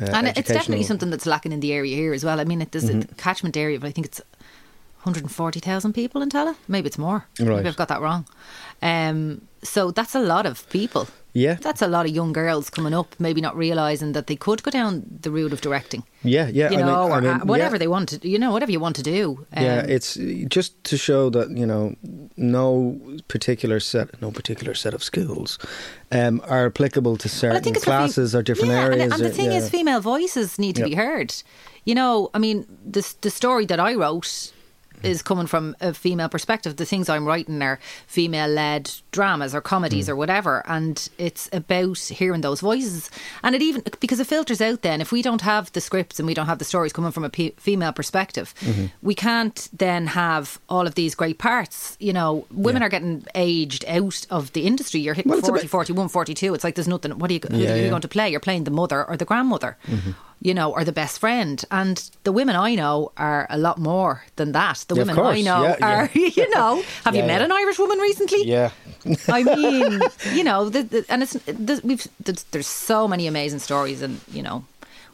uh, 0.00 0.04
and 0.14 0.28
it's 0.28 0.48
definitely 0.48 0.84
something 0.84 1.10
that's 1.10 1.26
lacking 1.26 1.52
in 1.52 1.60
the 1.60 1.72
area 1.72 1.94
here 1.96 2.12
as 2.14 2.24
well. 2.24 2.40
I 2.40 2.44
mean, 2.44 2.62
it, 2.62 2.72
there's 2.72 2.84
Mm-hmm. 2.88 3.12
a 3.12 3.14
catchment 3.16 3.56
area, 3.56 3.78
but 3.78 3.88
I 3.88 3.90
think 3.90 4.06
it's 4.06 4.20
140,000 5.02 5.92
people 5.92 6.22
in 6.22 6.28
Tallaght. 6.30 6.56
Maybe 6.68 6.86
it's 6.86 6.96
more. 6.98 7.26
Right. 7.38 7.56
Maybe 7.56 7.68
I've 7.68 7.76
got 7.76 7.88
that 7.88 8.00
wrong. 8.00 8.24
Um, 8.80 9.42
so 9.62 9.90
that's 9.90 10.14
a 10.14 10.20
lot 10.20 10.46
of 10.46 10.68
people. 10.70 11.06
Yeah, 11.34 11.54
That's 11.54 11.80
a 11.80 11.88
lot 11.88 12.04
of 12.04 12.12
young 12.14 12.34
girls 12.34 12.68
coming 12.68 12.92
up, 12.92 13.14
maybe 13.18 13.40
not 13.40 13.56
realizing 13.56 14.12
that 14.12 14.26
they 14.26 14.36
could 14.36 14.62
go 14.62 14.70
down 14.70 15.02
the 15.22 15.30
route 15.30 15.54
of 15.54 15.62
directing. 15.62 16.02
yeah, 16.22 16.46
yeah. 16.52 16.68
You 16.70 16.76
I 16.76 16.82
mean- 16.82 16.86
know, 16.86 17.10
I 17.10 17.20
mean, 17.20 17.46
whatever 17.46 17.76
yeah. 17.76 17.78
they 17.78 17.88
want 17.88 18.08
to, 18.10 18.28
you 18.28 18.38
know, 18.38 18.52
whatever 18.52 18.70
you 18.70 18.78
want 18.80 18.96
to 18.96 19.02
do. 19.02 19.46
yeah, 19.54 19.80
Um, 19.80 19.88
it's 19.88 20.18
just 20.56 20.84
to 20.90 20.96
show 20.98 21.30
that 21.30 21.48
you 21.56 21.64
know 21.64 21.94
no 22.36 23.00
particular 23.28 23.80
set, 23.80 24.20
no 24.20 24.30
particular 24.30 24.74
set 24.74 24.92
of 24.94 25.02
skills 25.02 25.58
um, 26.10 26.42
are 26.46 26.66
applicable 26.66 27.16
to 27.16 27.28
certain 27.30 27.56
I 27.56 27.60
think 27.60 27.76
it's 27.76 27.84
for 27.86 27.90
classes 27.92 28.34
or 28.34 28.42
different 28.42 28.72
yeah, 28.72 28.84
and- 28.84 28.94
areas. 28.94 29.12
And, 29.14 29.22
the 29.22 29.28
or- 29.28 29.30
thing 29.32 29.52
yeah. 29.52 29.58
is, 29.58 29.70
female 29.70 30.00
voices 30.02 30.58
need 30.58 30.76
to 30.76 30.84
be 30.84 30.94
heard. 30.94 31.32
You 31.86 31.94
know, 31.94 32.28
I 32.34 32.38
mean, 32.38 32.66
the 32.84 33.02
the 33.22 33.30
story 33.30 33.64
that 33.66 33.80
I 33.80 33.94
wrote 33.94 34.52
is 35.02 35.22
coming 35.22 35.46
from 35.46 35.76
a 35.80 35.92
female 35.94 36.28
perspective. 36.28 36.76
The 36.76 36.84
things 36.86 37.08
I'm 37.08 37.26
writing 37.26 37.62
are 37.62 37.78
female 38.06 38.48
led 38.48 38.90
dramas 39.10 39.54
or 39.54 39.60
comedies 39.60 40.06
Mm. 40.06 40.10
or 40.10 40.16
whatever, 40.16 40.62
and 40.66 41.08
it's 41.18 41.48
about 41.52 41.98
hearing 41.98 42.40
those 42.40 42.60
voices. 42.60 43.10
And 43.42 43.54
it 43.54 43.62
even 43.62 43.82
because 44.00 44.20
it 44.20 44.26
filters 44.26 44.60
out. 44.60 44.82
Then, 44.82 45.00
if 45.00 45.12
we 45.12 45.22
don't 45.22 45.42
have 45.42 45.70
the 45.72 45.80
scripts 45.80 46.18
and 46.18 46.26
we 46.26 46.34
don't 46.34 46.46
have 46.46 46.58
the 46.58 46.64
stories 46.64 46.92
coming 46.92 47.12
from 47.12 47.24
a 47.24 47.30
female 47.58 47.92
perspective, 47.92 48.54
Mm-hmm. 48.60 48.86
we 49.02 49.14
can't 49.14 49.68
then 49.76 50.06
have 50.08 50.58
all 50.68 50.86
of 50.86 50.94
these 50.94 51.14
great 51.14 51.38
parts. 51.38 51.96
You 52.00 52.12
know, 52.12 52.46
women 52.50 52.82
Yeah. 52.82 52.86
are 52.86 52.90
getting 52.90 53.24
aged 53.34 53.84
out 53.88 54.26
of 54.30 54.52
the 54.52 54.62
industry. 54.66 55.00
You're 55.00 55.14
hitting 55.14 55.30
Well, 55.30 55.38
it's 55.38 55.48
40, 55.48 55.62
bit- 55.62 55.70
41, 55.70 56.08
42. 56.08 56.54
It's 56.54 56.64
like 56.64 56.74
there's 56.74 56.88
nothing. 56.88 57.18
What 57.18 57.30
are 57.30 57.34
you? 57.34 57.40
Who 57.50 57.56
Yeah, 57.58 57.72
are 57.72 57.76
you 57.76 57.82
yeah. 57.84 57.88
going 57.90 58.02
to 58.02 58.08
play? 58.08 58.30
You're 58.30 58.40
playing 58.40 58.64
the 58.64 58.70
mother 58.70 59.04
or 59.04 59.16
the 59.16 59.24
grandmother, 59.24 59.76
you 60.44 60.52
know, 60.54 60.72
or 60.72 60.82
the 60.84 60.92
best 60.92 61.18
friend. 61.20 61.64
And 61.70 61.96
the 62.24 62.32
women 62.32 62.56
I 62.56 62.74
know 62.74 63.12
are 63.16 63.46
a 63.48 63.56
lot 63.56 63.78
more 63.78 64.24
than 64.36 64.52
that. 64.52 64.84
The 64.88 64.96
Yeah, 64.96 65.02
women 65.04 65.18
I 65.18 65.40
know 65.40 65.62
Yeah, 65.62 65.76
yeah. 65.78 65.86
are, 66.02 66.10
you 66.40 66.50
know, 66.50 66.82
have 67.04 67.14
you 67.14 67.22
met 67.22 67.38
yeah. 67.40 67.44
an 67.44 67.52
Irish 67.52 67.78
woman 67.78 67.98
recently? 67.98 68.42
yeah, 68.44 68.70
I 69.28 69.42
mean, 69.56 70.00
you 70.34 70.42
know, 70.44 70.68
the, 70.68 70.82
the, 70.82 71.04
and 71.08 71.22
it's 71.22 71.34
the, 71.46 71.80
we've 71.84 72.06
there's, 72.24 72.42
there's 72.50 72.66
so 72.66 73.06
many 73.06 73.26
amazing 73.28 73.60
stories, 73.60 74.02
and 74.02 74.20
you 74.36 74.42
know, 74.42 74.64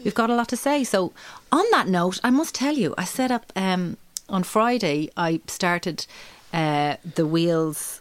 we've 0.02 0.14
got 0.14 0.30
a 0.30 0.34
lot 0.34 0.48
to 0.48 0.56
say. 0.56 0.82
So, 0.84 1.12
on 1.52 1.64
that 1.72 1.88
note, 1.88 2.20
I 2.24 2.30
must 2.30 2.54
tell 2.54 2.74
you, 2.74 2.94
I 2.96 3.04
set 3.04 3.30
up 3.30 3.44
um, 3.54 3.96
on 4.28 4.42
Friday. 4.44 5.10
I 5.16 5.40
started 5.46 6.06
uh, 6.54 6.96
the 7.16 7.26
wheels 7.26 8.00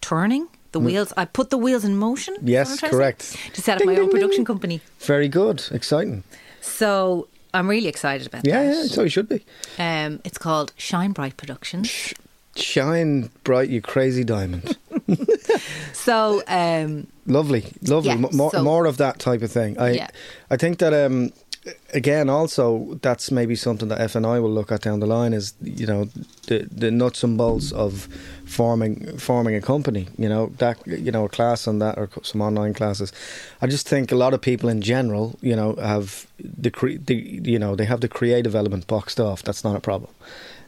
turning. 0.00 0.48
The 0.72 0.80
wheels. 0.80 1.12
I 1.18 1.24
put 1.26 1.50
the 1.50 1.58
wheels 1.58 1.84
in 1.84 1.96
motion. 1.98 2.34
Mm. 2.36 2.48
Yes, 2.48 2.76
to 2.80 2.88
correct. 2.88 3.36
To 3.54 3.60
set 3.60 3.74
up 3.74 3.78
Ding, 3.80 3.88
my 3.88 3.94
ding, 3.94 4.04
own 4.04 4.10
production 4.10 4.38
ding. 4.38 4.46
company. 4.46 4.80
very 5.00 5.28
good, 5.28 5.62
exciting. 5.70 6.22
So 6.62 7.28
I'm 7.52 7.68
really 7.68 7.88
excited 7.88 8.26
about 8.26 8.46
Yeah, 8.46 8.62
that. 8.62 8.74
yeah, 8.74 8.82
so 8.84 9.02
you 9.02 9.10
should 9.10 9.28
be. 9.28 9.44
Um, 9.78 10.20
it's 10.24 10.38
called 10.38 10.72
Shine 10.78 11.12
Bright 11.12 11.36
Productions. 11.36 12.14
Shine 12.56 13.30
bright, 13.44 13.68
you 13.68 13.80
crazy 13.82 14.24
diamond. 14.24 14.76
So 15.92 16.42
um, 16.48 17.06
Lovely, 17.26 17.64
lovely. 17.82 18.10
Yeah, 18.10 18.16
more, 18.32 18.50
so- 18.50 18.62
more 18.62 18.86
of 18.86 18.96
that 18.96 19.18
type 19.18 19.42
of 19.42 19.50
thing. 19.52 19.78
I, 19.78 19.90
Yeah. 19.92 20.08
I 20.50 20.56
think 20.56 20.78
that 20.78 20.92
um, 20.92 21.32
again, 21.94 22.28
also 22.28 22.98
that's 23.02 23.30
maybe 23.30 23.54
something 23.54 23.88
that 23.88 24.00
F 24.00 24.14
and 24.16 24.26
I 24.26 24.40
will 24.40 24.50
look 24.50 24.72
at 24.72 24.80
down 24.82 25.00
the 25.00 25.06
line 25.06 25.32
is 25.32 25.54
you 25.62 25.86
know 25.86 26.08
the 26.48 26.66
the 26.70 26.90
nuts 26.90 27.22
and 27.22 27.38
bolts 27.38 27.70
of 27.72 28.08
forming 28.52 29.18
forming 29.18 29.54
a 29.54 29.60
company. 29.60 30.06
You 30.18 30.28
know 30.28 30.46
that 30.58 30.76
you 30.86 31.10
know 31.10 31.24
a 31.24 31.28
class 31.28 31.66
on 31.66 31.78
that 31.78 31.98
or 31.98 32.08
some 32.22 32.40
online 32.42 32.74
classes. 32.74 33.12
I 33.62 33.66
just 33.66 33.88
think 33.88 34.12
a 34.12 34.16
lot 34.16 34.34
of 34.34 34.40
people 34.40 34.68
in 34.68 34.80
general, 34.82 35.38
you 35.40 35.56
know, 35.56 35.74
have 35.76 36.26
the, 36.38 36.70
cre- 36.70 36.98
the 37.04 37.14
you 37.14 37.58
know 37.58 37.74
they 37.74 37.86
have 37.86 38.00
the 38.00 38.08
creative 38.08 38.54
element 38.54 38.86
boxed 38.86 39.18
off. 39.20 39.42
That's 39.42 39.64
not 39.64 39.76
a 39.76 39.80
problem. 39.80 40.10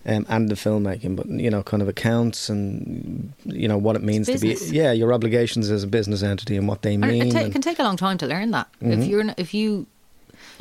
Um, 0.07 0.27
and 0.29 0.51
the 0.51 0.55
filmmaking, 0.55 1.17
but 1.17 1.27
you 1.29 1.51
know, 1.51 1.63
kind 1.63 1.83
of 1.83 1.89
accounts 1.89 2.51
and 2.51 3.33
you 3.45 3.69
know 3.69 3.79
what 3.79 3.97
it 3.97 4.03
means 4.03 4.27
to 4.27 4.39
be, 4.39 4.55
yeah, 4.71 4.93
your 4.93 5.15
obligations 5.15 5.71
as 5.71 5.83
a 5.83 5.87
business 5.87 6.23
entity 6.23 6.59
and 6.59 6.69
what 6.69 6.83
they 6.83 6.99
mean. 6.99 7.29
it, 7.29 7.33
ta- 7.33 7.39
and- 7.39 7.53
can 7.53 7.63
take 7.63 7.79
a 7.79 7.83
long 7.83 7.97
time 7.97 8.19
to 8.19 8.27
learn 8.27 8.51
that. 8.51 8.69
Mm-hmm. 8.83 8.93
If 8.93 9.09
you're 9.09 9.25
if 9.39 9.55
you 9.55 9.87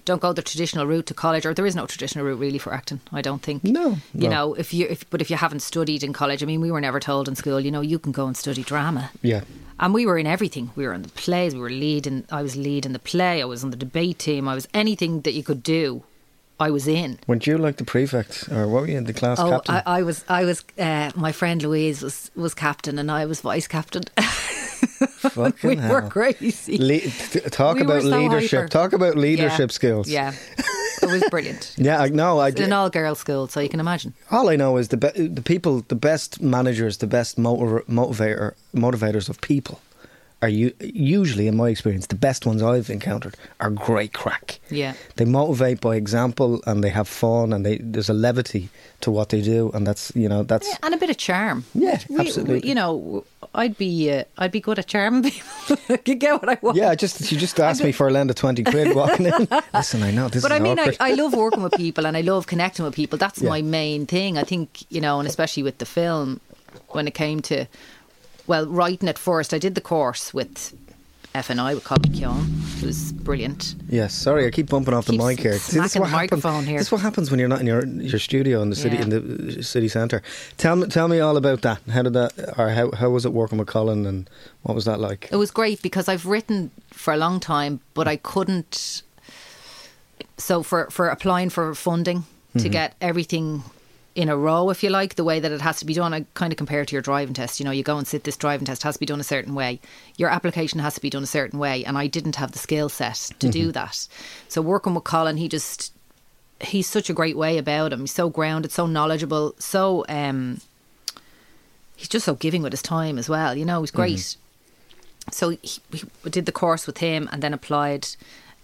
don't 0.05 0.21
go 0.21 0.33
the 0.33 0.41
traditional 0.41 0.85
route 0.85 1.05
to 1.07 1.13
college, 1.13 1.45
or 1.45 1.53
there 1.53 1.65
is 1.65 1.75
no 1.75 1.85
traditional 1.85 2.25
route 2.25 2.39
really 2.39 2.57
for 2.59 2.73
acting, 2.73 2.99
I 3.11 3.21
don't 3.21 3.41
think. 3.41 3.63
No, 3.63 3.97
you 4.13 4.29
no. 4.29 4.29
know, 4.29 4.53
if 4.55 4.73
you 4.73 4.87
if 4.89 5.09
but 5.09 5.21
if 5.21 5.29
you 5.29 5.37
haven't 5.37 5.61
studied 5.61 6.03
in 6.03 6.13
college, 6.13 6.43
I 6.43 6.45
mean, 6.45 6.61
we 6.61 6.71
were 6.71 6.81
never 6.81 6.99
told 6.99 7.27
in 7.27 7.35
school, 7.35 7.59
you 7.59 7.71
know, 7.71 7.81
you 7.81 7.99
can 7.99 8.11
go 8.11 8.27
and 8.27 8.35
study 8.35 8.63
drama. 8.63 9.09
yeah, 9.21 9.41
And 9.79 9.93
we 9.93 10.05
were 10.05 10.17
in 10.17 10.27
everything. 10.27 10.71
We 10.75 10.85
were 10.85 10.93
in 10.93 11.03
the 11.03 11.09
plays. 11.09 11.53
We 11.53 11.61
were 11.61 11.69
leading. 11.69 12.25
I 12.31 12.41
was 12.41 12.55
leading 12.55 12.93
the 12.93 12.99
play. 12.99 13.41
I 13.41 13.45
was 13.45 13.63
on 13.63 13.69
the 13.71 13.77
debate 13.77 14.19
team. 14.19 14.47
I 14.47 14.55
was 14.55 14.67
anything 14.73 15.21
that 15.21 15.33
you 15.33 15.43
could 15.43 15.63
do. 15.63 16.03
I 16.59 16.69
was 16.69 16.87
in. 16.87 17.17
Weren't 17.27 17.47
you 17.47 17.57
like 17.57 17.77
the 17.77 17.83
prefect, 17.83 18.47
or 18.51 18.67
what 18.67 18.81
were 18.81 18.87
you, 18.87 18.97
in 18.97 19.05
the 19.05 19.13
class 19.13 19.39
Oh, 19.39 19.49
captain? 19.49 19.75
I, 19.75 19.99
I 19.99 20.03
was. 20.03 20.23
I 20.29 20.45
was. 20.45 20.63
Uh, 20.77 21.11
my 21.15 21.31
friend 21.31 21.61
Louise 21.63 22.01
was 22.03 22.29
was 22.35 22.53
captain, 22.53 22.99
and 22.99 23.09
I 23.09 23.25
was 23.25 23.41
vice 23.41 23.67
captain. 23.67 24.03
Fucking 24.88 25.69
we 25.69 25.76
hell. 25.78 25.93
were 25.93 26.02
crazy. 26.10 26.78
Le- 26.78 27.00
t- 27.00 27.39
talk 27.50 27.76
We 27.76 27.84
were 27.84 27.91
about 27.98 28.02
so 28.04 28.17
leadership. 28.19 28.69
Talk 28.69 28.93
about 28.93 29.17
leadership 29.17 29.72
skills. 29.72 30.08
Yeah, 30.10 30.34
it 31.02 31.12
was 31.12 31.24
brilliant. 31.30 31.74
Yeah, 31.78 32.02
I 32.02 32.10
know. 32.10 32.39
I 32.39 32.50
It's 32.50 32.60
an 32.62 32.74
all 32.74 32.89
girls 32.89 33.19
school, 33.19 33.48
so 33.48 33.60
you 33.60 33.69
can 33.69 33.80
imagine. 33.80 34.13
All 34.32 34.50
I 34.50 34.56
know 34.56 34.78
is 34.78 34.88
the 34.89 34.98
be- 34.98 35.28
the 35.28 35.41
people, 35.41 35.84
the 35.88 35.96
best 35.96 36.41
managers, 36.41 36.98
the 36.98 37.08
best 37.08 37.38
motiv- 37.38 37.86
motivator 37.88 38.54
motivators 38.76 39.30
of 39.30 39.39
people 39.41 39.80
are 40.43 40.49
u- 40.49 40.73
usually, 40.79 41.47
in 41.47 41.56
my 41.56 41.69
experience, 41.69 42.08
the 42.08 42.15
best 42.27 42.45
ones 42.45 42.62
I've 42.62 42.89
encountered 42.89 43.36
are 43.60 43.69
great 43.71 44.12
crack. 44.13 44.60
Yeah. 44.69 44.93
They 45.15 45.25
motivate 45.25 45.79
by 45.82 45.95
example, 45.95 46.62
and 46.67 46.84
they 46.84 46.89
have 46.89 47.08
fun, 47.08 47.53
and 47.53 47.65
they 47.65 47.77
there's 47.93 48.10
a 48.10 48.13
levity 48.13 48.69
to 49.01 49.12
what 49.12 49.29
they 49.29 49.41
do, 49.41 49.71
and 49.73 49.88
that's 49.88 50.12
you 50.15 50.27
know 50.29 50.43
that's 50.43 50.67
Yeah, 50.67 50.77
and 50.84 50.93
a 50.93 50.97
bit 50.97 51.10
of 51.10 51.17
charm. 51.17 51.63
Yeah, 51.73 51.99
We- 52.10 52.15
we- 52.15 52.21
absolutely. 52.27 52.67
you 52.69 52.75
know, 52.75 53.23
I'd 53.56 53.77
be 53.77 54.12
uh, 54.12 54.23
I'd 54.38 54.51
be 54.51 54.60
good 54.60 54.79
at 54.79 54.88
charming 54.88 55.23
people. 55.32 55.77
I 55.95 55.97
could 55.97 56.19
get 56.19 56.34
what 56.41 56.49
I 56.49 56.58
want. 56.62 56.77
Yeah, 56.77 56.93
just 56.95 57.32
you 57.32 57.38
just 57.39 57.60
asked 57.60 57.84
me 57.84 57.91
for 57.91 58.08
a 58.08 58.12
lend 58.12 58.29
of 58.29 58.36
twenty 58.36 58.63
quid 58.63 58.95
walking 59.01 59.25
in. 59.27 59.47
Listen, 59.73 60.03
I 60.03 60.12
know 60.12 60.27
this 60.29 60.43
But 60.43 60.51
is 60.51 60.60
I 60.60 60.60
mean, 60.60 60.79
I. 60.79 60.95
I 60.99 61.13
love 61.13 61.34
working 61.34 61.63
with 61.63 61.73
people 61.73 62.06
and 62.08 62.17
I 62.17 62.21
love 62.21 62.47
connecting 62.47 62.86
with 62.86 62.95
people. 62.95 63.17
That's 63.17 63.41
Yeah. 63.41 63.49
my 63.56 63.62
main 63.62 64.06
thing. 64.06 64.38
I 64.38 64.43
think, 64.43 64.67
you 64.89 64.99
know, 65.01 65.19
and 65.19 65.27
especially 65.27 65.63
with 65.63 65.77
the 65.77 65.86
film, 65.86 66.39
when 66.89 67.08
it 67.08 67.13
came 67.13 67.39
to, 67.43 67.65
well, 68.47 68.67
writing 68.67 69.10
at 69.10 69.17
first, 69.17 69.53
I 69.53 69.58
did 69.58 69.75
the 69.75 69.82
course 69.82 70.34
with 70.34 70.73
FNI 71.34 71.73
with 71.73 71.84
Colin 71.84 72.12
Keown. 72.13 72.62
It 72.77 72.86
was 72.86 73.12
brilliant. 73.12 73.75
yes, 73.89 74.13
sorry, 74.13 74.45
I 74.45 74.51
keep 74.51 74.69
bumping 74.69 74.93
off 74.93 75.08
the 75.08 75.17
mic 75.17 75.39
here. 75.39 75.58
smacking 75.58 76.01
the 76.01 76.08
happen- 76.08 76.12
microphone 76.12 76.65
here. 76.65 76.77
This 76.77 76.88
is 76.88 76.91
what 76.91 77.01
happens 77.01 77.32
when 77.32 77.39
you're 77.39 77.49
not 77.49 77.60
in 77.60 77.65
your 77.65 77.86
your 77.86 78.19
studio 78.19 78.62
in 78.62 78.69
the 78.69 78.75
city 78.75 78.97
Yeah. 78.97 79.01
in 79.03 79.10
the 79.10 79.60
uh, 79.60 79.62
city 79.63 79.88
centre. 79.88 80.21
Tell 80.58 80.75
me, 80.75 80.88
tell 80.88 81.08
me 81.08 81.19
all 81.19 81.38
about 81.38 81.62
that. 81.63 81.79
How 81.89 82.03
did 82.03 82.13
that, 82.13 82.34
or 82.58 82.69
how 82.69 82.91
how 82.91 83.10
was 83.10 83.25
it 83.25 83.34
working 83.34 83.58
with 83.58 83.67
Colin, 83.67 84.06
and 84.06 84.29
what 84.62 84.75
was 84.75 84.86
that 84.86 84.99
like? 84.99 85.29
It 85.32 85.38
was 85.38 85.49
great 85.49 85.82
because 85.82 86.08
I've 86.08 86.27
written 86.27 86.69
for 86.91 87.13
a 87.13 87.17
long 87.17 87.39
time, 87.39 87.79
but 87.95 88.08
I 88.08 88.17
couldn't. 88.17 89.01
So 90.38 90.62
for 90.62 90.89
for 90.91 91.10
applying 91.10 91.49
for 91.49 91.73
funding 91.73 92.25
to 92.53 92.60
mm-hmm. 92.60 92.69
get 92.69 92.95
everything 93.01 93.63
in 94.15 94.30
a 94.30 94.38
row, 94.38 94.69
if 94.69 94.84
you 94.84 94.89
like, 94.89 95.15
the 95.15 95.23
way 95.23 95.39
that 95.39 95.52
it 95.52 95.62
has 95.62 95.80
to 95.80 95.86
be 95.86 95.93
done, 95.93 96.13
I 96.13 96.26
kind 96.34 96.54
of 96.54 96.58
compare 96.58 96.82
it 96.82 96.89
to 96.89 96.95
your 96.95 97.02
driving 97.02 97.34
test. 97.34 97.60
You 97.60 97.65
know, 97.65 97.71
you 97.71 97.84
go 97.84 97.97
and 97.97 98.08
sit 98.08 98.23
this 98.23 98.38
driving 98.38 98.65
test 98.65 98.84
has 98.84 98.95
to 98.95 98.99
be 98.99 99.06
done 99.06 99.19
a 99.19 99.23
certain 99.23 99.56
way. 99.56 99.80
Your 100.17 100.30
application 100.30 100.80
has 100.80 100.95
to 100.95 101.02
be 101.02 101.10
done 101.10 101.23
a 101.23 101.28
certain 101.28 101.60
way, 101.60 101.84
and 101.84 101.97
I 101.97 102.08
didn't 102.08 102.36
have 102.36 102.52
the 102.52 102.60
skill 102.60 102.89
set 102.89 103.32
to 103.39 103.49
do 103.49 103.71
that. 103.71 104.08
So 104.47 104.62
working 104.62 104.93
with 104.93 105.04
Colin, 105.04 105.38
he 105.38 105.49
just 105.49 105.93
he's 106.62 106.88
such 106.88 107.10
a 107.10 107.13
great 107.13 107.36
way 107.36 107.58
about 107.58 107.91
him. 107.91 108.02
He's 108.02 108.13
so 108.13 108.30
grounded, 108.30 108.71
so 108.71 108.86
knowledgeable, 108.86 109.56
so 109.60 110.06
um, 110.08 110.62
he's 111.95 112.08
just 112.08 112.26
so 112.26 112.36
giving 112.36 112.62
with 112.62 112.71
his 112.73 112.82
time 112.82 113.17
as 113.17 113.28
well. 113.28 113.56
You 113.56 113.65
know, 113.65 113.82
he's 113.82 113.91
great 113.91 114.38
so 115.32 115.49
he, 115.49 115.80
we 115.91 116.30
did 116.30 116.45
the 116.45 116.52
course 116.52 116.86
with 116.86 116.97
him 116.97 117.30
and 117.32 117.41
then 117.41 117.54
applied 117.54 118.08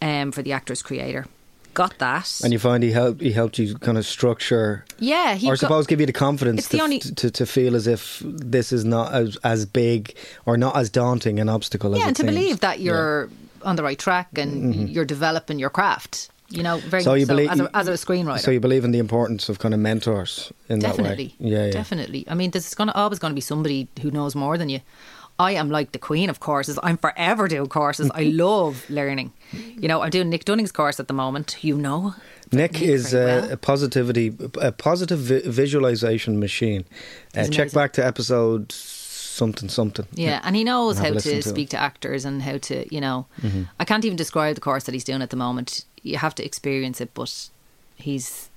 um, 0.01 0.31
for 0.31 0.41
the 0.41 0.51
actors 0.51 0.81
creator 0.81 1.25
got 1.81 1.93
that 2.07 2.27
And 2.43 2.51
you 2.53 2.59
find 2.67 2.79
he 2.83 2.91
helped 3.01 3.21
he 3.27 3.31
helped 3.41 3.55
you 3.61 3.67
kind 3.87 3.97
of 4.01 4.05
structure, 4.17 4.69
yeah 5.11 5.29
he 5.41 5.45
or 5.47 5.53
got- 5.53 5.59
suppose 5.65 5.83
give 5.91 5.99
you 6.03 6.09
the 6.13 6.19
confidence 6.27 6.67
to, 6.67 6.77
the 6.77 6.83
only- 6.85 6.99
to 7.21 7.27
to 7.39 7.45
feel 7.45 7.73
as 7.79 7.85
if 7.95 8.01
this 8.55 8.67
is 8.77 8.83
not 8.95 9.07
as 9.21 9.27
as 9.53 9.59
big 9.83 10.01
or 10.47 10.53
not 10.65 10.73
as 10.81 10.87
daunting 11.01 11.39
an 11.43 11.49
obstacle 11.57 11.89
as 11.93 11.99
yeah 11.99 12.07
and 12.09 12.15
to 12.15 12.23
seems. 12.23 12.33
believe 12.33 12.57
that 12.67 12.75
you're 12.85 13.29
on 13.69 13.75
the 13.77 13.83
right 13.87 13.99
track 14.07 14.27
and 14.41 14.53
you're 14.93 15.09
developing 15.17 15.57
your 15.63 15.69
craft 15.79 16.29
you 16.57 16.63
know 16.67 16.75
very 16.93 17.03
Mm-hmm. 17.03 17.09
So 17.11 17.13
you 17.21 17.25
so, 17.27 17.33
believe 17.33 17.49
as, 17.55 17.59
a, 17.59 17.67
as 17.81 17.87
a 17.95 17.97
screenwriter 18.05 18.39
So 18.45 18.51
you 18.55 18.61
believe 18.67 18.83
in 18.87 18.91
the 18.97 19.01
importance 19.07 19.43
of 19.51 19.55
kind 19.63 19.73
of 19.75 19.79
mentors 19.89 20.31
in 20.71 20.79
definitely 20.79 21.27
that 21.39 21.43
way. 21.43 21.51
Yeah, 21.53 21.65
yeah. 21.65 21.71
definitely 21.81 22.21
i 22.31 22.33
mean 22.39 22.49
there's 22.53 22.73
gonna 22.79 22.95
always 23.01 23.19
going 23.23 23.33
to 23.35 23.39
be 23.41 23.45
somebody 23.53 23.79
who 24.01 24.09
knows 24.17 24.33
more 24.43 24.55
than 24.61 24.69
you 24.73 24.79
I 25.39 25.53
am 25.53 25.69
like 25.69 25.91
the 25.93 25.99
queen 25.99 26.29
of 26.29 26.39
courses. 26.39 26.77
I'm 26.83 26.97
forever 26.97 27.47
doing 27.47 27.67
courses. 27.69 28.11
I 28.13 28.23
love 28.33 28.85
learning. 28.89 29.31
You 29.53 29.87
know, 29.87 30.01
I'm 30.01 30.09
doing 30.09 30.29
Nick 30.29 30.43
Dunning's 30.45 30.71
course 30.71 30.99
at 30.99 31.07
the 31.07 31.13
moment. 31.13 31.57
You 31.63 31.77
know, 31.77 32.13
Nick 32.51 32.81
is 32.81 33.13
uh, 33.13 33.43
well. 33.43 33.51
a 33.53 33.57
positivity, 33.57 34.35
a 34.61 34.71
positive 34.71 35.19
vi- 35.19 35.41
visualization 35.49 36.39
machine. 36.39 36.83
Uh, 37.35 37.47
check 37.47 37.71
back 37.71 37.93
to 37.93 38.05
episode 38.05 38.71
something 38.71 39.69
something. 39.69 40.05
Yeah, 40.13 40.41
and 40.43 40.55
he 40.55 40.63
knows 40.65 40.97
how 40.99 41.11
to 41.13 41.19
to 41.21 41.41
speak 41.41 41.69
to 41.69 41.77
actors 41.77 42.25
and 42.25 42.41
how 42.41 42.57
to, 42.57 42.93
you 42.93 42.99
know, 43.01 43.25
Mm-hmm. 43.41 43.63
I 43.79 43.85
can't 43.85 44.03
even 44.05 44.17
describe 44.17 44.55
the 44.55 44.61
course 44.61 44.83
that 44.83 44.93
he's 44.93 45.05
doing 45.05 45.21
at 45.21 45.29
the 45.29 45.37
moment. 45.37 45.85
You 46.03 46.17
have 46.17 46.35
to 46.35 46.43
experience 46.45 46.99
it, 47.01 47.13
but 47.13 47.49
he's. 47.95 48.49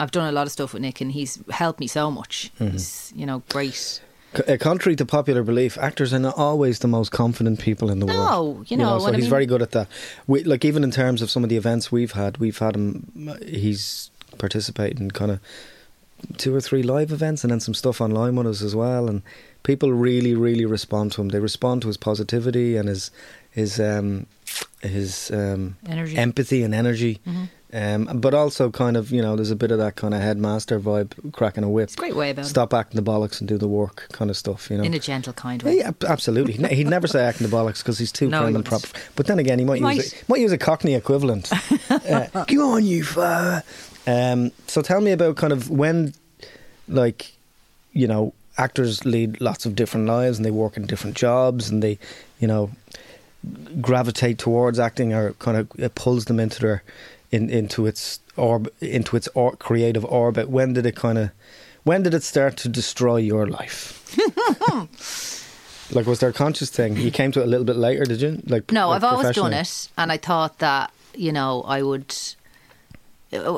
I've 0.00 0.12
done 0.12 0.28
a 0.28 0.32
lot 0.32 0.46
of 0.46 0.52
stuff 0.52 0.72
with 0.74 0.82
Nick, 0.82 1.00
and 1.00 1.10
he's 1.10 1.40
helped 1.50 1.80
me 1.80 1.88
so 1.88 2.08
much. 2.10 2.52
Mm-hmm. 2.60 2.70
He's, 2.70 3.12
you 3.16 3.26
know, 3.26 3.42
great. 3.48 4.00
C- 4.36 4.42
uh, 4.52 4.56
contrary 4.58 4.94
to 4.96 5.06
popular 5.06 5.42
belief, 5.42 5.78
actors 5.78 6.12
are 6.12 6.18
not 6.18 6.36
always 6.36 6.80
the 6.80 6.88
most 6.88 7.10
confident 7.10 7.60
people 7.60 7.90
in 7.90 7.98
the 8.00 8.06
No, 8.06 8.14
world. 8.18 8.70
you 8.70 8.76
know, 8.76 8.98
so 8.98 9.06
and 9.06 9.14
I 9.14 9.18
he's 9.18 9.24
mean- 9.24 9.30
very 9.30 9.46
good 9.46 9.62
at 9.62 9.70
that. 9.72 9.88
We, 10.26 10.44
like 10.44 10.64
even 10.64 10.84
in 10.84 10.90
terms 10.90 11.22
of 11.22 11.30
some 11.30 11.42
of 11.44 11.48
the 11.50 11.56
events 11.56 11.90
we've 11.90 12.12
had, 12.12 12.38
we've 12.38 12.58
had 12.58 12.74
him. 12.76 13.38
He's 13.46 14.10
participated 14.36 15.00
in 15.00 15.10
kind 15.12 15.30
of 15.30 15.40
two 16.36 16.54
or 16.54 16.60
three 16.60 16.82
live 16.82 17.10
events, 17.12 17.42
and 17.44 17.50
then 17.50 17.60
some 17.60 17.74
stuff 17.74 18.00
online 18.00 18.36
with 18.36 18.46
us 18.46 18.60
as 18.62 18.74
well. 18.76 19.08
And 19.08 19.22
people 19.62 19.92
really, 19.92 20.34
really 20.34 20.66
respond 20.66 21.12
to 21.12 21.22
him. 21.22 21.28
They 21.30 21.40
respond 21.40 21.82
to 21.82 21.88
his 21.88 21.96
positivity 21.96 22.76
and 22.76 22.88
his 22.88 23.10
his 23.50 23.80
um, 23.80 24.26
his 24.82 25.30
um, 25.30 25.76
Energy. 25.86 26.16
empathy 26.16 26.62
and 26.62 26.74
energy. 26.74 27.20
Mm-hmm. 27.26 27.44
Um, 27.70 28.04
but 28.14 28.32
also, 28.32 28.70
kind 28.70 28.96
of, 28.96 29.10
you 29.10 29.20
know, 29.20 29.36
there's 29.36 29.50
a 29.50 29.56
bit 29.56 29.70
of 29.70 29.76
that 29.78 29.94
kind 29.96 30.14
of 30.14 30.20
headmaster 30.22 30.80
vibe, 30.80 31.32
cracking 31.32 31.64
a 31.64 31.68
whip. 31.68 31.84
It's 31.84 31.94
a 31.94 31.98
great 31.98 32.16
way 32.16 32.30
about. 32.30 32.46
Stop 32.46 32.72
acting 32.72 33.02
the 33.02 33.10
bollocks 33.10 33.40
and 33.40 33.48
do 33.48 33.58
the 33.58 33.68
work, 33.68 34.06
kind 34.12 34.30
of 34.30 34.38
stuff. 34.38 34.70
You 34.70 34.78
know, 34.78 34.84
In 34.84 34.94
a 34.94 34.98
gentle 34.98 35.34
kind 35.34 35.62
way. 35.62 35.76
yeah, 35.78 35.90
absolutely. 36.06 36.54
He'd 36.74 36.86
never 36.88 37.06
say 37.06 37.22
acting 37.22 37.46
the 37.46 37.54
bollocks 37.54 37.78
because 37.78 37.98
he's 37.98 38.10
too 38.10 38.28
No, 38.28 38.46
and 38.46 38.64
proper. 38.64 38.88
But 39.16 39.26
then 39.26 39.38
again, 39.38 39.58
he 39.58 39.66
might, 39.66 39.80
He 39.80 39.80
use 39.80 40.12
might. 40.14 40.22
a, 40.22 40.24
might 40.28 40.40
use 40.40 40.52
a 40.52 40.58
Cockney 40.58 40.94
equivalent. 40.94 41.50
uh, 41.90 42.44
Come 42.46 42.58
on, 42.60 42.84
you 42.86 43.04
fur. 43.04 43.62
Um, 44.06 44.50
so 44.66 44.80
tell 44.80 45.02
me 45.02 45.12
about 45.12 45.36
kind 45.36 45.52
of 45.52 45.68
when, 45.68 46.14
like, 46.88 47.32
you 47.92 48.06
know, 48.06 48.32
actors 48.56 49.04
lead 49.04 49.40
lots 49.42 49.66
of 49.66 49.74
different 49.76 50.06
lives 50.06 50.38
and 50.38 50.46
they 50.46 50.50
work 50.50 50.78
in 50.78 50.86
different 50.86 51.16
jobs 51.18 51.68
and 51.68 51.82
they, 51.82 51.98
you 52.40 52.48
know, 52.48 52.70
gravitate 53.80 54.38
towards 54.38 54.78
acting 54.78 55.12
or 55.12 55.32
kind 55.34 55.56
of 55.56 55.68
it 55.78 55.94
pulls 55.94 56.24
them 56.24 56.40
into 56.40 56.60
their 56.60 56.82
in, 57.30 57.50
into 57.50 57.86
its 57.86 58.20
orb 58.36 58.68
into 58.80 59.16
its 59.16 59.28
or, 59.34 59.56
creative 59.56 60.04
orbit. 60.04 60.48
When 60.48 60.72
did 60.72 60.86
it 60.86 60.96
kind 60.96 61.18
of 61.18 61.30
when 61.84 62.02
did 62.02 62.14
it 62.14 62.22
start 62.22 62.56
to 62.58 62.68
destroy 62.68 63.16
your 63.16 63.46
life? 63.46 63.94
like, 65.94 66.06
was 66.06 66.20
there 66.20 66.30
a 66.30 66.32
conscious 66.32 66.70
thing? 66.70 66.96
You 66.96 67.10
came 67.10 67.32
to 67.32 67.40
it 67.40 67.44
a 67.44 67.46
little 67.46 67.64
bit 67.64 67.76
later, 67.76 68.04
did 68.04 68.20
you? 68.20 68.42
Like, 68.46 68.70
No, 68.72 68.88
like 68.88 68.96
I've 68.96 69.04
always 69.04 69.34
done 69.34 69.52
it, 69.54 69.88
and 69.96 70.12
I 70.12 70.16
thought 70.16 70.58
that 70.58 70.92
you 71.14 71.32
know 71.32 71.62
I 71.62 71.82
would. 71.82 72.14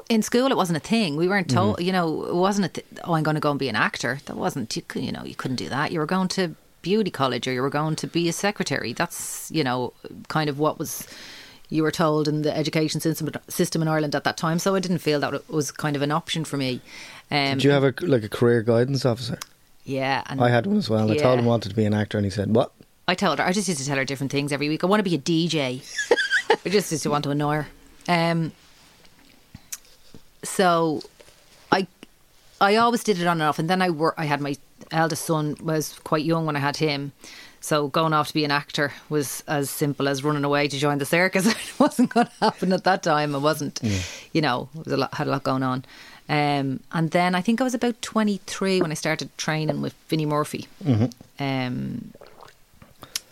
In 0.08 0.22
school, 0.22 0.46
it 0.50 0.56
wasn't 0.56 0.78
a 0.78 0.80
thing. 0.80 1.14
We 1.16 1.28
weren't 1.28 1.48
told, 1.48 1.76
Mm-hmm. 1.76 1.86
you 1.86 1.92
know, 1.92 2.24
it 2.24 2.34
wasn't 2.34 2.66
a. 2.66 2.68
Th- 2.70 2.86
oh, 3.04 3.14
I'm 3.14 3.22
going 3.22 3.36
to 3.36 3.40
go 3.40 3.50
and 3.50 3.58
be 3.58 3.68
an 3.68 3.76
actor. 3.76 4.18
That 4.26 4.36
wasn't. 4.36 4.76
You, 4.76 4.82
you 4.96 5.12
know, 5.12 5.22
you 5.24 5.36
couldn't 5.36 5.56
do 5.58 5.68
that. 5.68 5.92
You 5.92 6.00
were 6.00 6.06
going 6.06 6.26
to 6.28 6.56
beauty 6.82 7.10
college, 7.10 7.46
or 7.46 7.52
you 7.52 7.62
were 7.62 7.70
going 7.70 7.94
to 7.96 8.08
be 8.08 8.28
a 8.28 8.32
secretary. 8.32 8.92
That's 8.92 9.48
you 9.52 9.62
know, 9.62 9.92
kind 10.28 10.50
of 10.50 10.58
what 10.58 10.78
was 10.80 11.06
you 11.70 11.82
were 11.82 11.90
told 11.92 12.28
in 12.28 12.42
the 12.42 12.54
education 12.54 13.00
system 13.00 13.30
system 13.48 13.80
in 13.80 13.88
Ireland 13.88 14.14
at 14.14 14.24
that 14.24 14.36
time. 14.36 14.58
So 14.58 14.74
I 14.74 14.80
didn't 14.80 14.98
feel 14.98 15.20
that 15.20 15.32
it 15.34 15.48
was 15.48 15.70
kind 15.70 15.96
of 15.96 16.02
an 16.02 16.10
option 16.10 16.44
for 16.44 16.56
me. 16.56 16.80
Um, 17.30 17.54
Did 17.54 17.64
you 17.64 17.70
have 17.70 17.84
a 17.84 17.94
like 18.00 18.24
a 18.24 18.28
career 18.28 18.62
guidance 18.62 19.06
officer? 19.06 19.38
yeah, 19.84 20.22
and 20.26 20.40
I 20.40 20.50
had 20.50 20.66
one 20.66 20.76
as 20.76 20.90
well. 20.90 21.02
and 21.02 21.12
I 21.12 21.16
told 21.16 21.38
him 21.38 21.46
I 21.46 21.48
wanted 21.48 21.70
to 21.70 21.74
be 21.76 21.84
an 21.84 21.94
actor, 21.94 22.18
and 22.18 22.24
he 22.24 22.30
said, 22.30 22.54
"What?" 22.54 22.72
I 23.08 23.14
told 23.14 23.38
her. 23.38 23.44
I 23.44 23.52
just 23.52 23.66
used 23.66 23.80
to 23.80 23.86
tell 23.86 23.96
her 23.96 24.04
different 24.04 24.30
things 24.30 24.52
every 24.52 24.68
week. 24.68 24.84
I 24.84 24.86
want 24.86 25.00
to 25.04 25.08
be 25.08 25.16
a 25.16 25.18
DJ. 25.18 25.82
I 26.64 26.68
just 26.68 26.90
used 26.92 27.02
to 27.04 27.10
want 27.10 27.24
to 27.24 27.30
annoy 27.30 27.62
her. 27.62 27.68
Um, 28.08 28.52
so, 30.42 31.02
I, 31.72 31.86
I 32.60 32.76
always 32.76 33.02
did 33.04 33.20
it 33.20 33.26
on 33.26 33.40
and 33.40 33.42
off, 33.42 33.58
and 33.58 33.68
then 33.68 33.82
I 33.82 33.90
wor- 33.90 34.14
I 34.16 34.24
had 34.24 34.40
my 34.40 34.56
eldest 34.90 35.24
son 35.24 35.56
was 35.62 35.98
quite 36.04 36.24
young 36.24 36.46
when 36.46 36.56
I 36.56 36.60
had 36.60 36.76
him. 36.76 37.12
So 37.62 37.88
going 37.88 38.12
off 38.14 38.28
to 38.28 38.34
be 38.34 38.44
an 38.44 38.50
actor 38.50 38.92
was 39.10 39.44
as 39.46 39.68
simple 39.70 40.08
as 40.08 40.24
running 40.24 40.44
away 40.44 40.66
to 40.68 40.78
join 40.78 40.98
the 40.98 41.04
circus. 41.04 41.46
it 41.46 41.78
wasn't 41.78 42.10
going 42.14 42.26
to 42.26 42.32
happen 42.40 42.72
at 42.72 42.84
that 42.84 43.02
time. 43.02 43.34
It 43.34 43.40
wasn't, 43.40 43.80
you 44.32 44.40
know, 44.40 44.68
it 44.78 44.84
was 44.84 44.92
a 44.94 44.96
lot, 44.96 45.12
had 45.14 45.26
a 45.26 45.30
lot 45.30 45.42
going 45.42 45.62
on. 45.62 45.84
Um, 46.28 46.80
and 46.92 47.10
then 47.10 47.34
I 47.34 47.40
think 47.42 47.60
I 47.60 47.64
was 47.64 47.74
about 47.74 48.00
23 48.02 48.80
when 48.80 48.90
I 48.90 48.94
started 48.94 49.36
training 49.36 49.82
with 49.82 49.94
Vinny 50.08 50.24
Murphy. 50.26 50.68
Um, 51.38 52.12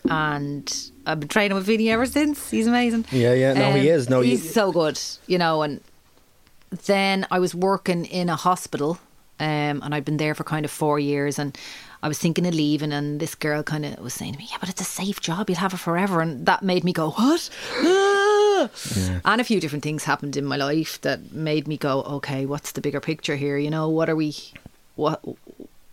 and 0.09 0.91
I've 1.05 1.19
been 1.19 1.29
training 1.29 1.55
with 1.55 1.65
Vinny 1.65 1.89
ever 1.89 2.05
since. 2.05 2.49
He's 2.49 2.67
amazing. 2.67 3.05
Yeah, 3.11 3.33
yeah. 3.33 3.53
No, 3.53 3.71
he 3.73 3.89
is. 3.89 4.09
No, 4.09 4.21
you- 4.21 4.31
he's 4.31 4.53
so 4.53 4.71
good. 4.71 4.99
You 5.27 5.37
know, 5.37 5.61
and 5.61 5.81
then 6.85 7.25
I 7.31 7.39
was 7.39 7.53
working 7.55 8.05
in 8.05 8.29
a 8.29 8.35
hospital, 8.35 8.99
um, 9.39 9.81
and 9.83 9.95
I'd 9.95 10.05
been 10.05 10.17
there 10.17 10.35
for 10.35 10.43
kind 10.43 10.65
of 10.65 10.71
four 10.71 10.99
years, 10.99 11.39
and 11.39 11.57
I 12.01 12.07
was 12.07 12.17
thinking 12.17 12.45
of 12.47 12.53
leaving, 12.53 12.91
and 12.93 13.19
this 13.19 13.35
girl 13.35 13.63
kind 13.63 13.85
of 13.85 13.99
was 13.99 14.13
saying 14.13 14.33
to 14.33 14.39
me, 14.39 14.47
"Yeah, 14.49 14.57
but 14.59 14.69
it's 14.69 14.81
a 14.81 14.85
safe 14.85 15.19
job. 15.21 15.49
You'll 15.49 15.59
have 15.59 15.73
it 15.73 15.77
forever," 15.77 16.21
and 16.21 16.45
that 16.45 16.63
made 16.63 16.83
me 16.83 16.93
go, 16.93 17.11
"What?" 17.11 17.49
Ah! 17.77 18.69
And 19.25 19.39
a 19.41 19.43
few 19.43 19.59
different 19.59 19.83
things 19.83 20.03
happened 20.03 20.35
in 20.35 20.45
my 20.45 20.57
life 20.57 20.99
that 21.01 21.31
made 21.31 21.67
me 21.67 21.77
go, 21.77 22.01
"Okay, 22.03 22.45
what's 22.45 22.71
the 22.73 22.81
bigger 22.81 22.99
picture 22.99 23.35
here? 23.35 23.57
You 23.57 23.69
know, 23.69 23.89
what 23.89 24.09
are 24.09 24.15
we? 24.15 24.35
What? 24.95 25.21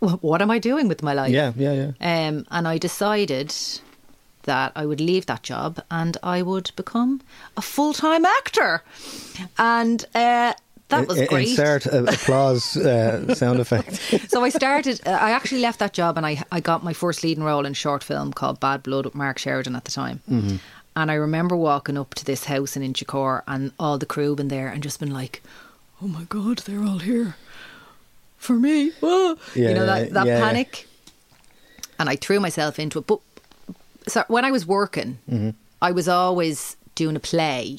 What 0.00 0.42
am 0.42 0.50
I 0.50 0.58
doing 0.58 0.88
with 0.88 1.02
my 1.02 1.14
life?" 1.14 1.32
Yeah, 1.32 1.52
yeah, 1.56 1.72
yeah. 2.00 2.28
Um, 2.28 2.46
and 2.50 2.68
I 2.68 2.78
decided 2.78 3.54
that 4.42 4.72
I 4.76 4.86
would 4.86 5.00
leave 5.00 5.26
that 5.26 5.42
job 5.42 5.80
and 5.90 6.16
I 6.22 6.40
would 6.42 6.70
become 6.76 7.20
a 7.56 7.62
full 7.62 7.92
time 7.92 8.24
actor. 8.24 8.82
And 9.58 10.04
uh, 10.14 10.54
that 10.88 11.08
was 11.08 11.20
great. 11.26 11.48
Insert 11.48 11.86
applause 11.86 12.76
uh, 12.76 13.34
sound 13.34 13.60
effect. 13.60 14.00
So 14.28 14.44
I 14.44 14.50
started, 14.50 15.00
uh, 15.06 15.10
I 15.10 15.30
actually 15.30 15.60
left 15.60 15.78
that 15.78 15.92
job 15.92 16.16
and 16.16 16.26
I, 16.26 16.42
I 16.52 16.60
got 16.60 16.84
my 16.84 16.92
first 16.92 17.22
leading 17.24 17.44
role 17.44 17.66
in 17.66 17.72
a 17.72 17.74
short 17.74 18.04
film 18.04 18.32
called 18.32 18.60
Bad 18.60 18.82
Blood 18.82 19.04
with 19.04 19.14
Mark 19.14 19.38
Sheridan 19.38 19.76
at 19.76 19.84
the 19.84 19.90
time. 19.90 20.20
Mm-hmm. 20.30 20.56
And 20.94 21.10
I 21.10 21.14
remember 21.14 21.56
walking 21.56 21.98
up 21.98 22.14
to 22.14 22.24
this 22.24 22.44
house 22.44 22.76
in 22.76 22.82
Inchicore 22.82 23.42
and 23.46 23.72
all 23.78 23.98
the 23.98 24.06
crew 24.06 24.34
been 24.36 24.48
there 24.48 24.68
and 24.68 24.82
just 24.82 25.00
been 25.00 25.12
like, 25.12 25.42
oh 26.02 26.08
my 26.08 26.24
God, 26.28 26.58
they're 26.58 26.82
all 26.82 27.00
here 27.00 27.36
for 28.38 28.54
me. 28.54 28.90
Whoa. 29.00 29.36
Yeah, 29.54 29.68
you 29.68 29.74
know, 29.74 29.86
that, 29.86 30.12
that 30.12 30.26
yeah. 30.26 30.40
panic. 30.40 30.86
And 31.98 32.08
I 32.08 32.16
threw 32.16 32.40
myself 32.40 32.78
into 32.78 32.98
it. 33.00 33.06
But 33.06 33.20
so 34.06 34.24
when 34.28 34.44
I 34.44 34.50
was 34.50 34.66
working, 34.66 35.18
Mm-hmm. 35.30 35.50
I 35.82 35.92
was 35.92 36.08
always 36.08 36.76
doing 36.96 37.14
a 37.14 37.20
play 37.20 37.78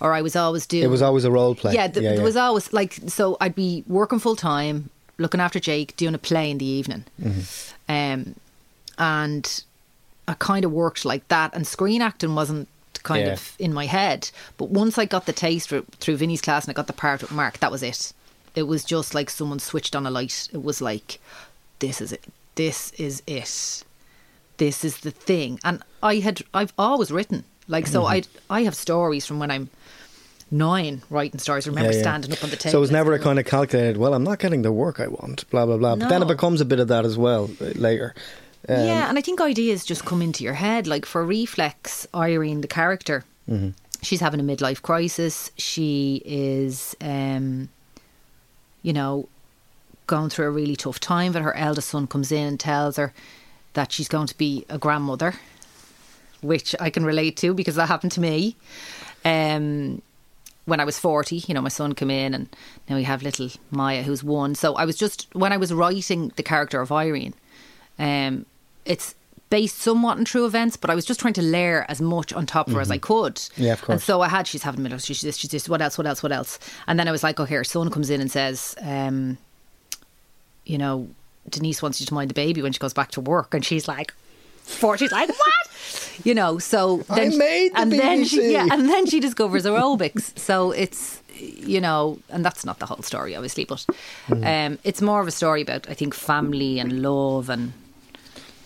or 0.00 0.12
I 0.12 0.22
was 0.22 0.36
always 0.36 0.64
doing. 0.66 0.84
It 0.84 0.88
was 0.88 1.02
always 1.02 1.24
a 1.24 1.30
role 1.32 1.56
play. 1.56 1.74
Yeah, 1.74 1.88
th- 1.88 2.02
yeah, 2.02 2.10
there 2.10 2.18
yeah. 2.18 2.24
was 2.24 2.36
always 2.36 2.72
like 2.72 2.92
so. 3.08 3.36
I'd 3.40 3.56
be 3.56 3.82
working 3.88 4.20
full 4.20 4.36
time, 4.36 4.90
looking 5.18 5.40
after 5.40 5.58
Jake, 5.58 5.96
doing 5.96 6.14
a 6.14 6.18
play 6.18 6.50
in 6.50 6.58
the 6.58 6.64
evening, 6.66 7.04
Mm-hmm. 7.20 7.92
um, 7.92 8.34
and 8.98 9.64
I 10.28 10.34
kind 10.34 10.64
of 10.64 10.72
worked 10.72 11.04
like 11.04 11.26
that. 11.28 11.54
And 11.54 11.66
screen 11.66 12.00
acting 12.02 12.34
wasn't 12.34 12.68
kind 13.02 13.26
Yeah. 13.26 13.32
of 13.32 13.54
in 13.58 13.72
my 13.72 13.86
head, 13.86 14.30
but 14.56 14.70
once 14.70 14.98
I 14.98 15.04
got 15.04 15.26
the 15.26 15.32
taste 15.32 15.68
for, 15.68 15.80
through 16.00 16.16
Vinny's 16.16 16.40
class 16.42 16.64
and 16.64 16.70
I 16.70 16.74
got 16.74 16.86
the 16.86 16.92
part 16.92 17.22
with 17.22 17.32
Mark, 17.32 17.58
that 17.60 17.70
was 17.72 17.82
it. 17.82 18.12
It 18.54 18.64
was 18.64 18.84
just 18.84 19.14
like 19.14 19.30
someone 19.30 19.58
switched 19.60 19.94
on 19.94 20.06
a 20.06 20.10
light. 20.10 20.48
It 20.52 20.62
was 20.62 20.80
like, 20.80 21.20
this 21.78 22.00
is 22.00 22.12
it. 22.12 22.24
This 22.56 22.90
is 22.98 23.22
it. 23.26 23.84
This 24.56 24.84
is 24.84 24.98
the 24.98 25.12
thing. 25.12 25.60
And 25.64 25.80
I 26.02 26.16
had, 26.16 26.42
I've 26.52 26.72
always 26.76 27.12
written 27.12 27.44
like 27.68 27.86
so. 27.86 28.02
Mm-hmm. 28.02 28.28
I 28.50 28.58
I 28.58 28.62
have 28.64 28.74
stories 28.74 29.24
from 29.26 29.38
when 29.38 29.50
I'm 29.50 29.68
nine 30.50 31.02
writing 31.10 31.38
stories. 31.38 31.66
I 31.66 31.70
remember 31.70 31.90
Yeah, 31.92 31.96
yeah. 31.98 32.02
standing 32.02 32.32
up 32.32 32.42
on 32.42 32.50
the 32.50 32.56
table. 32.56 32.72
So 32.72 32.78
it 32.78 32.80
was 32.80 32.90
never 32.90 33.12
a 33.12 33.18
kind 33.18 33.38
of 33.38 33.44
calculated. 33.46 33.96
Well, 33.98 34.14
I'm 34.14 34.24
not 34.24 34.38
getting 34.38 34.62
the 34.62 34.72
work 34.72 34.98
I 35.00 35.08
want. 35.08 35.48
Blah 35.50 35.66
blah 35.66 35.76
blah. 35.76 35.96
But 35.96 36.08
then 36.08 36.22
it 36.22 36.28
becomes 36.28 36.60
a 36.60 36.64
bit 36.64 36.80
of 36.80 36.88
that 36.88 37.04
as 37.04 37.16
well 37.18 37.50
uh, 37.60 37.64
later. 37.76 38.14
Um, 38.68 38.76
yeah, 38.86 39.08
and 39.08 39.16
I 39.18 39.20
think 39.20 39.40
ideas 39.40 39.84
just 39.84 40.04
come 40.04 40.20
into 40.20 40.42
your 40.44 40.54
head. 40.54 40.86
Like 40.86 41.06
for 41.06 41.24
Reflex, 41.24 42.06
Irene, 42.14 42.60
the 42.60 42.68
character, 42.68 43.24
Mm-hmm. 43.48 43.70
she's 44.02 44.20
having 44.20 44.40
a 44.40 44.42
midlife 44.42 44.82
crisis. 44.82 45.50
She 45.56 46.20
is, 46.26 46.94
um, 47.00 47.70
you 48.82 48.92
know, 48.92 49.26
going 50.06 50.28
through 50.28 50.46
a 50.46 50.50
really 50.50 50.76
tough 50.76 51.00
time. 51.00 51.32
But 51.32 51.42
her 51.42 51.54
eldest 51.56 51.88
son 51.88 52.06
comes 52.06 52.30
in 52.32 52.46
and 52.46 52.60
tells 52.60 52.96
her 52.96 53.14
that 53.74 53.92
she's 53.92 54.08
going 54.08 54.26
to 54.26 54.36
be 54.36 54.66
a 54.68 54.76
grandmother, 54.76 55.34
which 56.40 56.74
I 56.80 56.90
can 56.90 57.04
relate 57.04 57.36
to 57.38 57.54
because 57.54 57.74
that 57.76 57.88
happened 57.88 58.12
to 58.12 58.20
me. 58.20 58.56
Um, 59.24 60.02
when 60.64 60.80
I 60.80 60.84
was 60.84 60.98
40, 60.98 61.44
you 61.48 61.54
know, 61.54 61.62
my 61.62 61.70
son 61.70 61.94
came 61.94 62.10
in 62.10 62.34
and 62.34 62.48
now 62.88 62.96
we 62.96 63.04
have 63.04 63.22
little 63.22 63.48
Maya 63.70 64.02
who's 64.02 64.22
one. 64.22 64.54
So 64.54 64.74
I 64.74 64.84
was 64.84 64.96
just, 64.96 65.26
when 65.34 65.52
I 65.52 65.56
was 65.56 65.72
writing 65.72 66.30
the 66.36 66.42
character 66.42 66.80
of 66.80 66.92
Irene, 66.92 67.34
um, 67.98 68.44
it's 68.84 69.14
based 69.50 69.78
somewhat 69.78 70.18
on 70.18 70.26
true 70.26 70.44
events, 70.44 70.76
but 70.76 70.90
I 70.90 70.94
was 70.94 71.06
just 71.06 71.20
trying 71.20 71.32
to 71.34 71.42
layer 71.42 71.86
as 71.88 72.02
much 72.02 72.34
on 72.34 72.44
top 72.44 72.68
of 72.68 72.74
her 72.74 72.80
as 72.82 72.90
I 72.90 72.98
could. 72.98 73.36
Mm-hmm. 73.36 73.62
Yeah, 73.62 73.72
of 73.72 73.82
course. 73.82 73.94
And 73.94 74.02
so 74.02 74.20
I 74.20 74.28
had, 74.28 74.46
she's 74.46 74.62
having 74.62 74.82
middle, 74.82 74.98
she's 74.98 75.22
this, 75.22 75.38
she's 75.38 75.50
this, 75.50 75.68
what 75.70 75.80
else, 75.80 75.96
what 75.96 76.06
else, 76.06 76.22
what 76.22 76.32
else? 76.32 76.58
And 76.86 77.00
then 77.00 77.08
I 77.08 77.12
was 77.12 77.22
like, 77.22 77.40
oh, 77.40 77.44
here, 77.44 77.64
son 77.64 77.90
comes 77.90 78.10
in 78.10 78.20
and 78.20 78.30
says, 78.30 78.74
um, 78.82 79.38
you 80.66 80.76
know, 80.76 81.08
Denise 81.48 81.80
wants 81.80 81.98
you 81.98 82.06
to 82.06 82.14
mind 82.14 82.28
the 82.28 82.34
baby 82.34 82.60
when 82.60 82.72
she 82.72 82.78
goes 82.78 82.92
back 82.92 83.10
to 83.12 83.22
work. 83.22 83.54
And 83.54 83.64
she's 83.64 83.88
like, 83.88 84.12
four, 84.68 84.96
she's 84.98 85.12
like, 85.12 85.28
what? 85.28 86.20
You 86.24 86.34
know, 86.34 86.58
so 86.58 87.04
I 87.08 87.28
then, 87.28 87.38
made 87.38 87.72
the 87.74 87.78
and 87.80 87.92
then 87.92 88.24
she, 88.24 88.52
yeah, 88.52 88.66
and 88.70 88.88
then 88.88 89.06
she 89.06 89.20
discovers 89.20 89.64
aerobics. 89.64 90.36
so 90.38 90.72
it's, 90.72 91.22
you 91.38 91.80
know, 91.80 92.18
and 92.28 92.44
that's 92.44 92.64
not 92.64 92.78
the 92.80 92.86
whole 92.86 93.02
story, 93.02 93.36
obviously, 93.36 93.64
but 93.64 93.86
um, 94.28 94.78
it's 94.84 95.00
more 95.00 95.20
of 95.20 95.28
a 95.28 95.30
story 95.30 95.62
about, 95.62 95.88
I 95.88 95.94
think, 95.94 96.14
family 96.14 96.80
and 96.80 97.02
love. 97.02 97.48
And 97.48 97.72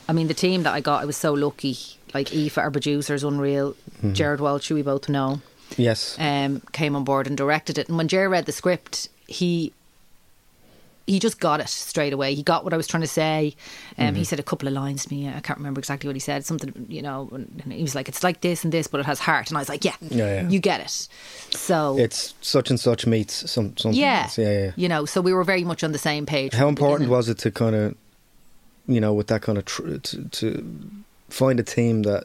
I 0.09 0.13
mean, 0.13 0.29
the 0.29 0.35
team 0.35 0.63
that 0.63 0.73
I 0.73 0.81
got, 0.81 1.03
I 1.03 1.05
was 1.05 1.17
so 1.17 1.33
lucky. 1.35 1.77
Like 2.15 2.35
Aoife, 2.35 2.59
our 2.59 2.71
producer, 2.71 3.15
is 3.15 3.25
unreal. 3.25 3.75
Jared 4.13 4.41
Welch, 4.41 4.69
who 4.69 4.75
we 4.75 4.83
both 4.83 5.09
know, 5.09 5.41
Yes. 5.77 6.17
um, 6.19 6.61
came 6.73 6.97
on 6.97 7.05
board 7.05 7.27
and 7.27 7.37
directed 7.37 7.79
it. 7.79 7.89
And 7.89 7.97
when 7.97 8.09
Jared 8.09 8.31
read 8.31 8.47
the 8.47 8.53
script, 8.53 9.09
he 9.27 9.73
he 11.07 11.19
just 11.19 11.41
got 11.41 11.61
it 11.61 11.69
straight 11.69 12.13
away. 12.13 12.35
He 12.35 12.43
got 12.43 12.63
what 12.65 12.73
I 12.73 12.77
was 12.77 12.87
trying 12.87 13.01
to 13.03 13.07
say. 13.09 13.57
Um, 13.99 14.07
Mm-hmm. 14.09 14.17
He 14.17 14.25
said 14.25 14.39
a 14.39 14.43
couple 14.43 14.69
of 14.69 14.75
lines 14.75 15.05
to 15.07 15.15
me. 15.15 15.29
I 15.29 15.41
can't 15.41 15.59
remember 15.59 15.79
exactly 15.81 16.07
what 16.09 16.15
he 16.17 16.21
said. 16.21 16.45
Something, 16.45 16.87
you 16.89 17.03
know, 17.03 17.29
and 17.33 17.73
he 17.73 17.83
was 17.83 17.95
like, 17.95 18.09
"It's 18.09 18.23
like 18.23 18.41
this 18.41 18.63
and 18.65 18.73
this, 18.73 18.87
but 18.87 19.01
it 19.01 19.07
has 19.07 19.19
heart." 19.19 19.49
And 19.49 19.57
I 19.59 19.61
was 19.61 19.69
like, 19.69 19.85
"Yeah, 19.85 19.97
Yeah, 20.11 20.43
yeah. 20.43 20.49
you 20.49 20.61
get 20.61 20.81
it." 20.81 21.09
So 21.57 21.99
It's 21.99 22.35
such 22.41 22.71
and 22.71 22.79
such 22.79 23.07
meets 23.07 23.51
some 23.51 23.77
something. 23.77 23.99
yeah, 24.01 24.29
yeah, 24.37 24.53
yeah. 24.65 24.71
you 24.77 24.89
know, 24.89 25.05
so 25.05 25.21
we 25.21 25.33
were 25.33 25.45
very 25.45 25.65
much 25.65 25.83
on 25.85 25.93
the 25.93 25.99
same 25.99 26.25
page. 26.27 26.55
How 26.55 26.69
important 26.69 27.11
was 27.11 27.29
it 27.29 27.39
to 27.39 27.51
kind 27.51 27.75
of, 27.75 27.97
you 28.87 29.01
know, 29.01 29.13
with 29.13 29.27
that 29.29 29.43
kind 29.43 29.59
of 29.59 29.65
tr- 29.65 29.97
to, 29.97 30.25
to 30.29 30.91
find 31.29 31.59
a 31.61 31.65
team 31.65 32.03
that 32.03 32.25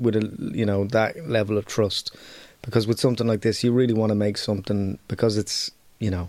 with 0.00 0.16
a 0.16 0.28
you 0.52 0.66
know 0.66 0.84
that 0.86 1.28
level 1.28 1.56
of 1.56 1.66
trust, 1.66 2.14
because 2.62 2.86
with 2.86 2.98
something 3.00 3.26
like 3.26 3.40
this, 3.42 3.62
you 3.64 3.72
really 3.72 3.94
want 3.94 4.10
to 4.10 4.16
make 4.16 4.36
something 4.36 4.98
because 5.08 5.36
it's 5.38 5.70
you 5.98 6.10
know. 6.10 6.28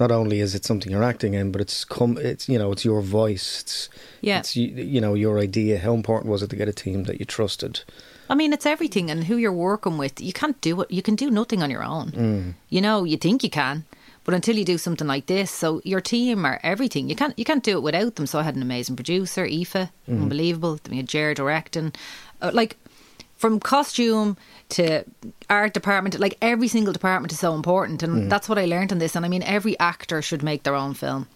Not 0.00 0.10
only 0.10 0.40
is 0.40 0.54
it 0.54 0.64
something 0.64 0.90
you're 0.90 1.04
acting 1.04 1.34
in, 1.34 1.52
but 1.52 1.60
it's 1.60 1.84
come. 1.84 2.18
It's 2.18 2.48
you 2.48 2.58
know, 2.58 2.72
it's 2.72 2.84
your 2.84 3.00
voice. 3.00 3.60
It's 3.62 3.88
Yeah. 4.20 4.38
It's 4.40 4.56
you, 4.56 4.66
you 4.68 5.00
know 5.00 5.14
your 5.14 5.38
idea. 5.38 5.78
How 5.78 5.94
important 5.94 6.30
was 6.32 6.42
it 6.42 6.50
to 6.50 6.56
get 6.56 6.68
a 6.68 6.72
team 6.72 7.04
that 7.04 7.18
you 7.20 7.24
trusted? 7.24 7.80
I 8.28 8.34
mean, 8.34 8.52
it's 8.52 8.66
everything, 8.66 9.10
and 9.10 9.24
who 9.24 9.36
you're 9.36 9.52
working 9.52 9.98
with. 9.98 10.20
You 10.20 10.32
can't 10.32 10.58
do 10.62 10.80
it. 10.80 10.90
You 10.90 11.02
can 11.02 11.14
do 11.14 11.30
nothing 11.30 11.62
on 11.62 11.70
your 11.70 11.84
own. 11.84 12.10
Mm. 12.12 12.54
You 12.70 12.80
know, 12.80 13.04
you 13.04 13.16
think 13.18 13.44
you 13.44 13.50
can, 13.50 13.84
but 14.24 14.34
until 14.34 14.56
you 14.56 14.64
do 14.64 14.78
something 14.78 15.06
like 15.06 15.26
this, 15.26 15.50
so 15.50 15.80
your 15.84 16.00
team 16.00 16.44
are 16.46 16.58
everything. 16.62 17.08
You 17.10 17.16
can't. 17.16 17.38
You 17.38 17.44
can't 17.44 17.62
do 17.62 17.76
it 17.76 17.82
without 17.82 18.14
them. 18.16 18.26
So 18.26 18.38
I 18.38 18.42
had 18.42 18.56
an 18.56 18.62
amazing 18.62 18.96
producer, 18.96 19.44
Aoife, 19.44 19.88
Mm. 20.08 20.22
unbelievable. 20.22 20.80
We 20.90 20.96
had 20.96 21.08
Jared 21.08 21.36
directing, 21.36 21.92
uh, 22.42 22.50
like 22.52 22.76
from 23.36 23.60
costume 23.60 24.36
to 24.70 25.04
art 25.50 25.74
department. 25.74 26.18
Like 26.18 26.36
every 26.40 26.68
single 26.68 26.92
department 26.92 27.32
is 27.32 27.38
so 27.38 27.54
important, 27.54 28.00
Mm. 28.00 28.04
and 28.04 28.32
that's 28.32 28.48
what 28.48 28.58
I 28.58 28.64
learned 28.66 28.92
in 28.92 28.98
this. 28.98 29.14
And 29.16 29.24
I 29.24 29.28
mean, 29.28 29.42
every 29.42 29.78
actor 29.78 30.22
should 30.22 30.42
make 30.42 30.62
their 30.62 30.74
own 30.74 30.94
film 30.94 31.26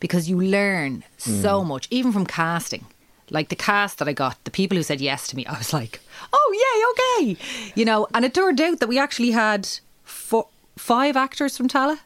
because 0.00 0.28
you 0.30 0.40
learn 0.40 1.04
so 1.16 1.62
Mm. 1.62 1.66
much, 1.66 1.88
even 1.90 2.12
from 2.12 2.26
casting. 2.26 2.84
Like 3.30 3.48
the 3.50 3.56
cast 3.56 3.98
that 3.98 4.08
I 4.08 4.12
got, 4.14 4.36
the 4.44 4.50
people 4.50 4.76
who 4.76 4.82
said 4.82 5.00
yes 5.00 5.26
to 5.28 5.36
me, 5.36 5.44
I 5.46 5.58
was 5.58 5.72
like, 5.74 6.00
"Oh 6.32 6.48
yay, 6.64 6.78
okay," 6.92 7.36
you 7.74 7.84
know. 7.84 8.06
And 8.14 8.24
it 8.24 8.32
turned 8.34 8.60
out 8.60 8.80
that 8.80 8.88
we 8.88 8.98
actually 8.98 9.32
had 9.32 9.68
four, 10.04 10.46
five 10.78 11.14
actors 11.16 11.54
from 11.56 11.68
Tallaght, 11.68 11.98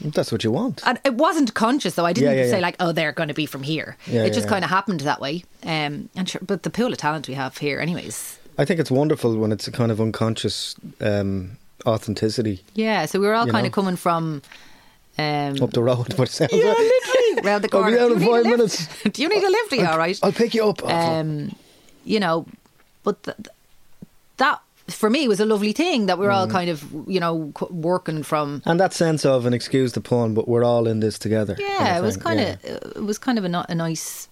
That's 0.00 0.30
what 0.30 0.44
you 0.44 0.52
want. 0.52 0.80
and 0.86 1.00
it 1.04 1.14
wasn't 1.14 1.54
conscious 1.54 1.94
though. 1.94 2.06
I 2.06 2.12
didn't 2.12 2.36
Yeah, 2.36 2.44
yeah, 2.44 2.50
say 2.50 2.56
yeah. 2.58 2.62
like, 2.68 2.76
"Oh, 2.78 2.92
they're 2.92 3.10
going 3.12 3.28
to 3.28 3.34
be 3.34 3.46
from 3.46 3.64
here." 3.64 3.96
It 4.06 4.32
just 4.32 4.46
kind 4.48 4.64
of 4.64 4.70
happened 4.70 5.00
that 5.00 5.20
way. 5.20 5.42
Um, 5.64 6.08
and 6.14 6.28
sure, 6.28 6.40
but 6.46 6.62
the 6.62 6.70
pool 6.70 6.92
of 6.92 6.98
talent 6.98 7.26
we 7.26 7.34
have 7.34 7.58
here, 7.58 7.80
anyways. 7.80 8.38
I 8.60 8.64
think 8.66 8.78
it's 8.80 8.90
wonderful 8.90 9.36
when 9.38 9.52
it's 9.52 9.66
a 9.66 9.72
kind 9.72 9.90
of 9.90 10.00
unconscious 10.00 10.74
um, 11.00 11.56
authenticity 11.86 12.60
Yeah, 12.74 13.06
so 13.06 13.18
we 13.18 13.26
were 13.26 13.34
all 13.34 13.46
kind 13.46 13.64
know. 13.64 13.68
of 13.68 13.72
coming 13.72 13.96
from. 13.96 14.42
Um, 15.18 15.56
up 15.62 15.72
the 15.72 15.82
road. 15.82 16.14
But 16.16 16.28
sounds 16.28 16.52
yeah, 16.52 16.64
like 16.68 16.78
literally 16.78 17.42
round 17.48 17.64
the 17.64 17.68
I'll 17.76 17.82
corner. 17.82 17.96
be 17.96 18.02
out 18.02 18.12
in 18.12 18.20
you 18.20 18.26
need 18.26 18.26
a 18.28 18.30
five 18.32 18.44
minutes. 18.46 19.02
Do 19.04 19.22
you 19.22 19.28
need 19.28 19.42
a 19.42 19.50
lift? 19.50 19.72
Are 19.72 19.76
you 19.82 19.86
all 19.86 19.98
right? 19.98 20.18
I'll 20.22 20.32
pick 20.32 20.54
you 20.54 20.64
up. 20.68 20.84
Um, 20.84 21.54
you 22.04 22.20
know, 22.20 22.46
but 23.02 23.22
th- 23.24 23.36
th- 23.36 23.48
that 24.38 24.60
for 24.88 25.10
me 25.10 25.28
was 25.28 25.40
a 25.40 25.44
lovely 25.46 25.72
thing 25.72 26.06
that 26.06 26.18
we're 26.18 26.30
all 26.30 26.46
Mm. 26.46 26.50
kind 26.52 26.70
of 26.70 26.84
you 27.06 27.20
know 27.20 27.52
working 27.70 28.22
from. 28.22 28.62
and 28.66 28.78
that 28.80 28.92
sense 28.94 29.24
of 29.26 29.46
an 29.46 29.52
excuse 29.54 29.92
the 29.92 30.00
pun, 30.00 30.32
but 30.34 30.48
we're 30.48 30.64
all 30.64 30.86
in 30.86 31.00
this 31.00 31.18
together. 31.18 31.56
Yeah, 31.58 31.98
it 31.98 32.02
was 32.02 32.16
kind 32.16 32.40
Yeah. 32.40 32.56
of 32.64 32.96
it 32.96 33.02
was 33.04 33.18
kind 33.18 33.38
of 33.38 33.44
a, 33.44 33.66
a 33.68 33.74
nice 33.74 34.28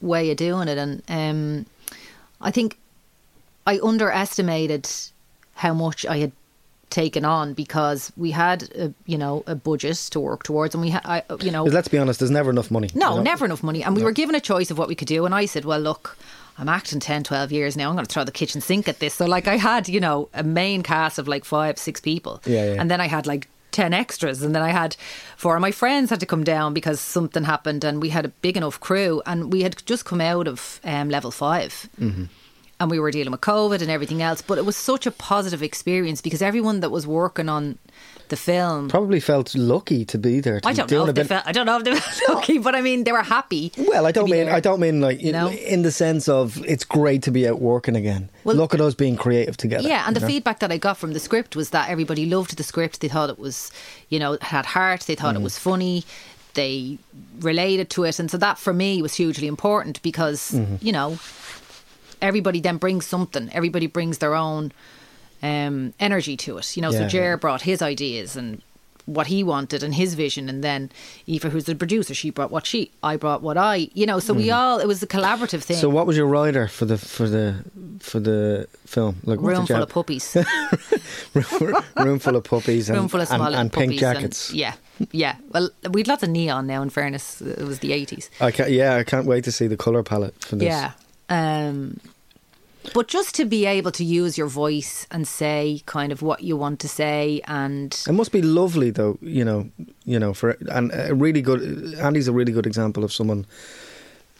way 0.00 0.30
of 0.30 0.36
doing 0.36 0.68
it, 0.68 0.78
and 0.78 1.02
um, 1.08 1.66
I 2.40 2.50
think 2.50 2.78
I 3.66 3.78
underestimated 3.82 4.88
how 5.54 5.74
much 5.74 6.04
I 6.06 6.18
had 6.18 6.32
taken 6.90 7.24
on 7.24 7.54
because 7.54 8.12
we 8.16 8.30
had 8.30 8.64
a, 8.74 8.92
you 9.06 9.16
know 9.16 9.42
a 9.46 9.54
budget 9.54 9.96
to 10.10 10.20
work 10.20 10.42
towards, 10.42 10.74
and 10.74 10.82
we 10.82 10.90
had 10.90 11.02
I, 11.04 11.22
you 11.40 11.50
know 11.50 11.64
let's 11.64 11.88
be 11.88 11.98
honest, 11.98 12.20
there's 12.20 12.30
never 12.30 12.50
enough 12.50 12.70
money. 12.70 12.90
No, 12.94 13.10
you 13.10 13.16
know? 13.16 13.22
never 13.22 13.44
enough 13.44 13.62
money. 13.62 13.82
And 13.82 13.96
we 13.96 14.04
were 14.04 14.12
given 14.12 14.34
a 14.34 14.40
choice 14.40 14.70
of 14.70 14.78
what 14.78 14.88
we 14.88 14.94
could 14.94 15.08
do. 15.08 15.24
And 15.24 15.34
I 15.34 15.46
said, 15.46 15.64
well, 15.64 15.80
look, 15.80 16.16
I'm 16.58 16.68
acting 16.68 17.00
10, 17.00 17.24
12 17.24 17.50
years 17.52 17.76
now. 17.76 17.88
I'm 17.88 17.96
going 17.96 18.06
to 18.06 18.12
throw 18.12 18.24
the 18.24 18.32
kitchen 18.32 18.60
sink 18.60 18.88
at 18.88 18.98
this. 18.98 19.14
So, 19.14 19.24
like, 19.24 19.48
I 19.48 19.56
had, 19.56 19.88
you 19.88 20.00
know, 20.00 20.28
a 20.34 20.42
main 20.42 20.82
cast 20.82 21.18
of 21.18 21.26
like 21.26 21.44
five, 21.44 21.78
six 21.78 22.00
people. 22.00 22.42
Yeah, 22.44 22.74
yeah. 22.74 22.80
And 22.80 22.90
then 22.90 23.00
I 23.00 23.08
had 23.08 23.26
like 23.26 23.48
10 23.70 23.94
extras. 23.94 24.42
And 24.42 24.54
then 24.54 24.62
I 24.62 24.68
had 24.68 24.96
four 25.36 25.56
of 25.56 25.62
my 25.62 25.70
friends 25.70 26.10
had 26.10 26.20
to 26.20 26.26
come 26.26 26.44
down 26.44 26.74
because 26.74 27.00
something 27.00 27.44
happened. 27.44 27.84
And 27.84 28.02
we 28.02 28.10
had 28.10 28.24
a 28.26 28.28
big 28.28 28.56
enough 28.56 28.78
crew. 28.80 29.22
And 29.24 29.52
we 29.52 29.62
had 29.62 29.82
just 29.86 30.04
come 30.04 30.20
out 30.20 30.46
of 30.46 30.80
um, 30.84 31.08
level 31.08 31.30
5 31.30 31.88
Mm-hmm. 32.00 32.24
And 32.82 32.90
we 32.90 32.98
were 32.98 33.12
dealing 33.12 33.30
with 33.30 33.40
COVID 33.42 33.80
and 33.80 33.90
everything 33.92 34.22
else. 34.22 34.42
But 34.42 34.58
it 34.58 34.64
was 34.66 34.76
such 34.76 35.06
a 35.06 35.12
positive 35.12 35.62
experience 35.62 36.20
because 36.20 36.42
everyone 36.42 36.80
that 36.80 36.90
was 36.90 37.06
working 37.06 37.48
on 37.48 37.78
the 38.28 38.36
film. 38.36 38.88
Probably 38.88 39.20
felt 39.20 39.54
lucky 39.54 40.04
to 40.06 40.18
be 40.18 40.40
there. 40.40 40.58
To 40.60 40.68
I 40.68 40.72
don't 40.72 40.88
doing 40.88 41.04
know 41.04 41.10
if 41.10 41.14
they 41.14 41.22
felt. 41.24 41.46
I 41.46 41.52
don't 41.52 41.66
know 41.66 41.76
if 41.78 41.84
they 41.84 41.94
felt 41.94 42.28
lucky, 42.38 42.58
but 42.58 42.74
I 42.74 42.80
mean, 42.80 43.04
they 43.04 43.12
were 43.12 43.22
happy. 43.22 43.70
Well, 43.78 44.04
I 44.04 44.10
don't 44.10 44.28
mean 44.28 44.46
there. 44.46 44.54
I 44.54 44.58
don't 44.58 44.80
mean 44.80 45.00
like 45.00 45.22
You 45.22 45.30
know? 45.30 45.48
in 45.50 45.82
the 45.82 45.92
sense 45.92 46.28
of 46.28 46.58
it's 46.64 46.82
great 46.84 47.22
to 47.22 47.30
be 47.30 47.46
out 47.48 47.60
working 47.60 47.94
again. 47.94 48.28
Well- 48.42 48.56
Look 48.56 48.74
at 48.74 48.80
us 48.80 48.94
being 48.96 49.16
creative 49.16 49.56
together. 49.56 49.86
Yeah, 49.86 50.02
and 50.06 50.16
the 50.16 50.20
know? 50.20 50.26
feedback 50.26 50.58
that 50.58 50.72
I 50.72 50.78
got 50.78 50.96
from 50.96 51.12
the 51.12 51.20
script 51.20 51.54
was 51.54 51.70
that 51.70 51.88
everybody 51.88 52.26
loved 52.26 52.56
the 52.56 52.64
script. 52.64 53.00
They 53.00 53.08
thought 53.08 53.30
it 53.30 53.38
was, 53.38 53.70
you 54.08 54.18
know, 54.18 54.38
had 54.40 54.66
heart. 54.66 55.02
They 55.02 55.14
Mm. 55.14 55.20
thought 55.20 55.36
it 55.36 55.42
was 55.42 55.56
funny. 55.56 56.04
They 56.54 56.98
related 57.40 57.88
to 57.90 58.04
it, 58.04 58.18
and 58.18 58.30
so 58.30 58.36
that 58.38 58.58
for 58.58 58.72
me 58.74 59.00
was 59.02 59.14
hugely 59.14 59.46
important 59.46 60.02
because 60.02 60.50
Mm-hmm. 60.52 60.76
you 60.86 60.92
know 60.92 61.18
everybody 62.22 62.60
then 62.60 62.78
brings 62.78 63.04
something. 63.06 63.50
Everybody 63.52 63.86
brings 63.86 64.18
their 64.18 64.34
own 64.34 64.72
um, 65.42 65.92
energy 66.00 66.36
to 66.38 66.58
it. 66.58 66.76
You 66.76 66.82
know, 66.82 66.92
so 66.92 67.00
Yeah, 67.00 67.08
Jer 67.08 67.30
yeah. 67.30 67.36
brought 67.36 67.62
his 67.62 67.82
ideas 67.82 68.36
and 68.36 68.62
what 69.06 69.26
he 69.26 69.42
wanted 69.42 69.82
and 69.82 69.94
his 69.94 70.14
vision, 70.14 70.48
and 70.48 70.62
then 70.62 70.88
Eva, 71.26 71.50
who's 71.50 71.64
the 71.64 71.74
producer, 71.74 72.14
she 72.14 72.30
brought 72.30 72.52
what 72.52 72.64
she. 72.66 72.92
I 73.02 73.16
brought 73.16 73.42
what 73.42 73.56
I. 73.58 73.88
You 73.94 74.06
know, 74.06 74.20
so 74.20 74.32
we 74.32 74.52
all. 74.52 74.78
It 74.78 74.86
was 74.86 75.02
a 75.02 75.08
collaborative 75.08 75.62
thing. 75.64 75.76
So, 75.76 75.88
what 75.88 76.06
was 76.06 76.16
your 76.16 76.26
rider 76.26 76.68
for 76.68 76.84
the 76.84 76.96
for 76.96 77.28
the 77.28 77.64
for 77.98 78.20
the 78.20 78.68
film? 78.86 79.16
Like, 79.24 79.40
Room 79.40 79.66
full 79.66 79.82
of 79.82 79.88
puppies. 79.88 80.36
room 81.96 82.18
full 82.20 82.36
of 82.36 82.44
puppies 82.44 82.88
and, 82.88 82.98
room 82.98 83.08
full 83.08 83.20
of 83.20 83.30
and- 83.30 83.36
small 83.40 83.54
and, 83.54 83.72
puppies 83.72 83.88
pink 83.88 84.00
jackets. 84.00 84.50
And, 84.50 84.58
yeah, 84.58 84.74
yeah. 85.10 85.36
Well, 85.50 85.70
we'd 85.90 86.06
lots 86.06 86.22
of 86.22 86.28
neon 86.30 86.68
now. 86.68 86.80
In 86.82 86.90
fairness, 86.90 87.40
it 87.42 87.64
was 87.66 87.80
the 87.80 87.92
eighties. 87.92 88.30
I 88.40 88.52
can't, 88.52 88.70
yeah, 88.70 88.94
I 88.96 89.04
can't 89.04 89.26
wait 89.26 89.42
to 89.44 89.52
see 89.52 89.66
the 89.66 89.76
color 89.76 90.04
palette 90.04 90.38
for 90.44 90.54
this. 90.56 90.66
Yeah. 90.66 90.92
Um, 91.32 92.00
but 92.94 93.06
just 93.08 93.34
to 93.36 93.44
be 93.44 93.64
able 93.64 93.92
to 93.92 94.04
use 94.04 94.36
your 94.36 94.48
voice 94.48 95.06
and 95.10 95.26
say 95.26 95.82
kind 95.86 96.12
of 96.12 96.20
what 96.20 96.42
you 96.42 96.56
want 96.56 96.80
to 96.80 96.88
say, 96.88 97.40
and 97.46 97.96
It 98.06 98.12
must 98.12 98.32
be 98.32 98.42
lovely, 98.42 98.90
though. 98.90 99.18
You 99.22 99.44
know, 99.44 99.70
you 100.04 100.18
know, 100.18 100.34
for 100.34 100.56
and 100.68 100.90
a 100.92 101.14
really 101.14 101.42
good. 101.42 101.94
Andie's 102.00 102.28
a 102.28 102.32
really 102.32 102.52
good 102.52 102.66
example 102.66 103.04
of 103.04 103.12
someone 103.12 103.46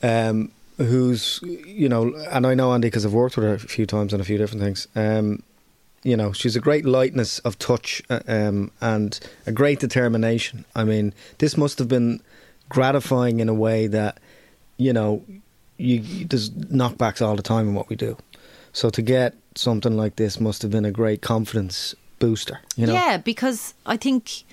um, 0.03 0.51
who's, 0.77 1.41
you 1.43 1.89
know, 1.89 2.13
and 2.31 2.47
I 2.47 2.55
know 2.55 2.73
Andie 2.73 2.89
because 2.89 3.07
I've 3.07 3.15
worked 3.15 3.37
with 3.37 3.45
her 3.45 3.55
a 3.55 3.59
few 3.59 3.87
times 3.87 4.13
on 4.13 4.21
a 4.21 4.25
few 4.25 4.39
different 4.39 4.63
things. 4.63 4.89
Um, 4.97 5.43
you 6.03 6.17
know, 6.17 6.33
she's 6.33 6.57
a 6.57 6.61
great 6.61 6.85
lightness 6.85 7.39
of 7.41 7.59
touch 7.59 8.03
uh, 8.11 8.21
um, 8.27 8.73
and 8.81 9.21
a 9.47 9.53
great 9.53 9.79
determination. 9.79 10.65
I 10.75 10.83
mean, 10.83 11.15
this 11.39 11.57
must 11.57 11.79
have 11.79 11.89
been 11.89 12.21
gratifying 12.69 13.39
in 13.39 13.49
a 13.49 13.55
way 13.55 13.87
that, 13.87 14.19
you 14.79 14.93
know, 14.93 15.23
you, 15.83 16.27
there's 16.31 16.51
knockbacks 16.51 17.21
all 17.21 17.37
the 17.37 17.43
time 17.43 17.69
in 17.69 17.75
what 17.75 17.89
we 17.89 17.97
do. 17.97 18.17
So 18.73 18.91
to 18.91 19.03
get 19.03 19.35
something 19.55 19.97
like 20.03 20.17
this 20.17 20.41
must 20.41 20.63
have 20.63 20.71
been 20.71 20.85
a 20.87 20.91
great 20.91 21.21
confidence 21.21 21.95
booster. 22.19 22.61
You 22.77 22.87
know, 22.87 22.95
yeah, 22.95 23.19
because 23.19 23.75
I 23.85 23.97
think 23.97 24.45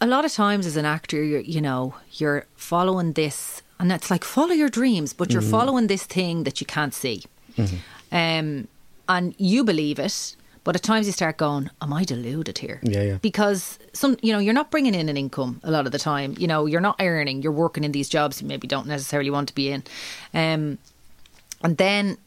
a 0.00 0.06
lot 0.06 0.24
of 0.24 0.32
times 0.32 0.66
as 0.66 0.76
an 0.76 0.84
actor, 0.84 1.22
you're 1.22 1.40
you 1.40 1.60
know 1.60 1.94
you're 2.20 2.44
following 2.56 3.14
this, 3.14 3.62
and 3.78 3.90
it's 3.92 4.10
like 4.10 4.24
follow 4.24 4.52
your 4.54 4.68
dreams, 4.70 5.14
but 5.14 5.28
Mm-hmm. 5.28 5.32
you're 5.40 5.50
following 5.50 5.86
this 5.88 6.04
thing 6.06 6.44
that 6.44 6.60
you 6.60 6.66
can't 6.66 6.94
see, 6.94 7.22
um, 8.12 8.68
and 9.08 9.34
you 9.38 9.64
believe 9.64 9.98
it. 9.98 10.36
But 10.66 10.74
at 10.74 10.82
times 10.82 11.06
you 11.06 11.12
start 11.12 11.36
going, 11.36 11.70
"Am 11.80 11.92
I 11.92 12.02
deluded 12.02 12.58
here?" 12.58 12.80
Yeah, 12.82 13.02
yeah. 13.02 13.18
Because 13.22 13.78
some, 13.92 14.16
you 14.20 14.32
know, 14.32 14.40
you're 14.40 14.52
not 14.60 14.72
bringing 14.72 14.96
in 14.96 15.08
an 15.08 15.16
income 15.16 15.60
a 15.62 15.70
lot 15.70 15.86
of 15.86 15.92
the 15.92 15.98
time. 15.98 16.34
You 16.38 16.48
know, 16.48 16.66
you're 16.66 16.80
not 16.80 16.96
earning. 16.98 17.40
You're 17.40 17.52
working 17.52 17.84
in 17.84 17.92
these 17.92 18.08
jobs 18.08 18.42
you 18.42 18.48
maybe 18.48 18.66
don't 18.66 18.88
necessarily 18.88 19.30
want 19.30 19.46
to 19.48 19.54
be 19.54 19.70
in, 19.70 19.84
um, 20.34 20.78
and 21.62 21.76
then 21.76 22.18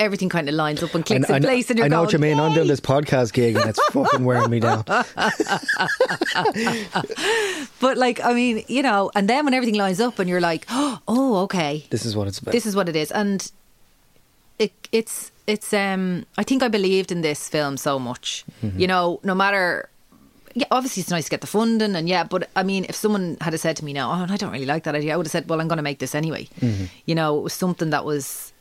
everything 0.00 0.28
kind 0.28 0.48
of 0.48 0.56
lines 0.56 0.82
up 0.82 0.92
and 0.96 1.06
clicks 1.06 1.30
in 1.30 1.42
place, 1.42 1.70
and 1.70 1.78
you're 1.78 1.84
I 1.84 1.88
know 1.88 1.98
going, 1.98 2.06
what 2.06 2.12
you 2.14 2.18
mean. 2.18 2.40
I'm 2.40 2.52
doing 2.52 2.66
this 2.66 2.80
podcast 2.80 3.32
gig 3.32 3.54
and 3.54 3.68
it's 3.70 3.80
fucking 3.92 4.24
wearing 4.24 4.50
me 4.50 4.58
down. 4.58 4.82
But 7.80 7.96
like, 7.98 8.20
I 8.24 8.32
mean, 8.34 8.64
you 8.68 8.82
know, 8.82 9.10
and 9.14 9.28
then 9.28 9.44
when 9.44 9.54
everything 9.54 9.74
lines 9.76 10.00
up 10.00 10.18
and 10.18 10.28
you're 10.28 10.40
like, 10.40 10.66
oh, 10.68 11.36
okay, 11.44 11.84
This 11.90 12.04
is 12.04 12.14
what 12.16 12.28
it's 12.28 12.38
about. 12.38 12.52
this 12.52 12.66
is 12.66 12.74
what 12.76 12.88
it 12.88 12.96
is, 12.96 13.10
and 13.12 13.50
it 14.58 14.72
it's 14.92 15.31
it's 15.46 15.72
um. 15.72 16.26
I 16.38 16.42
think 16.42 16.62
I 16.62 16.68
believed 16.68 17.12
in 17.12 17.22
this 17.22 17.48
film 17.48 17.76
so 17.76 17.98
much. 17.98 18.44
Mm-hmm. 18.62 18.78
You 18.78 18.86
know, 18.86 19.20
no 19.22 19.34
matter. 19.34 19.88
Yeah, 20.54 20.66
obviously 20.70 21.00
it's 21.00 21.10
nice 21.10 21.24
to 21.24 21.30
get 21.30 21.40
the 21.40 21.46
funding, 21.46 21.96
and 21.96 22.08
yeah, 22.08 22.24
but 22.24 22.50
I 22.54 22.62
mean, 22.62 22.84
if 22.86 22.94
someone 22.94 23.38
had 23.40 23.58
said 23.58 23.76
to 23.76 23.84
me, 23.84 23.94
"No, 23.94 24.10
oh, 24.10 24.26
I 24.28 24.36
don't 24.36 24.52
really 24.52 24.66
like 24.66 24.84
that 24.84 24.94
idea," 24.94 25.14
I 25.14 25.16
would 25.16 25.24
have 25.24 25.32
said, 25.32 25.48
"Well, 25.48 25.60
I'm 25.62 25.68
going 25.68 25.78
to 25.78 25.82
make 25.82 25.98
this 25.98 26.14
anyway." 26.14 26.46
Mm-hmm. 26.60 26.84
You 27.06 27.14
know, 27.14 27.38
it 27.38 27.42
was 27.42 27.54
something 27.54 27.88
that 27.88 28.04
was 28.04 28.52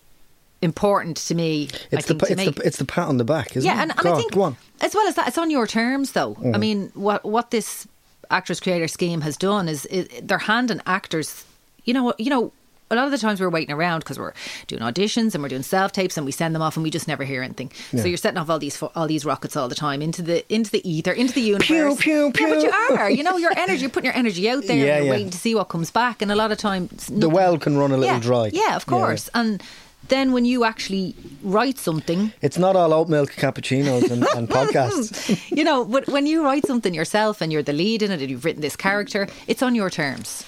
important 0.61 1.17
to 1.17 1.35
me. 1.35 1.67
It's 1.91 2.05
the 2.05 2.15
think 2.15 2.19
pa- 2.21 2.25
to 2.27 2.33
it's 2.33 2.55
the 2.55 2.61
it's 2.63 2.77
the 2.77 2.85
pat 2.85 3.09
on 3.09 3.17
the 3.17 3.25
back, 3.25 3.57
isn't 3.57 3.67
yeah, 3.67 3.79
it? 3.79 3.81
and, 3.81 3.91
and 3.91 3.99
Go 3.99 4.13
I 4.13 4.17
think 4.17 4.57
as 4.81 4.95
well 4.95 5.07
as 5.07 5.15
that, 5.15 5.27
it's 5.27 5.37
on 5.37 5.51
your 5.51 5.67
terms, 5.67 6.13
though. 6.13 6.37
I 6.53 6.57
mean, 6.57 6.91
what 6.93 7.25
what 7.25 7.51
this 7.51 7.87
actors 8.29 8.55
as 8.55 8.61
creator 8.61 8.87
scheme 8.87 9.21
has 9.21 9.35
done 9.37 9.67
is, 9.67 9.85
is 9.87 10.07
they're 10.23 10.37
handing 10.37 10.81
actors, 10.85 11.45
you 11.83 11.93
know, 11.93 12.13
you 12.17 12.29
know. 12.29 12.53
A 12.91 12.95
lot 12.95 13.05
of 13.05 13.11
the 13.11 13.17
times 13.17 13.39
we're 13.41 13.49
waiting 13.49 13.73
around 13.73 13.99
because 13.99 14.19
we're 14.19 14.33
doing 14.67 14.81
auditions 14.81 15.33
and 15.33 15.41
we're 15.41 15.49
doing 15.49 15.63
self 15.63 15.91
tapes 15.91 16.17
and 16.17 16.25
we 16.25 16.31
send 16.31 16.53
them 16.53 16.61
off 16.61 16.75
and 16.75 16.83
we 16.83 16.89
just 16.91 17.07
never 17.07 17.23
hear 17.23 17.41
anything. 17.41 17.71
So 17.95 18.05
you're 18.05 18.17
setting 18.17 18.37
off 18.37 18.49
all 18.49 18.59
these 18.59 18.81
all 18.95 19.07
these 19.07 19.25
rockets 19.25 19.55
all 19.55 19.67
the 19.69 19.75
time 19.75 20.01
into 20.01 20.21
the 20.21 20.43
into 20.53 20.69
the 20.71 20.87
ether, 20.87 21.11
into 21.11 21.33
the 21.33 21.41
universe. 21.41 21.97
Pew, 21.99 22.31
pew, 22.31 22.47
Yeah, 22.47 22.53
but 22.53 22.63
you 22.63 22.71
are. 22.97 23.09
You 23.09 23.23
know, 23.23 23.37
your 23.37 23.53
energy. 23.57 23.81
You're 23.81 23.89
putting 23.89 24.05
your 24.11 24.15
energy 24.17 24.49
out 24.49 24.63
there. 24.65 24.75
Yeah, 24.75 24.97
and 24.97 24.97
you're 24.97 25.05
yeah. 25.05 25.11
waiting 25.11 25.29
to 25.31 25.37
see 25.37 25.55
what 25.55 25.69
comes 25.69 25.89
back. 25.91 26.21
And 26.21 26.31
a 26.31 26.35
lot 26.35 26.51
of 26.51 26.57
times 26.57 27.07
The 27.07 27.29
well 27.29 27.57
can 27.57 27.77
run 27.77 27.91
a 27.91 27.97
little 27.97 28.13
yeah, 28.15 28.19
dry. 28.19 28.49
Yeah, 28.53 28.75
of 28.75 28.85
course. 28.85 29.29
And 29.33 29.63
then 30.07 30.33
when 30.33 30.43
you 30.45 30.65
actually 30.65 31.15
write 31.43 31.77
something, 31.77 32.33
It's 32.41 32.57
not 32.57 32.75
all 32.75 32.93
oat 32.93 33.07
milk 33.07 33.31
cappuccinos 33.31 34.09
and, 34.11 34.25
and 34.35 34.49
podcasts. 34.57 35.39
you 35.55 35.63
know, 35.63 35.85
but 35.85 36.07
when 36.07 36.25
you 36.25 36.43
write 36.43 36.65
something 36.65 36.93
yourself 36.93 37.39
and 37.41 37.51
you're 37.53 37.63
the 37.63 37.71
lead 37.73 38.01
in 38.01 38.11
it 38.11 38.19
and 38.21 38.29
you've 38.29 38.43
written 38.43 38.61
this 38.61 38.75
character, 38.75 39.27
it's 39.47 39.61
on 39.63 39.75
your 39.75 39.89
terms. 39.89 40.43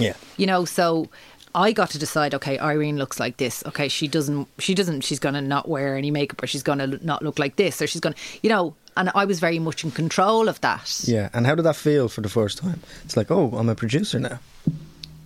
Yeah. 0.00 0.14
You 0.36 0.46
know, 0.46 0.64
so 0.64 1.08
I 1.54 1.72
got 1.72 1.90
to 1.90 1.98
decide. 1.98 2.34
Okay, 2.34 2.58
Irene 2.58 2.96
looks 2.96 3.20
like 3.20 3.36
this. 3.36 3.64
Okay, 3.66 3.88
she 3.88 4.08
doesn't. 4.08 4.48
She 4.58 4.74
doesn't. 4.74 5.02
She's 5.02 5.20
gonna 5.20 5.40
not 5.40 5.68
wear 5.68 5.96
any 5.96 6.10
makeup, 6.10 6.42
or 6.42 6.46
she's 6.46 6.62
gonna 6.62 6.98
not 7.02 7.22
look 7.22 7.38
like 7.38 7.56
this, 7.56 7.80
or 7.80 7.86
she's 7.86 8.00
gonna. 8.00 8.16
You 8.42 8.50
know, 8.50 8.74
and 8.96 9.10
I 9.14 9.24
was 9.24 9.40
very 9.40 9.58
much 9.58 9.84
in 9.84 9.90
control 9.90 10.48
of 10.48 10.60
that. 10.62 11.02
Yeah. 11.04 11.28
And 11.32 11.46
how 11.46 11.54
did 11.54 11.62
that 11.62 11.76
feel 11.76 12.08
for 12.08 12.20
the 12.20 12.28
first 12.28 12.58
time? 12.58 12.80
It's 13.04 13.16
like, 13.16 13.30
oh, 13.30 13.52
I'm 13.56 13.68
a 13.68 13.74
producer 13.74 14.18
now. 14.18 14.38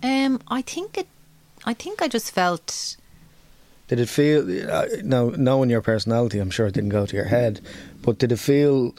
Um, 0.03 0.39
I 0.47 0.61
think 0.61 0.97
it. 0.97 1.07
I 1.65 1.73
think 1.73 2.01
I 2.01 2.07
just 2.07 2.31
felt. 2.31 2.95
Did 3.87 3.99
it 3.99 4.07
feel 4.09 4.71
uh, 4.71 4.85
now 5.03 5.29
knowing 5.35 5.71
your 5.71 5.81
personality? 5.81 6.37
I'm 6.39 6.51
sure 6.51 6.67
it 6.67 6.75
didn't 6.75 6.91
go 6.91 7.07
to 7.07 7.15
your 7.15 7.25
head, 7.25 7.59
but 8.03 8.19
did 8.19 8.31
it 8.31 8.37
feel? 8.37 8.93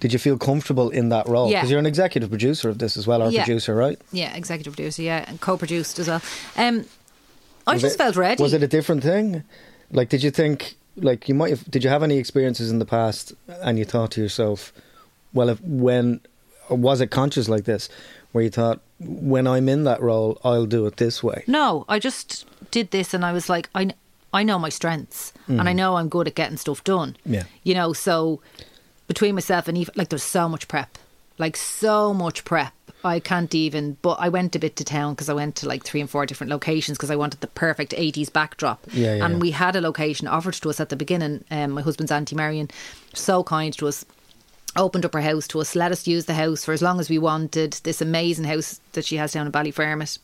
Did 0.00 0.12
you 0.12 0.18
feel 0.18 0.38
comfortable 0.38 0.90
in 0.90 1.08
that 1.08 1.28
role? 1.28 1.50
Yeah. 1.50 1.58
Because 1.58 1.70
you're 1.70 1.80
an 1.80 1.86
executive 1.86 2.28
producer 2.30 2.68
of 2.68 2.78
this 2.78 2.96
as 2.96 3.06
well, 3.06 3.22
or 3.22 3.30
Yeah. 3.30 3.44
producer, 3.44 3.74
right? 3.74 3.98
Yeah, 4.12 4.34
executive 4.36 4.74
producer. 4.74 5.02
Yeah, 5.02 5.24
and 5.26 5.40
co-produced 5.40 5.98
as 5.98 6.08
well. 6.08 6.22
Um, 6.56 6.84
I 7.66 7.74
Was 7.74 7.82
just 7.82 7.94
it- 7.96 7.98
felt 7.98 8.16
ready. 8.16 8.42
Was 8.42 8.52
it 8.52 8.62
a 8.62 8.68
different 8.68 9.02
thing? 9.02 9.42
Like, 9.90 10.08
did 10.08 10.22
you 10.22 10.30
think, 10.30 10.76
like, 10.96 11.28
you 11.28 11.34
might 11.34 11.50
have, 11.50 11.70
did 11.70 11.82
you 11.84 11.90
have 11.90 12.02
any 12.02 12.16
experiences 12.18 12.70
in 12.70 12.78
the 12.78 12.84
past 12.86 13.32
and 13.62 13.78
you 13.78 13.84
thought 13.84 14.10
to 14.12 14.20
yourself, 14.20 14.72
well, 15.34 15.48
if, 15.48 15.60
when, 15.62 16.20
or 16.68 16.76
was 16.76 17.00
it 17.00 17.08
conscious 17.10 17.48
like 17.48 17.64
this, 17.64 17.88
where 18.32 18.44
you 18.44 18.50
thought, 18.50 18.80
when 19.00 19.46
I'm 19.46 19.68
in 19.68 19.84
that 19.84 20.00
role, 20.00 20.40
I'll 20.44 20.66
do 20.66 20.86
it 20.86 20.96
this 20.98 21.22
way? 21.22 21.44
No, 21.46 21.84
I 21.88 21.98
just 21.98 22.44
did 22.70 22.90
this 22.90 23.14
and 23.14 23.24
I 23.24 23.32
was 23.32 23.48
like, 23.48 23.68
I, 23.74 23.90
I 24.32 24.42
know 24.42 24.58
my 24.58 24.68
strengths 24.68 25.32
and 25.48 25.62
I 25.68 25.72
know 25.72 25.96
I'm 25.96 26.08
good 26.10 26.28
at 26.28 26.34
getting 26.34 26.58
stuff 26.58 26.84
done. 26.84 27.16
Mm. 27.26 27.34
Yeah. 27.34 27.44
You 27.64 27.74
know, 27.74 27.92
so 27.94 28.40
between 29.08 29.34
myself 29.34 29.66
and 29.66 29.76
Eve, 29.76 29.90
like 29.96 30.10
there's 30.10 30.22
so 30.22 30.48
much 30.48 30.68
prep, 30.68 30.96
like 31.38 31.56
so 31.56 32.14
much 32.14 32.44
prep. 32.44 32.72
I 33.04 33.20
can't 33.20 33.54
even, 33.54 33.96
but 34.02 34.18
I 34.20 34.28
went 34.28 34.56
a 34.56 34.58
bit 34.58 34.76
to 34.76 34.84
town 34.84 35.14
because 35.14 35.28
I 35.28 35.32
went 35.32 35.56
to 35.56 35.68
like 35.68 35.84
three 35.84 36.00
and 36.00 36.10
four 36.10 36.26
different 36.26 36.50
locations 36.50 36.98
because 36.98 37.10
I 37.10 37.16
wanted 37.16 37.40
the 37.40 37.46
perfect 37.46 37.92
80s 37.92 38.32
backdrop. 38.32 38.84
Yeah, 38.92 39.16
yeah, 39.16 39.24
and 39.24 39.40
we 39.40 39.52
had 39.52 39.76
a 39.76 39.80
location 39.80 40.26
offered 40.26 40.54
to 40.54 40.70
us 40.70 40.80
at 40.80 40.88
the 40.88 40.96
beginning. 40.96 41.44
Um, 41.50 41.72
my 41.72 41.82
husband's 41.82 42.12
Auntie 42.12 42.36
Marion, 42.36 42.68
so 43.14 43.42
kind 43.42 43.72
to 43.78 43.88
us 43.88 44.04
opened 44.76 45.04
up 45.04 45.14
her 45.14 45.20
house 45.20 45.48
to 45.48 45.60
us, 45.60 45.74
let 45.74 45.92
us 45.92 46.06
use 46.06 46.26
the 46.26 46.34
house 46.34 46.64
for 46.64 46.72
as 46.72 46.82
long 46.82 47.00
as 47.00 47.08
we 47.08 47.18
wanted. 47.18 47.72
This 47.84 48.00
amazing 48.00 48.44
house 48.44 48.80
that 48.92 49.04
she 49.04 49.16
has 49.16 49.32
down 49.32 49.46
in 49.46 49.52
Ballyfermot. 49.52 50.18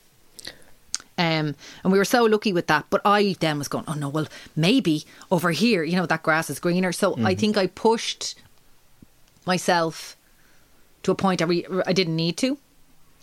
Um, 1.17 1.55
and 1.85 1.93
we 1.93 1.99
were 1.99 2.05
so 2.05 2.25
lucky 2.25 2.53
with 2.53 2.67
that. 2.67 2.87
But 2.91 3.03
I 3.05 3.37
then 3.41 3.59
was 3.59 3.69
going, 3.69 3.85
oh 3.87 3.95
no, 3.95 4.09
well, 4.09 4.27
maybe 4.57 5.05
over 5.31 5.53
here, 5.53 5.85
you 5.85 5.97
know, 5.97 6.07
that 6.07 6.23
grass 6.23 6.51
is 6.51 6.59
greener. 6.59 6.93
So 6.93 7.17
I 7.25 7.35
think 7.35 7.57
I 7.57 7.69
pushed 7.69 8.35
myself 9.47 10.17
to 11.03 11.11
a 11.13 11.15
point 11.15 11.43
I, 11.43 11.45
re- 11.45 11.67
I 11.87 11.93
didn't 11.93 12.17
need 12.17 12.37
to 12.39 12.59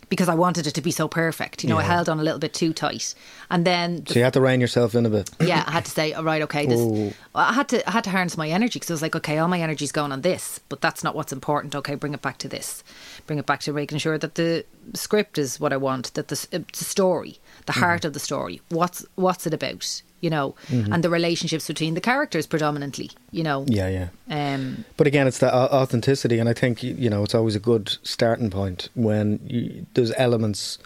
because 0.10 0.28
I 0.28 0.36
wanted 0.36 0.68
it 0.68 0.72
to 0.76 0.82
be 0.82 0.92
so 0.92 1.08
perfect. 1.08 1.64
You 1.64 1.70
know, 1.70 1.78
I 1.78 1.84
held 1.84 2.10
on 2.10 2.20
a 2.20 2.24
little 2.24 2.38
bit 2.40 2.54
too 2.54 2.74
tight. 2.74 3.16
And 3.50 3.66
then 3.66 4.06
So 4.06 4.16
you 4.20 4.24
had 4.26 4.34
to 4.34 4.42
rein 4.42 4.60
yourself 4.60 4.94
in 4.94 5.06
a 5.06 5.10
bit. 5.10 5.30
yeah, 5.40 5.64
I 5.66 5.72
had 5.72 5.86
to 5.86 5.92
say, 5.92 6.12
all 6.12 6.26
right, 6.26 6.42
okay, 6.42 6.66
this. 6.66 6.82
Ooh. 6.82 7.14
I 7.34 7.54
had 7.54 7.70
to, 7.70 7.88
I 7.88 7.92
had 7.92 8.04
to 8.04 8.10
harness 8.10 8.36
my 8.36 8.50
energy 8.50 8.78
because 8.78 8.92
I 8.92 8.94
was 8.94 9.02
like, 9.02 9.16
okay, 9.16 9.38
all 9.38 9.48
my 9.48 9.62
energy's 9.62 9.94
going 9.94 10.12
on 10.12 10.20
this, 10.20 10.60
but 10.68 10.82
that's 10.82 11.02
not 11.02 11.16
what's 11.16 11.32
important. 11.32 11.76
Okay, 11.76 11.96
bring 11.96 12.14
it 12.14 12.22
back 12.22 12.40
to 12.40 12.50
this, 12.50 12.84
bring 13.26 13.40
it 13.40 13.46
back 13.46 13.62
to 13.62 13.72
making 13.72 14.00
sure 14.00 14.18
that 14.18 14.36
the 14.36 14.66
script 14.96 15.38
is 15.38 15.62
what 15.62 15.72
I 15.72 15.78
want, 15.78 16.14
that 16.16 16.28
the, 16.28 16.48
the 16.52 16.66
story, 16.86 17.40
the 17.66 17.72
Mm-hmm. 17.72 17.80
heart 17.82 18.04
of 18.04 18.12
the 18.12 18.20
story. 18.20 18.60
What's 18.68 19.06
what's 19.16 19.48
it 19.48 19.54
about? 19.54 20.02
You 20.22 20.30
know, 20.30 20.56
and 20.70 21.04
the 21.04 21.10
relationships 21.10 21.68
between 21.68 21.94
the 21.96 22.02
characters 22.02 22.46
predominantly. 22.48 23.10
You 23.32 23.44
know, 23.44 23.62
Mm-hmm. 23.66 23.74
Yeah, 23.74 24.08
yeah. 24.30 24.56
um, 24.56 24.86
But 24.98 25.08
again, 25.08 25.28
it's 25.28 25.40
that 25.40 25.54
authenticity, 25.54 26.40
and 26.40 26.48
I 26.50 26.54
think 26.54 26.84
you 26.84 27.10
know 27.10 27.24
it's 27.24 27.36
always 27.36 27.56
a 27.56 27.60
good 27.60 27.98
starting 28.04 28.50
point 28.52 28.90
when 28.94 29.40
you, 29.48 29.86
there's 29.96 30.14
elements 30.18 30.78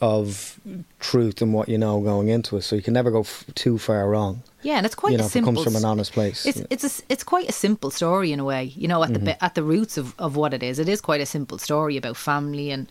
of 0.00 0.58
truth 0.98 1.42
in 1.42 1.52
what 1.52 1.68
you 1.68 1.76
know 1.76 2.00
going 2.00 2.28
into 2.28 2.56
it, 2.56 2.62
so 2.62 2.74
you 2.74 2.82
can 2.82 2.94
never 2.94 3.10
go 3.10 3.20
f- 3.20 3.44
too 3.54 3.76
far 3.78 4.08
wrong. 4.08 4.42
yeah, 4.62 4.76
and 4.78 4.86
it's 4.86 4.94
quite 4.94 5.12
you 5.12 5.18
know, 5.18 5.24
a 5.24 5.26
if 5.26 5.30
it 5.30 5.32
simple. 5.32 5.52
comes 5.52 5.64
from 5.64 5.76
an 5.76 5.84
honest 5.84 6.12
place. 6.12 6.46
It's 6.46 6.62
it's 6.70 6.84
a 7.00 7.02
it's 7.08 7.22
quite 7.24 7.48
a 7.48 7.52
simple 7.52 7.90
story 7.90 8.32
in 8.32 8.40
a 8.40 8.44
way, 8.44 8.64
you 8.76 8.88
know, 8.88 9.02
at 9.04 9.10
Mm-hmm. 9.10 9.24
the 9.26 9.44
at 9.44 9.54
the 9.54 9.62
roots 9.62 9.98
of, 9.98 10.14
of 10.18 10.36
what 10.36 10.54
it 10.54 10.62
is. 10.62 10.78
It 10.78 10.88
is 10.88 11.00
quite 11.00 11.20
a 11.20 11.26
simple 11.26 11.58
story 11.58 11.96
about 11.98 12.16
family 12.16 12.70
and 12.72 12.88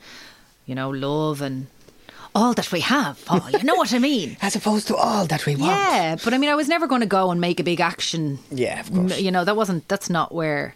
you 0.68 0.76
know 0.76 0.90
love 0.92 1.42
and 1.42 1.66
all 2.36 2.54
that 2.54 2.72
we 2.72 2.82
have, 2.82 3.24
Paul. 3.26 3.50
You 3.52 3.64
know 3.64 3.76
what 3.76 3.94
I 3.94 4.00
mean? 4.00 4.38
As 4.42 4.56
opposed 4.56 4.88
to 4.88 4.96
all 4.96 5.26
that 5.26 5.46
we 5.46 5.56
want. 5.56 5.72
Yeah, 5.72 6.16
but 6.24 6.34
I 6.34 6.38
mean, 6.38 6.50
I 6.50 6.56
was 6.56 6.68
never 6.68 6.88
going 6.88 7.02
to 7.02 7.08
go 7.08 7.32
and 7.32 7.42
make 7.42 7.60
a 7.60 7.64
big 7.64 7.80
action. 7.80 8.40
Yeah, 8.52 8.80
of 8.82 8.94
course. 8.94 9.20
You 9.20 9.32
know, 9.32 9.44
that 9.44 9.56
wasn't. 9.56 9.88
That's 9.88 10.10
not 10.10 10.34
where. 10.34 10.76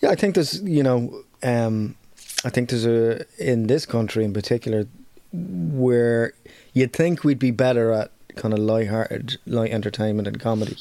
Yeah, 0.00 0.10
I 0.10 0.14
think 0.14 0.34
there's, 0.34 0.60
you 0.62 0.82
know, 0.82 1.22
um, 1.42 1.94
I 2.44 2.50
think 2.50 2.70
there's 2.70 2.86
a 2.86 3.24
in 3.38 3.66
this 3.66 3.86
country 3.86 4.24
in 4.24 4.32
particular 4.32 4.86
where 5.32 6.34
you'd 6.72 6.92
think 6.92 7.24
we'd 7.24 7.38
be 7.38 7.50
better 7.50 7.92
at 7.92 8.10
kind 8.36 8.54
of 8.54 8.60
light-hearted, 8.60 9.38
light 9.46 9.70
entertainment 9.70 10.26
and 10.28 10.40
comedy. 10.40 10.76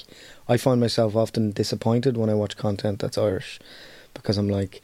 I 0.47 0.57
find 0.57 0.80
myself 0.80 1.15
often 1.15 1.51
disappointed 1.51 2.17
when 2.17 2.30
I 2.30 2.34
watch 2.34 2.57
content 2.57 2.99
that's 2.99 3.17
Irish 3.17 3.59
because 4.13 4.38
I'm 4.38 4.49
like, 4.49 4.82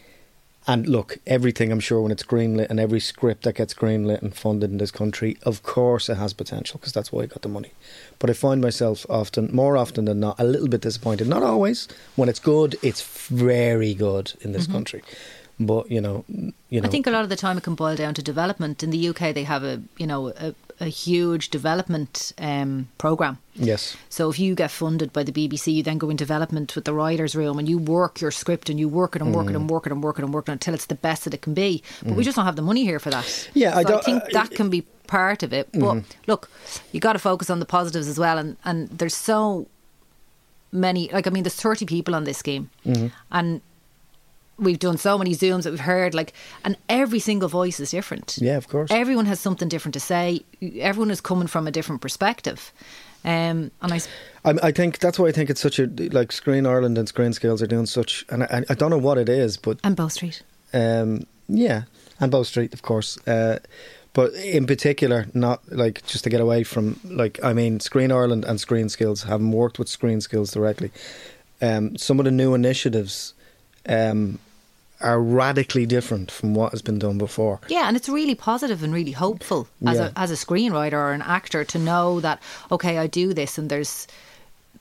and 0.67 0.85
look, 0.87 1.17
everything 1.25 1.71
I'm 1.71 1.79
sure 1.79 2.01
when 2.01 2.11
it's 2.11 2.23
greenlit 2.23 2.69
and 2.69 2.79
every 2.79 2.99
script 2.99 3.43
that 3.43 3.55
gets 3.55 3.73
greenlit 3.73 4.21
and 4.21 4.35
funded 4.35 4.69
in 4.69 4.77
this 4.77 4.91
country, 4.91 5.37
of 5.43 5.63
course 5.63 6.09
it 6.09 6.15
has 6.15 6.33
potential 6.33 6.77
because 6.77 6.91
that's 6.91 7.09
why 7.11 7.23
I 7.23 7.25
got 7.27 7.41
the 7.41 7.47
money. 7.49 7.71
But 8.19 8.29
I 8.29 8.33
find 8.33 8.61
myself 8.61 9.05
often, 9.09 9.49
more 9.53 9.77
often 9.77 10.05
than 10.05 10.19
not, 10.19 10.37
a 10.39 10.43
little 10.43 10.67
bit 10.67 10.81
disappointed. 10.81 11.27
Not 11.27 11.41
always. 11.41 11.87
When 12.17 12.27
it's 12.27 12.39
good, 12.39 12.75
it's 12.81 13.01
very 13.29 13.93
good 13.93 14.33
in 14.41 14.51
this 14.51 14.67
country. 14.67 15.03
But 15.59 15.89
you 15.89 16.01
know, 16.01 16.25
you 16.27 16.35
know, 16.37 16.53
Mm-hmm. 16.69 16.85
I 16.85 16.89
think 16.89 17.07
a 17.07 17.11
lot 17.11 17.23
of 17.23 17.29
the 17.29 17.35
time 17.35 17.57
it 17.57 17.63
can 17.63 17.75
boil 17.75 17.95
down 17.95 18.13
to 18.15 18.21
development. 18.21 18.83
In 18.83 18.89
the 18.89 19.09
UK, 19.09 19.33
they 19.33 19.43
have 19.43 19.63
a 19.63 19.81
you 19.97 20.05
know 20.05 20.29
a, 20.29 20.53
a 20.79 20.85
huge 20.85 21.49
development 21.49 22.33
um, 22.37 22.87
program. 22.99 23.37
yes, 23.55 23.97
So 24.09 24.29
if 24.29 24.37
you 24.39 24.53
get 24.55 24.69
funded 24.71 25.11
by 25.11 25.23
the 25.23 25.31
BBC, 25.31 25.73
you 25.73 25.81
then 25.83 25.97
go 25.97 26.09
in 26.09 26.17
development 26.17 26.75
with 26.75 26.85
the 26.85 26.93
writers' 26.93 27.35
room 27.35 27.57
and 27.59 27.67
you 27.67 27.77
work 27.79 28.21
your 28.21 28.31
script 28.31 28.69
and 28.69 28.79
you 28.79 28.87
work 28.87 29.15
it 29.15 29.21
and 29.21 29.33
work 29.33 29.47
it 29.47 29.53
Mm. 29.53 29.55
and 29.61 29.69
work 29.69 29.85
it 29.87 29.91
and 29.91 30.03
work 30.03 30.19
it 30.19 30.23
and 30.25 30.33
work 30.33 30.47
it 30.49 30.51
until 30.51 30.73
it's 30.75 30.85
the 30.85 30.95
best 30.95 31.23
that 31.23 31.33
it 31.33 31.41
can 31.41 31.53
be. 31.55 31.81
But 32.03 32.13
we 32.15 32.23
just 32.23 32.35
don't 32.35 32.45
have 32.45 32.55
the 32.55 32.61
money 32.61 32.83
here 32.83 32.99
for 32.99 33.09
that. 33.09 33.49
Yeah, 33.55 33.75
I 33.75 33.83
don't- 33.83 34.03
think 34.03 34.23
uh, 34.23 34.27
that 34.33 34.51
can 34.51 34.69
be 34.69 34.81
part 35.07 35.41
of 35.43 35.51
it. 35.53 35.67
But 35.73 36.03
look, 36.27 36.49
you 36.91 36.99
got 36.99 37.13
to 37.13 37.19
focus 37.19 37.49
on 37.49 37.59
the 37.59 37.65
positives 37.65 38.07
as 38.07 38.19
well. 38.19 38.37
And 38.37 38.57
and 38.63 38.89
there's 38.99 39.15
so 39.15 39.65
many. 40.71 41.09
Like 41.11 41.27
I 41.27 41.29
mean, 41.31 41.43
there's 41.43 41.55
30 41.61 41.85
people 41.85 42.13
on 42.15 42.23
this 42.25 42.37
scheme, 42.37 42.69
and 43.31 43.61
we've 44.59 44.79
done 44.79 44.97
so 44.97 45.17
many 45.17 45.35
zooms 45.35 45.63
that 45.63 45.71
we've 45.71 45.79
heard 45.79 46.13
like 46.13 46.33
and 46.63 46.77
every 46.89 47.19
single 47.19 47.47
voice 47.49 47.79
is 47.79 47.91
different 47.91 48.37
Yeah, 48.41 48.57
of 48.57 48.67
course. 48.67 48.89
everyone 48.91 49.25
has 49.27 49.39
something 49.39 49.67
different 49.69 49.93
to 49.93 49.99
say 49.99 50.41
everyone 50.79 51.11
is 51.11 51.21
coming 51.21 51.47
from 51.47 51.67
a 51.67 51.71
different 51.71 52.01
perspective 52.01 52.71
um, 53.25 53.71
and 53.81 53.93
I, 53.93 53.99
I, 54.45 54.53
I 54.63 54.71
think 54.71 54.99
that's 54.99 55.19
why 55.19 55.27
I 55.27 55.31
think 55.31 55.49
it's 55.49 55.59
such 55.61 55.79
a 55.79 55.87
like 56.11 56.31
Screen 56.31 56.65
Ireland 56.65 56.97
and 56.97 57.07
Screen 57.09 57.33
Skills 57.33 57.61
are 57.61 57.67
doing 57.67 57.85
such, 57.87 58.23
and 58.29 58.43
I, 58.43 58.63
I 58.69 58.73
don't 58.73 58.89
know 58.89 58.97
what 58.99 59.17
it 59.17 59.27
is, 59.27 59.57
but 59.57 59.79
and 59.83 59.95
Bow 59.95 60.07
Street 60.07 60.43
um, 60.71 61.25
yeah, 61.49 61.83
and 62.19 62.31
Bow 62.31 62.43
Street, 62.43 62.73
of 62.73 62.83
course. 62.83 63.17
Uh, 63.27 63.57
but 64.13 64.33
in 64.33 64.65
particular, 64.65 65.25
not 65.33 65.61
like 65.71 66.05
just 66.05 66.23
to 66.23 66.29
get 66.29 66.39
away 66.39 66.63
from 66.63 66.99
like 67.03 67.43
I 67.43 67.53
mean, 67.53 67.79
Screen 67.79 68.11
Ireland 68.11 68.45
and 68.45 68.61
Screen 68.61 68.87
Skills 68.87 69.23
having 69.23 69.51
worked 69.51 69.77
with 69.79 69.89
Screen 69.89 70.21
Skills 70.21 70.51
directly. 70.51 70.91
Um, 71.61 71.97
some 71.97 72.19
of 72.19 72.25
the 72.25 72.31
new 72.31 72.53
initiatives 72.53 73.33
um, 73.89 74.39
are 75.01 75.21
radically 75.21 75.85
different 75.85 76.31
from 76.31 76.53
what 76.55 76.71
has 76.71 76.81
been 76.81 76.99
done 76.99 77.17
before. 77.17 77.59
yeah 77.69 77.87
and 77.87 77.95
it's 77.97 78.09
really 78.09 78.35
positive 78.35 78.83
and 78.83 78.93
really 78.93 79.11
hopeful 79.11 79.67
as, 79.85 79.97
Yeah. 79.97 80.11
a, 80.15 80.19
as 80.19 80.31
a 80.31 80.35
screenwriter 80.35 80.93
or 80.93 81.11
an 81.11 81.21
actor 81.21 81.63
to 81.65 81.77
know 81.79 82.19
that 82.21 82.41
okay 82.71 82.97
I 82.97 83.07
do 83.07 83.33
this 83.33 83.57
and 83.57 83.69
there's 83.69 84.07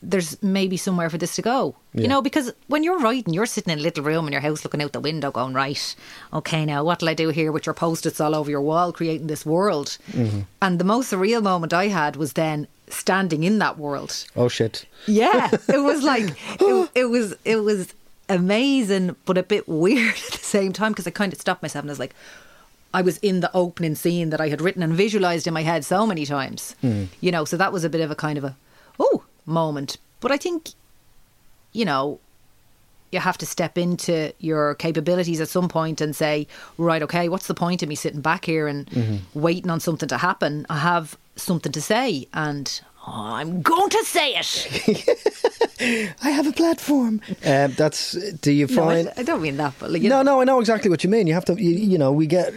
there's 0.03 0.41
maybe 0.43 0.77
somewhere 0.77 1.09
for 1.11 1.19
this 1.19 1.35
to 1.37 1.43
go 1.43 1.75
Yeah. 1.95 2.03
you 2.03 2.09
know 2.09 2.21
because 2.23 2.53
when 2.69 2.83
you're 2.85 2.99
writing 2.99 3.33
you're 3.35 3.47
sitting 3.47 3.73
in 3.73 3.79
a 3.79 3.83
little 3.83 4.05
room 4.05 4.27
in 4.27 4.33
your 4.33 4.43
house 4.43 4.63
looking 4.65 4.83
out 4.83 4.93
the 4.93 5.01
window 5.01 5.31
going 5.31 5.55
right 5.55 5.97
okay 6.33 6.65
now 6.67 6.85
what'll 6.85 7.09
I 7.09 7.15
do 7.15 7.31
here 7.31 7.51
with 7.53 7.67
your 7.67 7.75
post-its 7.75 8.21
all 8.21 8.35
over 8.35 8.51
your 8.51 8.61
wall 8.61 8.93
creating 8.93 9.27
this 9.27 9.45
world 9.47 9.97
Mm-hmm. 10.13 10.41
and 10.63 10.79
the 10.79 10.85
most 10.85 11.13
surreal 11.13 11.43
moment 11.43 11.73
I 11.73 11.89
had 11.89 12.17
was 12.17 12.35
then 12.35 12.69
standing 12.89 13.43
in 13.43 13.59
that 13.59 13.79
world 13.79 14.25
Oh 14.37 14.49
shit! 14.49 14.87
Yeah, 15.07 15.49
it 15.69 15.83
was 15.83 16.03
like 16.05 16.29
it, 16.61 16.91
it 16.95 17.05
was 17.07 17.35
it 17.45 17.57
was 17.57 17.93
amazing, 18.29 19.17
but 19.25 19.39
a 19.39 19.43
bit 19.43 19.69
weird 19.85 20.15
at 20.15 20.33
the 20.33 20.39
same 20.39 20.73
time 20.73 20.93
because 20.93 21.07
I 21.07 21.11
kind 21.11 21.33
of 21.33 21.41
stopped 21.41 21.63
myself 21.63 21.83
and 21.83 21.91
I 21.91 21.93
was 21.93 21.99
like, 21.99 22.15
I 22.95 23.03
was 23.03 23.19
in 23.19 23.41
the 23.41 23.51
opening 23.53 23.95
scene 23.95 24.31
that 24.31 24.41
I 24.41 24.49
had 24.49 24.61
written 24.61 24.83
and 24.83 24.95
visualized 24.95 25.47
in 25.47 25.55
my 25.55 25.63
head 25.63 25.85
so 25.85 26.07
many 26.07 26.25
times. 26.25 26.75
Hmm. 26.81 27.05
You 27.21 27.31
know, 27.31 27.45
so 27.45 27.57
that 27.57 27.73
was 27.73 27.85
a 27.85 27.91
bit 27.91 28.01
of 28.01 28.11
a 28.11 28.15
kind 28.15 28.39
of 28.39 28.45
a 28.45 28.57
oh 28.99 29.25
moment. 29.45 29.99
But 30.21 30.33
I 30.33 30.39
think, 30.39 30.71
you 31.73 31.85
know, 31.85 32.21
you 33.13 33.21
have 33.21 33.39
to 33.39 33.47
step 33.47 33.79
into 33.79 34.33
your 34.39 34.75
capabilities 34.75 35.41
at 35.41 35.49
some 35.49 35.69
point 35.69 36.01
and 36.01 36.15
say, 36.15 36.47
right, 36.79 37.03
okay, 37.03 37.29
what's 37.29 37.47
the 37.47 37.55
point 37.55 37.83
of 37.83 37.89
me 37.89 37.95
sitting 37.95 38.21
back 38.21 38.45
here 38.45 38.67
and 38.67 38.87
mm-hmm. 38.87 39.41
waiting 39.41 39.71
on 39.71 39.81
something 39.81 40.09
to 40.09 40.19
happen? 40.19 40.67
I 40.69 40.79
have 40.79 41.17
something 41.37 41.73
to 41.73 41.81
say, 41.81 42.27
and 42.33 42.81
oh, 43.07 43.13
I'm 43.13 43.63
going 43.63 43.91
to 43.91 44.05
say 44.05 44.35
it. 44.37 46.15
I 46.23 46.31
have 46.31 46.47
a 46.47 46.53
platform. 46.53 47.21
Um, 47.45 47.73
that's. 47.73 48.13
Do 48.13 48.53
you 48.53 48.67
No, 48.67 48.89
I, 48.89 48.95
find? 49.05 49.13
I 49.17 49.23
don't 49.23 49.43
mean 49.43 49.57
that, 49.59 49.75
but 49.79 49.91
like, 49.91 50.03
you 50.03 50.09
no, 50.09 50.23
know, 50.23 50.35
no, 50.37 50.41
I 50.41 50.45
know 50.45 50.61
exactly 50.61 50.91
what 50.91 51.05
you 51.05 51.11
mean. 51.11 51.27
You 51.27 51.35
have 51.35 51.45
to, 51.47 51.55
you, 51.55 51.71
you 51.71 51.99
know, 51.99 52.13
we 52.13 52.27
get, 52.27 52.53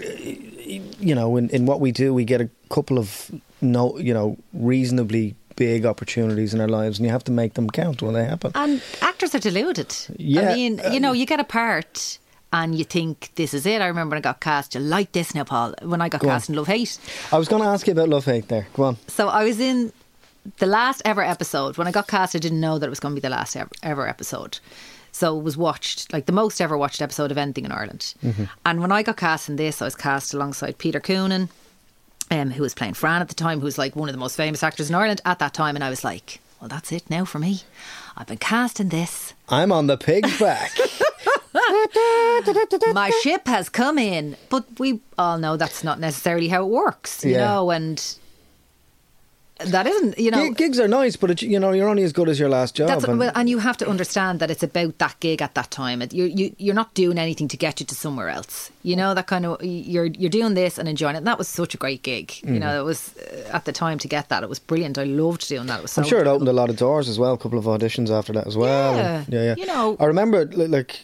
you 0.99 1.15
know, 1.15 1.37
in, 1.37 1.49
in 1.49 1.65
what 1.65 1.79
we 1.79 1.91
do, 1.91 2.13
we 2.13 2.25
get 2.25 2.41
a 2.41 2.49
couple 2.69 2.97
of 2.97 3.31
no, 3.61 3.97
you 3.97 4.13
know, 4.13 4.37
reasonably 4.53 5.35
big 5.55 5.85
opportunities 5.85 6.53
in 6.53 6.61
our 6.61 6.69
lives, 6.69 6.97
and 6.99 7.05
you 7.05 7.11
have 7.11 7.23
to 7.25 7.31
make 7.31 7.55
them 7.55 7.69
count 7.69 8.01
when 8.01 8.13
they 8.13 8.23
happen. 8.23 8.51
And 8.55 8.81
actors 9.01 9.35
are 9.35 9.39
deluded. 9.39 9.93
Yeah, 10.17 10.51
I 10.51 10.55
mean, 10.55 10.81
you 10.91 10.99
know, 11.01 11.11
you 11.11 11.25
get 11.25 11.39
a 11.41 11.43
part 11.43 12.17
and 12.53 12.73
you 12.75 12.83
think 12.85 13.31
this 13.35 13.53
is 13.53 13.65
it. 13.65 13.81
I 13.81 13.87
remember 13.87 14.13
when 14.15 14.19
I 14.19 14.21
got 14.21 14.39
cast. 14.39 14.73
You 14.73 14.81
like 14.81 15.11
this 15.11 15.35
now, 15.35 15.43
Paul? 15.43 15.75
When 15.83 16.01
I 16.01 16.09
got 16.09 16.21
Go 16.21 16.29
on. 16.29 16.35
cast 16.35 16.49
in 16.49 16.55
Love 16.55 16.67
Hate. 16.67 16.97
I 17.31 17.37
was 17.37 17.47
going 17.49 17.61
to 17.61 17.67
ask 17.67 17.85
you 17.85 17.91
about 17.93 18.09
love 18.09 18.25
hate 18.25 18.47
there. 18.47 18.67
Go 18.73 18.83
on. 18.83 18.97
So 19.07 19.27
I 19.27 19.43
was 19.43 19.59
in 19.59 19.91
the 20.57 20.65
last 20.65 21.01
ever 21.05 21.21
episode. 21.21 21.77
When 21.77 21.87
I 21.87 21.91
got 21.91 22.07
cast, 22.07 22.35
I 22.35 22.39
didn't 22.39 22.59
know 22.59 22.79
that 22.79 22.85
it 22.85 22.89
was 22.89 22.99
going 22.99 23.13
to 23.15 23.21
be 23.21 23.27
the 23.27 23.33
last 23.33 23.55
ever, 23.55 23.69
ever 23.83 24.07
episode. 24.07 24.59
So 25.11 25.37
it 25.39 25.43
was 25.43 25.57
watched, 25.57 26.11
like 26.13 26.25
the 26.27 26.31
most 26.31 26.61
ever 26.61 26.77
watched 26.77 27.01
episode 27.01 27.31
of 27.31 27.37
anything 27.37 27.65
in 27.65 27.71
Ireland. 27.71 28.13
And 28.65 28.81
when 28.81 28.91
I 28.91 29.01
got 29.03 29.17
cast 29.17 29.49
in 29.49 29.55
this, 29.55 29.81
I 29.81 29.85
was 29.85 29.95
cast 29.95 30.33
alongside 30.33 30.77
Peter 30.77 30.99
Coonan, 30.99 31.49
um, 32.31 32.51
who 32.51 32.61
was 32.61 32.75
playing 32.75 32.93
Fran 32.93 33.21
at 33.21 33.27
the 33.27 33.33
time, 33.35 33.59
who 33.59 33.65
was 33.65 33.77
like 33.79 33.95
one 33.95 34.07
of 34.07 34.13
the 34.13 34.19
most 34.19 34.35
famous 34.35 34.61
actors 34.63 34.87
in 34.89 34.95
Ireland 34.95 35.21
at 35.25 35.39
that 35.39 35.53
time. 35.53 35.75
And 35.75 35.83
I 35.83 35.89
was 35.89 36.03
like, 36.03 36.39
well, 36.61 36.67
that's 36.67 36.91
it 36.91 37.09
now 37.09 37.25
for 37.25 37.39
me. 37.39 37.61
I've 38.15 38.27
been 38.27 38.37
cast 38.37 38.79
in 38.79 38.89
this. 38.89 39.33
I'm 39.49 39.71
on 39.71 39.87
the 39.87 39.97
pig's 39.97 40.39
back. 40.39 40.71
my 42.93 43.09
ship 43.23 43.47
has 43.47 43.69
come 43.69 43.97
in. 43.97 44.35
But 44.49 44.65
we 44.79 44.99
all 45.17 45.37
know 45.37 45.57
that's 45.57 45.83
not 45.83 45.99
necessarily 45.99 46.47
how 46.49 46.63
it 46.63 46.69
works, 46.69 47.23
you 47.25 47.31
Yeah. 47.31 47.45
know, 47.45 47.71
and 47.71 48.15
that 49.65 49.85
isn't, 49.87 50.17
you 50.17 50.31
know. 50.31 50.43
Gig- 50.47 50.57
gigs 50.57 50.79
are 50.79 50.87
nice, 50.87 51.15
but 51.15 51.31
it, 51.31 51.41
you 51.41 51.59
know 51.59 51.71
you're 51.71 51.89
only 51.89 52.03
as 52.03 52.13
good 52.13 52.29
as 52.29 52.39
your 52.39 52.49
last 52.49 52.75
job. 52.75 52.89
And- 53.03 53.19
well, 53.19 53.31
and 53.35 53.49
you 53.49 53.59
have 53.59 53.77
to 53.77 53.87
understand 53.89 54.39
that 54.39 54.49
it's 54.49 54.63
about 54.63 54.97
that 54.99 55.15
gig 55.19 55.41
at 55.41 55.53
that 55.55 55.69
time. 55.71 56.01
It- 56.01 56.13
You, 56.13 56.25
you, 56.25 56.55
you're 56.57 56.75
not 56.75 56.93
doing 56.93 57.17
anything 57.17 57.47
to 57.49 57.57
get 57.57 57.79
you 57.79 57.85
to 57.85 57.95
somewhere 57.95 58.29
else. 58.29 58.71
You 58.83 58.95
know 58.95 59.13
that 59.13 59.27
kind 59.27 59.45
of 59.45 59.61
you're 59.61 60.05
you're 60.05 60.29
doing 60.29 60.53
this 60.55 60.77
and 60.79 60.87
enjoying 60.87 61.15
it. 61.15 61.19
And 61.19 61.27
that 61.27 61.37
was 61.37 61.47
such 61.49 61.73
a 61.73 61.77
great 61.77 62.01
gig. 62.03 62.33
You 62.43 62.59
know, 62.59 62.79
it 62.79 62.85
was 62.85 63.13
uh, 63.17 63.55
at 63.57 63.65
the 63.65 63.71
time 63.73 63.97
to 63.99 64.07
get 64.07 64.29
that. 64.29 64.41
It 64.43 64.49
was 64.49 64.59
brilliant. 64.59 64.97
I 64.97 65.03
loved 65.03 65.47
doing 65.49 65.67
that. 65.67 65.79
It 65.79 65.81
was 65.81 65.91
so. 65.91 66.01
I'm 66.01 66.07
sure 66.07 66.21
it 66.21 66.27
opened 66.27 66.47
a 66.47 66.53
lot 66.53 66.69
of 66.69 66.77
doors 66.77 67.09
as 67.09 67.19
well. 67.19 67.33
A 67.33 67.37
couple 67.37 67.59
of 67.59 67.65
auditions 67.65 68.09
after 68.09 68.31
that 68.33 68.47
as 68.47 68.55
well. 68.55 68.95
Yeah, 68.95 69.17
and- 69.17 69.33
yeah, 69.33 69.43
yeah. 69.43 69.55
you 69.57 69.65
know- 69.65 69.97
I 69.99 70.05
remember 70.05 70.45
like 70.45 71.01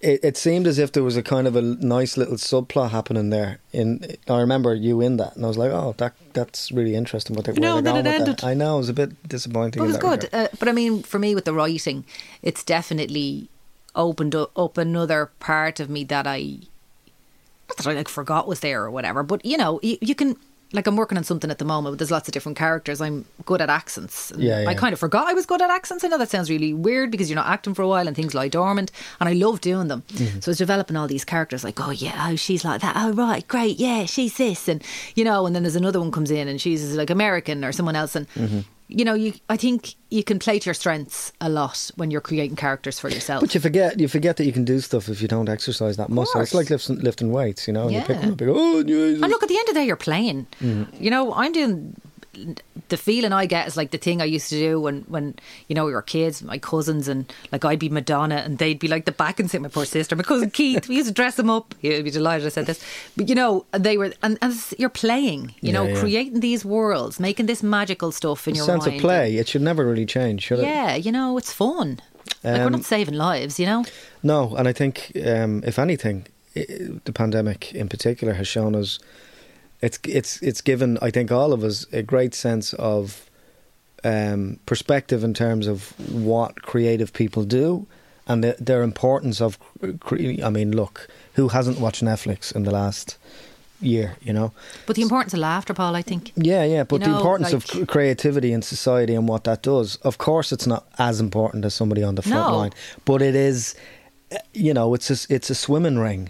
it, 0.00 0.20
it 0.24 0.36
seemed 0.36 0.66
as 0.66 0.78
if 0.78 0.92
there 0.92 1.02
was 1.02 1.16
a 1.16 1.22
kind 1.22 1.46
of 1.46 1.56
a 1.56 1.62
nice 1.62 2.16
little 2.16 2.36
subplot 2.36 2.90
happening 2.90 3.30
there. 3.30 3.58
In 3.72 4.16
I 4.28 4.40
remember 4.40 4.74
you 4.74 5.00
in 5.00 5.18
that, 5.18 5.36
and 5.36 5.44
I 5.44 5.48
was 5.48 5.58
like, 5.58 5.70
oh, 5.70 5.94
that 5.98 6.14
that's 6.32 6.72
really 6.72 6.94
interesting. 6.94 7.36
What 7.36 7.44
they, 7.44 7.52
where 7.52 7.60
No, 7.60 7.82
going 7.82 7.96
it 7.96 8.04
with 8.04 8.14
ended. 8.14 8.38
that. 8.38 8.44
I 8.44 8.54
know 8.54 8.76
it 8.76 8.78
was 8.78 8.88
a 8.88 8.94
bit 8.94 9.28
disappointing. 9.28 9.80
But 9.80 9.84
it 9.84 9.88
was 9.88 9.96
good. 9.98 10.28
Uh, 10.32 10.48
but 10.58 10.68
I 10.68 10.72
mean, 10.72 11.02
for 11.02 11.18
me 11.18 11.34
with 11.34 11.44
the 11.44 11.52
writing, 11.52 12.04
it's 12.42 12.64
definitely 12.64 13.48
opened 13.94 14.34
up, 14.34 14.56
up 14.56 14.78
another 14.78 15.30
part 15.38 15.80
of 15.80 15.90
me 15.90 16.04
that 16.04 16.26
I 16.26 16.60
not 17.68 17.76
that 17.76 17.86
I 17.86 17.92
like 17.92 18.08
forgot 18.08 18.48
was 18.48 18.60
there 18.60 18.82
or 18.82 18.90
whatever. 18.90 19.22
But 19.22 19.44
you 19.44 19.56
know, 19.56 19.80
you, 19.82 19.98
you 20.00 20.14
can 20.14 20.36
like 20.72 20.86
I'm 20.86 20.96
working 20.96 21.18
on 21.18 21.24
something 21.24 21.50
at 21.50 21.58
the 21.58 21.64
moment. 21.64 21.92
But 21.92 21.98
there's 21.98 22.10
lots 22.10 22.28
of 22.28 22.32
different 22.32 22.56
characters. 22.56 23.00
I'm 23.00 23.24
good 23.44 23.60
at 23.60 23.68
accents. 23.70 24.32
Yeah, 24.36 24.60
yeah. 24.60 24.68
I 24.68 24.74
kind 24.74 24.92
of 24.92 24.98
forgot 24.98 25.26
I 25.28 25.34
was 25.34 25.46
good 25.46 25.62
at 25.62 25.70
accents. 25.70 26.04
I 26.04 26.08
know 26.08 26.18
that 26.18 26.30
sounds 26.30 26.50
really 26.50 26.72
weird 26.72 27.10
because 27.10 27.28
you're 27.28 27.36
not 27.36 27.48
acting 27.48 27.74
for 27.74 27.82
a 27.82 27.88
while 27.88 28.06
and 28.06 28.16
things 28.16 28.34
lie 28.34 28.48
dormant. 28.48 28.92
And 29.18 29.28
I 29.28 29.32
love 29.32 29.60
doing 29.60 29.88
them. 29.88 30.02
Mm-hmm. 30.08 30.40
So 30.40 30.50
I 30.50 30.52
was 30.52 30.58
developing 30.58 30.96
all 30.96 31.08
these 31.08 31.24
characters. 31.24 31.64
Like, 31.64 31.80
oh 31.80 31.90
yeah, 31.90 32.28
oh 32.30 32.36
she's 32.36 32.64
like 32.64 32.80
that. 32.82 32.94
Oh 32.96 33.12
right, 33.12 33.46
great, 33.48 33.78
yeah, 33.78 34.04
she's 34.06 34.36
this, 34.36 34.68
and 34.68 34.82
you 35.14 35.24
know. 35.24 35.46
And 35.46 35.54
then 35.54 35.62
there's 35.62 35.76
another 35.76 36.00
one 36.00 36.12
comes 36.12 36.30
in 36.30 36.48
and 36.48 36.60
she's 36.60 36.94
like 36.94 37.10
American 37.10 37.64
or 37.64 37.72
someone 37.72 37.96
else, 37.96 38.16
and. 38.16 38.28
Mm-hmm. 38.30 38.60
You 38.92 39.04
know, 39.04 39.14
you. 39.14 39.32
I 39.48 39.56
think 39.56 39.94
you 40.10 40.24
can 40.24 40.38
play 40.38 40.58
to 40.58 40.66
your 40.66 40.74
strengths 40.74 41.32
a 41.40 41.48
lot 41.48 41.90
when 41.96 42.10
you're 42.10 42.20
creating 42.20 42.56
characters 42.56 42.98
for 42.98 43.08
yourself. 43.08 43.40
But 43.40 43.54
you 43.54 43.60
forget, 43.60 44.00
you 44.00 44.08
forget 44.08 44.36
that 44.38 44.44
you 44.44 44.52
can 44.52 44.64
do 44.64 44.80
stuff 44.80 45.08
if 45.08 45.22
you 45.22 45.28
don't 45.28 45.48
exercise 45.48 45.96
that 45.96 46.08
muscle. 46.10 46.40
It's 46.40 46.52
like 46.54 46.70
lifting, 46.70 46.98
lifting 46.98 47.30
weights, 47.30 47.66
you 47.68 47.72
know. 47.72 47.88
You 47.88 48.00
pick 48.02 48.20
Yeah. 48.20 48.30
up, 48.30 48.40
you 48.40 48.46
go, 48.48 48.54
oh, 48.56 48.82
Jesus. 48.82 49.22
And 49.22 49.30
look, 49.30 49.42
at 49.44 49.48
the 49.48 49.56
end 49.56 49.68
of 49.68 49.74
the 49.74 49.80
day, 49.80 49.86
you're 49.86 49.96
playing. 49.96 50.46
Mm-hmm. 50.60 51.02
You 51.02 51.10
know, 51.10 51.32
I'm 51.34 51.52
doing. 51.52 51.94
The 52.88 52.96
feeling 52.96 53.32
I 53.32 53.46
get 53.46 53.66
is 53.66 53.76
like 53.76 53.90
the 53.90 53.98
thing 53.98 54.22
I 54.22 54.24
used 54.24 54.48
to 54.50 54.56
do 54.58 54.80
when, 54.80 55.02
when 55.08 55.34
you 55.68 55.74
know 55.74 55.84
we 55.84 55.92
were 55.92 56.02
kids, 56.02 56.42
my 56.42 56.58
cousins, 56.58 57.08
and 57.08 57.32
like 57.50 57.64
I'd 57.64 57.78
be 57.80 57.88
Madonna, 57.88 58.36
and 58.36 58.58
they'd 58.58 58.78
be 58.78 58.86
like 58.88 59.04
the 59.04 59.12
back 59.12 59.40
and 59.40 59.50
say 59.50 59.58
my 59.58 59.68
poor 59.68 59.84
sister, 59.84 60.14
my 60.14 60.22
cousin 60.22 60.50
Keith. 60.50 60.88
We 60.88 60.96
used 60.96 61.08
to 61.08 61.14
dress 61.14 61.38
him 61.38 61.50
up. 61.50 61.74
He'd 61.80 62.02
be 62.04 62.10
delighted 62.10 62.46
I 62.46 62.50
said 62.50 62.66
this, 62.66 62.80
but 63.16 63.28
you 63.28 63.34
know 63.34 63.66
they 63.72 63.96
were, 63.96 64.12
and, 64.22 64.38
and 64.40 64.54
you're 64.78 64.88
playing. 64.90 65.54
You 65.60 65.72
know, 65.72 65.84
Yeah, 65.84 65.94
yeah. 65.94 66.00
creating 66.00 66.40
these 66.40 66.64
worlds, 66.64 67.18
making 67.18 67.46
this 67.46 67.62
magical 67.62 68.12
stuff 68.12 68.46
in 68.46 68.54
your 68.54 68.64
sense 68.66 68.86
mind. 68.86 68.96
of 68.96 69.00
play. 69.00 69.36
It 69.36 69.48
should 69.48 69.62
never 69.62 69.84
really 69.84 70.06
change, 70.06 70.42
should 70.42 70.60
it? 70.60 70.66
Yeah, 70.66 70.94
you 70.94 71.10
know, 71.12 71.36
it's 71.38 71.52
fun. 71.52 72.00
like 72.44 72.54
we're 72.60 72.66
Um, 72.66 72.72
not 72.72 72.84
saving 72.84 73.14
lives, 73.14 73.58
you 73.58 73.66
know. 73.66 73.84
No, 74.22 74.54
and 74.56 74.68
I 74.68 74.72
think 74.72 75.12
um, 75.26 75.62
if 75.66 75.78
anything, 75.78 76.26
i 76.56 76.64
the 77.04 77.12
pandemic 77.12 77.72
in 77.74 77.88
particular 77.88 78.34
has 78.34 78.46
shown 78.48 78.74
us 78.74 78.98
it's 79.82 79.98
it's 80.04 80.42
it's 80.42 80.60
given 80.60 80.98
I 81.02 81.10
think 81.10 81.30
all 81.32 81.52
of 81.52 81.62
us 81.64 81.86
a 81.92 82.02
great 82.02 82.34
sense 82.34 82.72
of 82.74 83.28
um, 84.04 84.58
perspective 84.66 85.24
in 85.24 85.34
terms 85.34 85.66
of 85.66 85.92
what 86.10 86.62
creative 86.62 87.12
people 87.12 87.44
do 87.44 87.86
and 88.26 88.42
the, 88.44 88.56
their 88.58 88.82
importance 88.82 89.40
of. 89.40 89.58
Cre- 90.00 90.42
I 90.44 90.50
mean, 90.50 90.74
look, 90.76 91.08
who 91.34 91.48
hasn't 91.48 91.78
watched 91.80 92.02
Netflix 92.04 92.54
in 92.54 92.62
the 92.64 92.70
last 92.70 93.16
year? 93.80 94.16
You 94.22 94.32
know, 94.32 94.52
But 94.86 94.96
the 94.96 95.02
importance 95.02 95.32
of 95.34 95.40
laughter, 95.40 95.74
Paul, 95.74 95.96
I 95.96 96.02
think. 96.02 96.32
yeah, 96.36 96.64
yeah, 96.64 96.84
but 96.84 97.00
You 97.00 97.08
the 97.08 97.16
importance 97.16 97.52
of 97.52 97.64
like- 97.74 97.86
cr- 97.88 97.92
creativity 97.92 98.52
in 98.52 98.62
society 98.62 99.14
and 99.14 99.28
what 99.28 99.44
that 99.44 99.62
does, 99.62 99.96
of 99.96 100.16
course, 100.18 100.52
it's 100.52 100.66
not 100.66 100.86
as 100.98 101.20
important 101.20 101.64
as 101.64 101.74
somebody 101.74 102.02
on 102.02 102.14
the 102.14 102.22
front 102.22 102.48
No. 102.50 102.56
line, 102.58 102.72
but 103.04 103.20
it 103.22 103.34
is, 103.34 103.74
you 104.54 104.72
know, 104.74 104.94
it's 104.94 105.10
a, 105.10 105.34
it's 105.34 105.50
a 105.50 105.54
swimming 105.54 105.98
ring 105.98 106.28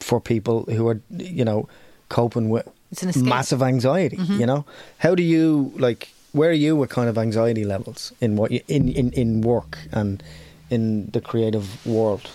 for 0.00 0.20
people 0.20 0.64
who 0.64 0.86
are, 0.88 1.00
you 1.10 1.44
know, 1.44 1.68
coping 2.08 2.50
with 2.50 2.68
It's 2.92 3.02
an 3.02 3.08
escape. 3.08 3.24
massive 3.24 3.62
anxiety. 3.62 4.16
You 4.18 4.46
know, 4.46 4.64
how 4.98 5.14
do 5.14 5.22
you 5.22 5.72
like? 5.76 6.12
Where 6.32 6.50
are 6.50 6.60
you 6.66 6.76
with 6.76 6.90
kind 6.90 7.08
of 7.08 7.16
anxiety 7.18 7.64
levels 7.64 8.12
in 8.20 8.36
what 8.36 8.50
you 8.52 8.60
in 8.68 8.88
in 8.88 9.10
in 9.12 9.40
work 9.40 9.78
and 9.92 10.22
in 10.70 11.10
the 11.12 11.20
creative 11.20 11.66
world? 11.86 12.30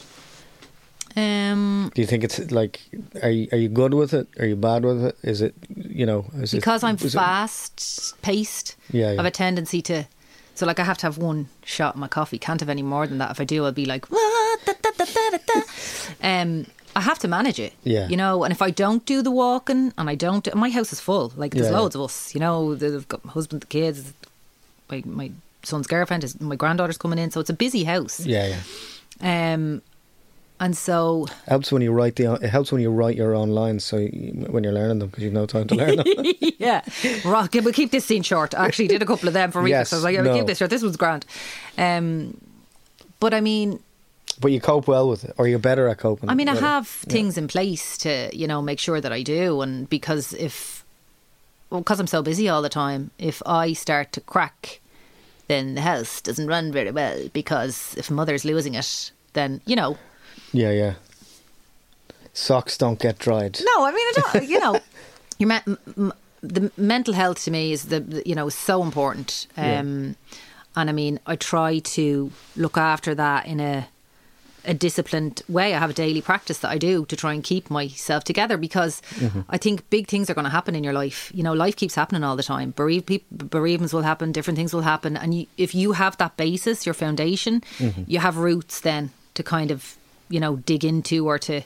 Um, 1.16 1.92
Do 1.96 2.02
you 2.02 2.08
think 2.08 2.24
it's 2.24 2.52
like, 2.52 2.80
are 3.24 3.32
you, 3.32 3.48
are 3.52 3.58
you 3.58 3.70
good 3.70 3.94
with 3.96 4.14
it? 4.14 4.28
Are 4.40 4.46
you 4.46 4.56
bad 4.56 4.84
with 4.86 5.04
it? 5.04 5.18
Is 5.24 5.42
it, 5.42 5.56
you 5.76 6.06
know, 6.06 6.26
is 6.36 6.54
it- 6.54 6.58
because 6.58 6.84
I'm 6.84 6.96
is 6.96 7.06
it- 7.16 7.18
fast 7.18 8.14
paced, 8.22 8.76
Yeah, 8.92 9.10
I 9.12 9.16
have 9.16 9.26
a 9.26 9.32
tendency 9.32 9.82
to. 9.84 10.06
So, 10.54 10.66
like, 10.66 10.80
I 10.80 10.84
have 10.84 10.98
to 11.00 11.06
have 11.08 11.18
one 11.20 11.48
shot 11.66 11.94
of 11.96 12.00
my 12.00 12.08
coffee. 12.08 12.38
Can't 12.40 12.60
have 12.62 12.70
any 12.70 12.82
more 12.84 13.06
than 13.08 13.18
that. 13.20 13.30
If 13.32 13.40
I 13.40 13.46
do, 13.46 13.66
I'll 13.66 13.72
be 13.72 13.86
like, 13.86 14.08
da, 14.10 14.74
da, 14.82 15.38
da." 15.48 15.62
um, 16.24 16.66
I 16.98 17.02
have 17.02 17.20
to 17.20 17.28
manage 17.28 17.60
it. 17.60 17.74
Yeah. 17.84 18.08
You 18.08 18.18
know, 18.18 18.44
and 18.44 18.52
if 18.52 18.62
I 18.62 18.72
don't 18.72 19.06
do 19.06 19.22
the 19.22 19.30
walking 19.32 19.94
and 19.98 20.10
I 20.10 20.16
don't, 20.16 20.44
do, 20.44 20.52
my 20.56 20.70
house 20.72 20.92
is 20.92 21.00
full. 21.00 21.32
Like, 21.36 21.52
there's 21.54 21.70
Yeah, 21.70 21.78
loads 21.80 21.96
of 21.96 22.02
us. 22.02 22.34
You 22.34 22.40
know, 22.42 22.74
they've 22.76 23.08
got 23.08 23.24
my 23.24 23.32
husband, 23.32 23.62
the 23.62 23.68
kids, 23.68 24.14
my 24.90 25.04
my 25.06 25.32
son's 25.64 25.86
girlfriend, 25.88 26.24
his, 26.24 26.40
my 26.42 26.56
granddaughter's 26.56 26.98
coming 26.98 27.20
in. 27.20 27.30
So 27.32 27.40
it's 27.40 27.50
a 27.52 27.54
busy 27.66 27.84
house. 27.84 28.26
Yeah, 28.26 28.48
yeah. 29.22 29.54
Um, 29.54 29.82
and 30.60 30.76
so 30.76 31.28
helps 31.48 31.72
when 31.72 31.84
you 31.84 31.92
write 31.92 32.16
the 32.16 32.34
it 32.42 32.50
helps 32.50 32.72
when 32.72 32.82
you 32.82 32.90
write 32.90 33.16
your 33.16 33.36
own 33.36 33.50
lines 33.50 33.84
so 33.84 33.98
you, 33.98 34.32
when 34.50 34.64
you're 34.64 34.74
learning 34.74 34.98
them 34.98 35.10
because 35.10 35.24
you've 35.24 35.34
no 35.34 35.46
time 35.46 35.68
to 35.68 35.76
learn 35.76 35.98
them 35.98 36.08
yeah, 36.58 36.82
right. 37.24 37.54
We'll 37.64 37.74
keep 37.74 37.92
this 37.92 38.06
scene 38.06 38.24
short. 38.24 38.56
I 38.56 38.66
actually 38.66 38.88
did 38.88 39.04
a 39.04 39.06
couple 39.06 39.28
of 39.28 39.36
them 39.36 39.52
for 39.52 39.68
Yes, 39.68 39.90
remix. 39.90 39.94
I 39.94 39.96
was 39.98 40.04
like, 40.04 40.16
yeah, 40.16 40.22
we'll 40.24 40.36
keep 40.36 40.48
this 40.48 40.58
short. 40.58 40.72
This 40.72 40.82
was 40.82 40.98
grand. 40.98 41.28
Um, 41.78 42.40
but 43.20 43.36
I 43.36 43.42
mean, 43.42 43.80
but 44.40 44.52
you 44.52 44.62
cope 44.62 44.88
well 44.88 45.10
with 45.10 45.24
it 45.26 45.34
or 45.38 45.48
you're 45.48 45.60
better 45.60 45.88
at 45.88 45.98
coping 45.98 46.30
I 46.30 46.36
mean, 46.36 46.48
I 46.50 46.54
it. 46.56 46.60
have 46.60 46.88
things 46.88 47.38
in 47.38 47.48
place 47.48 47.98
to 48.00 48.30
you 48.34 48.48
know 48.48 48.62
make 48.62 48.80
sure 48.80 49.02
that 49.02 49.12
I 49.12 49.22
do, 49.24 49.62
and 49.62 49.90
because 49.90 50.34
if 50.34 50.84
well, 51.70 51.82
because 51.82 52.00
I'm 52.00 52.08
so 52.08 52.22
busy 52.22 52.48
all 52.50 52.62
the 52.62 52.70
time, 52.70 53.12
if 53.18 53.42
I 53.46 53.74
start 53.74 54.12
to 54.14 54.22
crack, 54.22 54.80
then 55.48 55.76
the 55.76 55.82
house 55.82 56.22
doesn't 56.22 56.48
run 56.48 56.72
very 56.72 56.92
well. 56.92 57.28
Because 57.34 57.94
if 57.98 58.10
mother's 58.10 58.46
losing 58.46 58.74
it, 58.76 59.12
then 59.34 59.62
you 59.66 59.76
know. 59.76 59.98
yeah 60.54 60.72
yeah 60.72 60.94
socks 62.34 62.78
don't 62.78 63.00
get 63.00 63.18
dried 63.18 63.60
No, 63.64 63.86
I 63.86 63.92
mean, 63.92 64.08
I 64.08 64.14
don't, 64.34 64.48
you 64.54 64.60
know, 64.60 64.80
your 65.40 65.50
me- 65.50 65.76
m- 65.98 66.14
the 66.44 66.72
mental 66.78 67.14
health 67.16 67.44
to 67.46 67.52
me 67.52 67.72
is 67.72 67.86
the, 67.86 68.22
you 68.26 68.36
know 68.36 68.48
is 68.48 68.56
so 68.56 68.84
important. 68.84 69.48
Yeah. 69.58 69.80
Um, 69.80 70.16
and 70.76 70.90
I 70.90 70.94
mean, 70.94 71.20
I 71.26 71.36
try 71.36 71.80
to 71.80 72.32
look 72.56 72.78
after 72.78 73.16
that 73.16 73.48
in 73.48 73.60
a 73.60 73.88
a 74.68 74.74
disciplined 74.74 75.42
way. 75.48 75.74
I 75.74 75.80
have 75.80 75.90
a 75.90 75.94
daily 75.94 76.22
practice 76.22 76.60
that 76.60 76.70
I 76.70 76.78
do 76.78 77.06
to 77.06 77.16
try 77.16 77.34
and 77.34 77.44
keep 77.44 77.70
myself 77.70 78.24
together 78.24 78.58
because 78.58 79.02
mm-hmm. 79.16 79.42
I 79.50 79.58
think 79.58 79.90
big 79.90 80.08
things 80.08 80.30
are 80.30 80.34
going 80.34 80.46
to 80.46 80.52
happen 80.52 80.76
in 80.76 80.84
your 80.84 80.94
life. 80.94 81.32
You 81.34 81.42
know, 81.42 81.54
life 81.54 81.76
keeps 81.76 81.96
happening 81.96 82.24
all 82.24 82.36
the 82.36 82.44
time. 82.44 82.72
Bereave 82.72 83.06
bereavements 83.32 83.94
will 83.94 84.02
happen, 84.02 84.32
different 84.32 84.58
things 84.58 84.74
will 84.74 84.82
happen, 84.82 85.18
and 85.18 85.34
you, 85.34 85.48
if 85.58 85.74
you 85.74 85.94
have 85.94 86.18
that 86.18 86.38
basis, 86.38 86.86
your 86.86 86.94
foundation, 86.94 87.62
mm-hmm. 87.78 88.04
you 88.06 88.20
have 88.20 88.38
roots 88.38 88.82
then 88.82 89.12
to 89.34 89.44
kind 89.44 89.72
of 89.72 89.98
you 90.30 90.40
know 90.40 90.58
dig 90.58 90.84
into 90.84 91.26
or 91.28 91.40
to. 91.40 91.62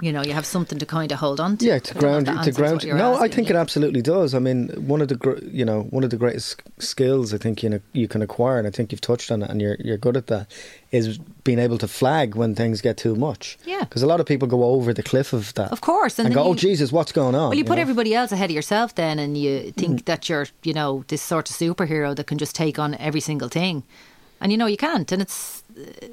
You 0.00 0.12
know, 0.12 0.22
you 0.22 0.32
have 0.32 0.46
something 0.46 0.78
to 0.78 0.86
kind 0.86 1.10
of 1.10 1.18
hold 1.18 1.40
on 1.40 1.56
to. 1.56 1.66
Yeah, 1.66 1.80
to 1.80 1.94
don't 1.94 2.24
know 2.24 2.40
if 2.42 2.54
ground 2.54 2.84
you. 2.84 2.90
To 2.92 2.96
ground. 2.96 2.98
No, 2.98 3.14
I 3.20 3.26
think 3.26 3.48
yeah. 3.48 3.56
it 3.56 3.58
absolutely 3.58 4.00
does. 4.00 4.32
I 4.32 4.38
mean, 4.38 4.68
one 4.86 5.00
of 5.02 5.08
the 5.08 5.16
gr- 5.16 5.42
you 5.42 5.64
know 5.64 5.82
one 5.90 6.04
of 6.04 6.10
the 6.10 6.16
greatest 6.16 6.62
skills 6.78 7.34
I 7.34 7.38
think 7.38 7.62
you 7.64 7.68
know 7.68 7.80
you 7.92 8.06
can 8.06 8.22
acquire, 8.22 8.58
and 8.58 8.68
I 8.68 8.70
think 8.70 8.92
you've 8.92 9.00
touched 9.00 9.32
on 9.32 9.42
it, 9.42 9.50
and 9.50 9.60
you're 9.60 9.76
you're 9.80 9.96
good 9.96 10.16
at 10.16 10.28
that, 10.28 10.46
is 10.92 11.18
being 11.42 11.58
able 11.58 11.78
to 11.78 11.88
flag 11.88 12.36
when 12.36 12.54
things 12.54 12.80
get 12.80 12.96
too 12.96 13.16
much. 13.16 13.58
Yeah. 13.64 13.80
because 13.80 14.02
a 14.02 14.06
lot 14.06 14.20
of 14.20 14.26
people 14.26 14.46
go 14.46 14.62
over 14.64 14.94
the 14.94 15.02
cliff 15.02 15.32
of 15.32 15.52
that. 15.54 15.72
Of 15.72 15.80
course, 15.80 16.18
and 16.20 16.26
and, 16.26 16.34
go, 16.34 16.44
"Oh 16.44 16.54
Jesus, 16.54 16.92
what's 16.92 17.10
going 17.12 17.34
on?" 17.34 17.48
Well, 17.50 17.58
you 17.58 17.64
put 17.64 17.76
know? 17.76 17.82
everybody 17.82 18.14
else 18.14 18.30
ahead 18.30 18.50
of 18.50 18.54
yourself 18.54 18.94
then, 18.94 19.18
and 19.18 19.36
you 19.36 19.48
Mm. 19.58 19.74
think 19.74 20.04
that 20.04 20.28
you're, 20.28 20.46
you 20.62 20.74
know, 20.74 21.04
this 21.08 21.22
sort 21.22 21.50
of 21.50 21.56
superhero 21.56 22.14
that 22.14 22.26
can 22.28 22.38
just 22.38 22.54
take 22.54 22.78
on 22.78 22.94
every 22.94 23.20
single 23.20 23.48
thing. 23.48 23.82
And, 24.40 24.52
you 24.52 24.58
know, 24.58 24.66
you 24.66 24.76
can't. 24.76 25.10
And 25.10 25.22
it's. 25.22 25.64
Uh, 25.76 26.06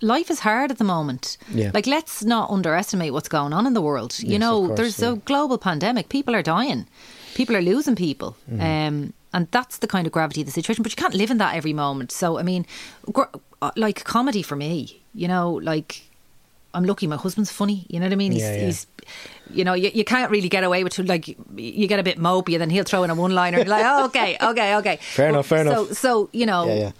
life 0.00 0.30
is 0.30 0.40
hard 0.40 0.70
at 0.70 0.78
the 0.78 0.84
moment. 0.84 1.36
Yeah. 1.52 1.70
Like, 1.74 1.86
let's 1.86 2.24
not 2.24 2.50
underestimate 2.50 3.12
what's 3.12 3.28
going 3.28 3.52
on 3.52 3.66
in 3.66 3.74
the 3.74 3.82
world. 3.82 4.18
You 4.18 4.32
Yes, 4.32 4.40
know, 4.40 4.66
course, 4.66 4.76
there's 4.76 5.00
yeah. 5.00 5.12
a 5.12 5.16
global 5.16 5.58
pandemic. 5.58 6.08
People 6.08 6.34
are 6.34 6.42
dying, 6.42 6.86
people 7.34 7.56
are 7.56 7.62
losing 7.62 7.96
people. 7.96 8.36
Mm-hmm. 8.50 8.60
Um, 8.60 9.12
and 9.32 9.46
that's 9.50 9.78
the 9.78 9.86
kind 9.86 10.06
of 10.06 10.12
gravity 10.12 10.40
of 10.40 10.46
the 10.46 10.52
situation. 10.52 10.82
But 10.82 10.92
you 10.92 10.96
can't 10.96 11.14
live 11.14 11.30
in 11.30 11.38
that 11.38 11.54
every 11.54 11.72
moment. 11.72 12.10
So, 12.12 12.38
I 12.38 12.42
mean, 12.42 12.66
gr- 13.12 13.22
uh, 13.62 13.70
like 13.76 14.04
comedy 14.04 14.42
for 14.42 14.56
me, 14.56 15.00
you 15.14 15.28
know, 15.28 15.52
like. 15.52 16.02
I'm 16.72 16.84
lucky 16.84 17.08
my 17.08 17.16
husband's 17.16 17.50
funny. 17.50 17.84
You 17.88 17.98
know 17.98 18.06
what 18.06 18.12
I 18.12 18.14
mean? 18.14 18.30
He's, 18.30 18.42
Yeah, 18.42 18.54
yeah. 18.54 18.64
he's 18.66 18.86
you 19.52 19.64
know, 19.64 19.74
you, 19.74 19.90
you 19.92 20.04
can't 20.04 20.30
really 20.30 20.48
get 20.48 20.62
away 20.62 20.84
with 20.84 21.00
it. 21.00 21.06
Like, 21.06 21.26
you 21.56 21.88
get 21.88 21.98
a 21.98 22.04
bit 22.04 22.16
mopey 22.16 22.52
and 22.52 22.60
then 22.60 22.70
he'll 22.70 22.84
throw 22.84 23.02
in 23.02 23.10
a 23.10 23.14
one 23.16 23.34
liner. 23.34 23.64
Like, 23.64 23.84
oh, 23.84 24.04
okay, 24.04 24.36
okay, 24.40 24.76
okay. 24.76 24.96
Fair 25.02 25.30
enough, 25.30 25.48
fair 25.48 25.64
so, 25.64 25.70
enough. 25.70 25.96
So, 25.96 26.28
you 26.32 26.46
know, 26.46 26.66
Yeah, 26.68 26.74
yeah. 26.74 26.92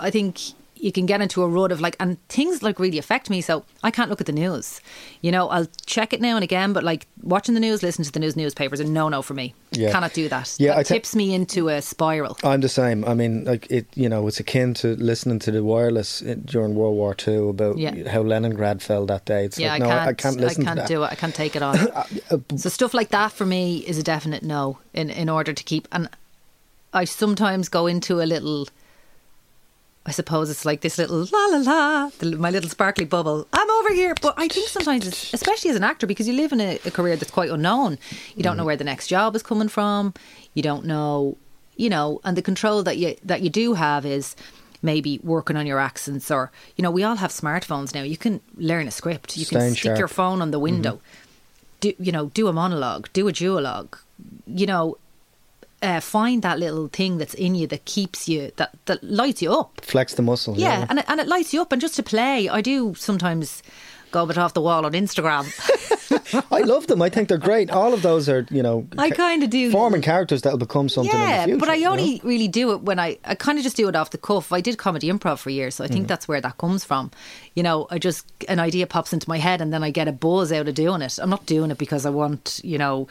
I 0.00 0.10
think 0.10 0.38
you 0.80 0.92
can 0.92 1.06
get 1.06 1.20
into 1.20 1.42
a 1.42 1.48
rut 1.48 1.72
of 1.72 1.80
like, 1.80 1.96
and 2.00 2.16
things 2.28 2.62
like 2.62 2.78
really 2.78 2.98
affect 2.98 3.30
me. 3.30 3.40
So 3.40 3.64
I 3.82 3.90
can't 3.90 4.08
look 4.10 4.20
at 4.20 4.26
the 4.26 4.32
news. 4.32 4.80
You 5.20 5.30
know, 5.30 5.48
I'll 5.48 5.68
check 5.86 6.12
it 6.12 6.20
now 6.20 6.36
and 6.36 6.44
again, 6.44 6.72
but 6.72 6.84
like 6.84 7.06
watching 7.22 7.54
the 7.54 7.60
news, 7.60 7.82
listening 7.82 8.06
to 8.06 8.12
the 8.12 8.20
news 8.20 8.36
newspapers, 8.36 8.80
a 8.80 8.84
no 8.84 9.08
no 9.08 9.22
for 9.22 9.34
me. 9.34 9.54
Yeah. 9.72 9.92
Cannot 9.92 10.12
do 10.12 10.28
that. 10.28 10.56
Yeah, 10.58 10.72
that 10.74 10.78
I 10.78 10.82
tips 10.82 11.14
me 11.14 11.34
into 11.34 11.68
a 11.68 11.80
spiral. 11.82 12.36
I'm 12.42 12.60
the 12.60 12.68
same. 12.68 13.04
I 13.04 13.14
mean, 13.14 13.44
like 13.44 13.70
it. 13.70 13.86
You 13.94 14.08
know, 14.08 14.26
it's 14.26 14.40
akin 14.40 14.74
to 14.74 14.96
listening 14.96 15.38
to 15.40 15.50
the 15.50 15.62
wireless 15.62 16.22
uh, 16.22 16.36
during 16.44 16.74
World 16.74 16.96
War 16.96 17.14
Two 17.14 17.48
about 17.48 17.78
Yeah. 17.78 18.08
how 18.10 18.22
Leningrad 18.22 18.82
fell 18.82 19.06
that 19.06 19.24
day. 19.26 19.44
It's 19.44 19.58
yeah, 19.58 19.72
like, 19.72 19.82
I 19.82 19.84
no, 19.84 19.90
can't. 19.90 20.08
I 20.08 20.12
can't 20.14 20.36
listen 20.40 20.66
I 20.66 20.74
can't 20.74 20.88
do 20.88 21.04
it. 21.04 21.12
I 21.12 21.14
can't 21.14 21.34
take 21.34 21.56
it 21.56 21.62
on. 21.62 21.78
Uh, 21.90 22.04
uh, 22.30 22.38
so 22.56 22.68
stuff 22.68 22.94
like 22.94 23.08
that 23.10 23.32
for 23.32 23.44
me 23.44 23.78
is 23.78 23.98
a 23.98 24.02
definite 24.02 24.42
no. 24.42 24.78
In 24.94 25.10
in 25.10 25.28
order 25.28 25.52
to 25.52 25.64
keep, 25.64 25.88
and 25.92 26.08
I 26.92 27.04
sometimes 27.04 27.68
go 27.68 27.86
into 27.86 28.20
a 28.20 28.24
little. 28.26 28.68
I 30.06 30.12
suppose 30.12 30.48
it's 30.50 30.64
like 30.64 30.80
this 30.80 30.96
little 30.96 31.26
la 31.30 31.46
la 31.46 31.58
la, 31.58 32.10
the, 32.18 32.36
my 32.36 32.50
little 32.50 32.70
sparkly 32.70 33.04
bubble. 33.04 33.46
I'm 33.52 33.70
over 33.70 33.92
here, 33.92 34.14
but 34.22 34.34
I 34.38 34.48
think 34.48 34.68
sometimes, 34.68 35.06
it's, 35.06 35.34
especially 35.34 35.70
as 35.70 35.76
an 35.76 35.84
actor, 35.84 36.06
because 36.06 36.26
you 36.26 36.32
live 36.32 36.52
in 36.52 36.60
a, 36.60 36.80
a 36.86 36.90
career 36.90 37.16
that's 37.16 37.30
quite 37.30 37.50
unknown. 37.50 37.98
You 38.34 38.42
don't 38.42 38.56
know 38.56 38.62
mm. 38.62 38.66
where 38.66 38.76
the 38.76 38.84
next 38.84 39.08
job 39.08 39.36
is 39.36 39.42
coming 39.42 39.68
from. 39.68 40.14
You 40.54 40.62
don't 40.62 40.86
know, 40.86 41.36
you 41.76 41.90
know, 41.90 42.20
and 42.24 42.34
the 42.36 42.42
control 42.42 42.82
that 42.82 42.96
you 42.96 43.16
that 43.24 43.42
you 43.42 43.50
do 43.50 43.74
have 43.74 44.06
is 44.06 44.36
maybe 44.82 45.20
working 45.22 45.56
on 45.56 45.66
your 45.66 45.78
accents, 45.78 46.30
or 46.30 46.50
you 46.76 46.82
know, 46.82 46.90
we 46.90 47.04
all 47.04 47.16
have 47.16 47.30
smartphones 47.30 47.94
now. 47.94 48.02
You 48.02 48.16
can 48.16 48.40
learn 48.56 48.88
a 48.88 48.90
script. 48.90 49.36
You 49.36 49.44
can 49.44 49.72
stick 49.72 49.78
sharp. 49.78 49.98
your 49.98 50.08
phone 50.08 50.40
on 50.40 50.50
the 50.50 50.58
window. 50.58 50.94
Mm-hmm. 50.94 51.80
Do 51.80 51.94
you 51.98 52.12
know? 52.12 52.26
Do 52.26 52.48
a 52.48 52.52
monologue. 52.54 53.10
Do 53.12 53.28
a 53.28 53.32
duologue. 53.32 53.98
You 54.46 54.66
know, 54.66 54.96
uh, 55.82 56.00
find 56.00 56.42
that 56.42 56.58
little 56.58 56.88
thing 56.88 57.18
that's 57.18 57.34
in 57.34 57.54
you 57.54 57.66
that 57.68 57.84
keeps 57.84 58.28
you 58.28 58.50
that 58.56 58.70
that 58.86 59.02
lights 59.02 59.42
you 59.42 59.52
up. 59.52 59.80
Flex 59.82 60.14
the 60.14 60.22
muscle. 60.22 60.54
Yeah, 60.58 60.86
and 60.88 60.98
it, 60.98 61.04
and 61.08 61.20
it 61.20 61.26
lights 61.28 61.52
you 61.54 61.62
up. 61.62 61.72
And 61.72 61.80
just 61.80 61.96
to 61.96 62.02
play, 62.02 62.48
I 62.48 62.60
do 62.60 62.94
sometimes 62.94 63.62
go 64.12 64.24
a 64.24 64.26
bit 64.26 64.38
off 64.38 64.54
the 64.54 64.60
wall 64.60 64.84
on 64.84 64.92
Instagram. 64.92 65.46
I 66.52 66.60
love 66.62 66.86
them. 66.88 67.00
I 67.00 67.08
think 67.08 67.28
they're 67.28 67.38
great. 67.38 67.70
All 67.70 67.94
of 67.94 68.02
those 68.02 68.28
are, 68.28 68.44
you 68.50 68.62
know, 68.62 68.86
I 68.98 69.10
kinda 69.10 69.46
do. 69.46 69.70
forming 69.70 70.02
characters 70.02 70.42
that'll 70.42 70.58
become 70.58 70.88
something 70.88 71.12
in 71.14 71.18
yeah, 71.20 71.38
the 71.40 71.44
future. 71.44 71.58
but 71.60 71.68
I 71.68 71.74
you 71.76 71.84
know? 71.84 71.92
only 71.92 72.20
really 72.24 72.48
do 72.48 72.72
it 72.72 72.82
when 72.82 72.98
I 72.98 73.18
I 73.24 73.34
kind 73.36 73.56
of 73.58 73.64
just 73.64 73.76
do 73.76 73.88
it 73.88 73.94
off 73.96 74.10
the 74.10 74.18
cuff. 74.18 74.52
I 74.52 74.60
did 74.60 74.76
comedy 74.78 75.08
improv 75.08 75.38
for 75.38 75.50
years, 75.50 75.76
so 75.76 75.84
I 75.84 75.86
Mm. 75.88 75.92
think 75.92 76.08
that's 76.08 76.26
where 76.26 76.40
that 76.40 76.58
comes 76.58 76.84
from. 76.84 77.10
You 77.54 77.62
know, 77.62 77.86
I 77.90 77.98
just 77.98 78.26
an 78.48 78.58
idea 78.58 78.86
pops 78.86 79.12
into 79.12 79.28
my 79.28 79.38
head, 79.38 79.60
and 79.60 79.72
then 79.72 79.82
I 79.84 79.90
get 79.90 80.08
a 80.08 80.12
buzz 80.12 80.50
out 80.52 80.66
of 80.68 80.74
doing 80.74 81.02
it. 81.02 81.18
I'm 81.22 81.30
not 81.30 81.46
doing 81.46 81.70
it 81.70 81.78
because 81.78 82.04
I 82.04 82.10
want 82.10 82.60
you 82.64 82.78
know. 82.78 83.06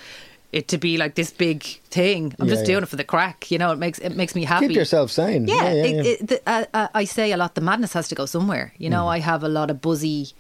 It 0.51 0.67
to 0.69 0.77
be 0.79 0.97
like 0.97 1.13
this 1.13 1.29
big 1.31 1.63
thing. 1.91 2.33
I'm 2.39 2.47
Yeah, 2.47 2.53
just 2.55 2.61
yeah. 2.67 2.73
doing 2.73 2.83
it 2.83 2.89
for 2.89 2.95
the 2.95 3.03
crack. 3.03 3.51
You 3.51 3.59
know, 3.59 3.71
it 3.71 3.77
makes 3.77 3.99
it 3.99 4.15
makes 4.15 4.33
me 4.33 4.45
happy. 4.45 4.67
keep 4.67 4.75
yourself 4.75 5.11
sane. 5.11 5.47
Yeah, 5.47 5.55
yeah, 5.55 5.73
yeah. 5.73 5.83
it. 6.01 6.05
It, 6.21 6.27
the, 6.27 6.41
uh, 6.47 6.65
uh, 6.73 6.87
I 6.95 7.05
say 7.05 7.31
a 7.31 7.37
lot. 7.37 7.53
The 7.53 7.61
madness 7.61 7.93
has 7.93 8.07
to 8.07 8.15
go 8.15 8.25
somewhere. 8.25 8.73
You 8.79 8.87
Mm. 8.89 8.91
know, 8.93 9.07
I 9.07 9.19
have 9.19 9.43
a 9.43 9.47
lot 9.49 9.69
of 9.69 9.79
buzzy, 9.81 10.33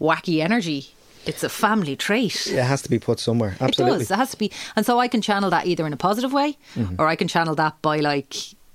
wacky 0.00 0.40
energy. 0.42 0.94
It's 1.26 1.44
a 1.44 1.48
family 1.48 1.94
trait. 1.96 2.46
It 2.48 2.62
has 2.62 2.82
to 2.82 2.90
be 2.90 2.98
put 2.98 3.20
somewhere. 3.20 3.56
Absolutely. 3.60 3.96
It 3.96 3.98
does. 4.00 4.10
It 4.10 4.16
has 4.16 4.30
to 4.32 4.38
be, 4.38 4.50
and 4.74 4.84
so 4.84 4.98
I 4.98 5.06
can 5.06 5.20
channel 5.22 5.50
that 5.50 5.66
either 5.66 5.86
in 5.86 5.92
a 5.92 5.96
positive 5.96 6.32
way, 6.32 6.56
Mm-hmm. 6.74 6.96
or 6.98 7.06
I 7.06 7.16
can 7.16 7.28
channel 7.28 7.54
that 7.56 7.74
by 7.82 8.00
like 8.00 8.34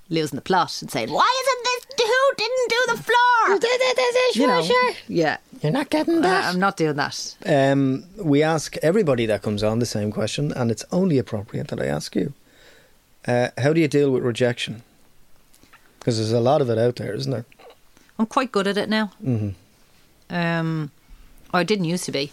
losing 0.10 0.38
the 0.38 0.42
plot 0.42 0.82
and 0.82 0.90
saying, 0.90 1.10
"Why 1.12 1.28
isn't 1.44 1.64
this? 1.66 1.77
Who 2.06 2.36
didn't 2.38 2.70
do 2.70 2.96
the 2.96 3.04
floor?" 3.04 3.60
You 4.36 4.48
know, 4.48 4.62
yeah. 5.08 5.38
You're 5.64 5.72
not 5.72 5.90
getting 5.90 6.24
Uh, 6.24 6.42
I'm 6.46 6.60
not 6.60 6.78
doing 6.78 6.96
that. 6.98 7.36
Um, 7.46 8.04
we 8.18 8.44
ask 8.44 8.78
everybody 8.84 9.26
that 9.26 9.42
comes 9.42 9.64
on 9.64 9.80
the 9.80 9.86
same 9.88 10.12
question, 10.12 10.52
and 10.52 10.70
it's 10.72 10.86
only 10.92 11.18
appropriate 11.18 11.70
that 11.70 11.80
I 11.82 11.86
ask 11.88 12.16
you. 12.16 12.34
Uh, 13.28 13.50
how 13.58 13.74
do 13.74 13.80
you 13.82 13.88
deal 13.88 14.12
with 14.12 14.24
rejection? 14.24 14.84
Because 16.00 16.18
there's 16.18 16.32
a 16.32 16.40
lot 16.40 16.62
of 16.62 16.70
it 16.70 16.78
out 16.78 16.96
there, 16.98 17.14
isn't 17.14 17.32
there? 17.32 17.46
I'm 18.20 18.26
quite 18.28 18.52
good 18.52 18.68
at 18.68 18.78
it 18.78 18.88
now. 18.90 19.12
Mm-hmm. 19.24 19.50
Um, 20.36 20.92
I 21.54 21.64
didn't 21.64 21.86
used 21.86 22.06
to 22.06 22.12
be. 22.12 22.32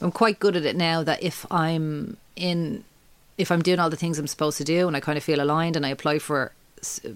I'm 0.00 0.12
quite 0.12 0.38
good 0.38 0.56
at 0.56 0.64
it 0.64 0.76
now. 0.76 1.02
That 1.02 1.22
if 1.22 1.46
I'm 1.50 2.16
in, 2.36 2.84
if 3.38 3.50
I'm 3.50 3.62
doing 3.62 3.78
all 3.80 3.90
the 3.90 3.96
things 3.96 4.18
I'm 4.18 4.26
supposed 4.26 4.58
to 4.58 4.64
do, 4.64 4.86
and 4.86 4.96
I 4.96 5.00
kind 5.00 5.18
of 5.18 5.24
feel 5.24 5.40
aligned, 5.40 5.76
and 5.76 5.84
I 5.84 5.90
apply 5.90 6.18
for, 6.18 6.40
s- 6.42 6.52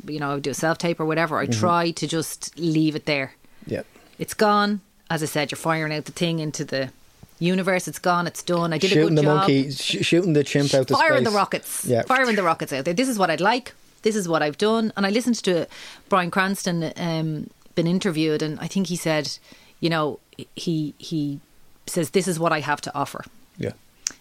you 0.06 0.20
know, 0.20 0.38
do 0.40 0.50
a 0.50 0.54
self 0.54 0.78
tape 0.78 1.00
or 1.00 1.06
whatever, 1.06 1.38
I 1.38 1.46
try 1.46 1.90
to 1.92 2.06
just 2.06 2.58
leave 2.58 2.94
it 2.96 3.06
there. 3.06 3.34
Yeah. 3.66 3.82
It's 4.18 4.34
gone. 4.34 4.80
As 5.10 5.22
I 5.22 5.26
said, 5.26 5.50
you're 5.50 5.56
firing 5.56 5.92
out 5.92 6.04
the 6.06 6.12
thing 6.12 6.38
into 6.40 6.64
the 6.64 6.90
universe. 7.38 7.86
It's 7.86 7.98
gone. 7.98 8.26
It's 8.26 8.42
done. 8.42 8.72
I 8.72 8.78
did 8.78 8.90
shooting 8.90 9.04
a 9.04 9.08
good 9.10 9.18
the 9.18 9.22
job. 9.22 9.36
monkey, 9.36 9.70
sh- 9.70 10.04
shooting 10.04 10.32
the 10.32 10.42
chimp 10.44 10.74
out 10.74 10.88
the 10.88 10.94
firing 10.94 11.22
space. 11.24 11.32
the 11.32 11.36
rockets. 11.36 11.84
Yeah. 11.84 12.02
Firing 12.02 12.36
the 12.36 12.42
rockets 12.42 12.72
out 12.72 12.84
there. 12.84 12.94
This 12.94 13.08
is 13.08 13.18
what 13.18 13.30
I'd 13.30 13.40
like. 13.40 13.74
This 14.02 14.16
is 14.16 14.28
what 14.28 14.42
I've 14.42 14.58
done. 14.58 14.92
And 14.96 15.04
I 15.06 15.10
listened 15.10 15.36
to 15.44 15.66
Bryan 16.08 16.30
Cranston 16.30 16.92
um, 16.96 17.50
been 17.74 17.86
interviewed, 17.86 18.42
and 18.42 18.58
I 18.60 18.66
think 18.68 18.86
he 18.88 18.96
said, 18.96 19.38
you 19.80 19.90
know, 19.90 20.18
he 20.54 20.94
he 20.98 21.40
says 21.86 22.10
this 22.10 22.26
is 22.28 22.38
what 22.38 22.52
I 22.52 22.60
have 22.60 22.80
to 22.82 22.94
offer. 22.94 23.24
Yeah. 23.58 23.72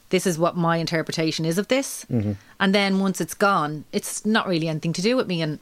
This 0.09 0.27
is 0.27 0.37
what 0.37 0.55
my 0.55 0.77
interpretation 0.77 1.45
is 1.45 1.57
of 1.57 1.67
this. 1.67 2.05
Mm-hmm. 2.11 2.33
And 2.59 2.75
then 2.75 2.99
once 2.99 3.19
it's 3.19 3.33
gone, 3.33 3.85
it's 3.91 4.25
not 4.25 4.47
really 4.47 4.67
anything 4.67 4.93
to 4.93 5.01
do 5.01 5.15
with 5.15 5.27
me. 5.27 5.41
And 5.41 5.59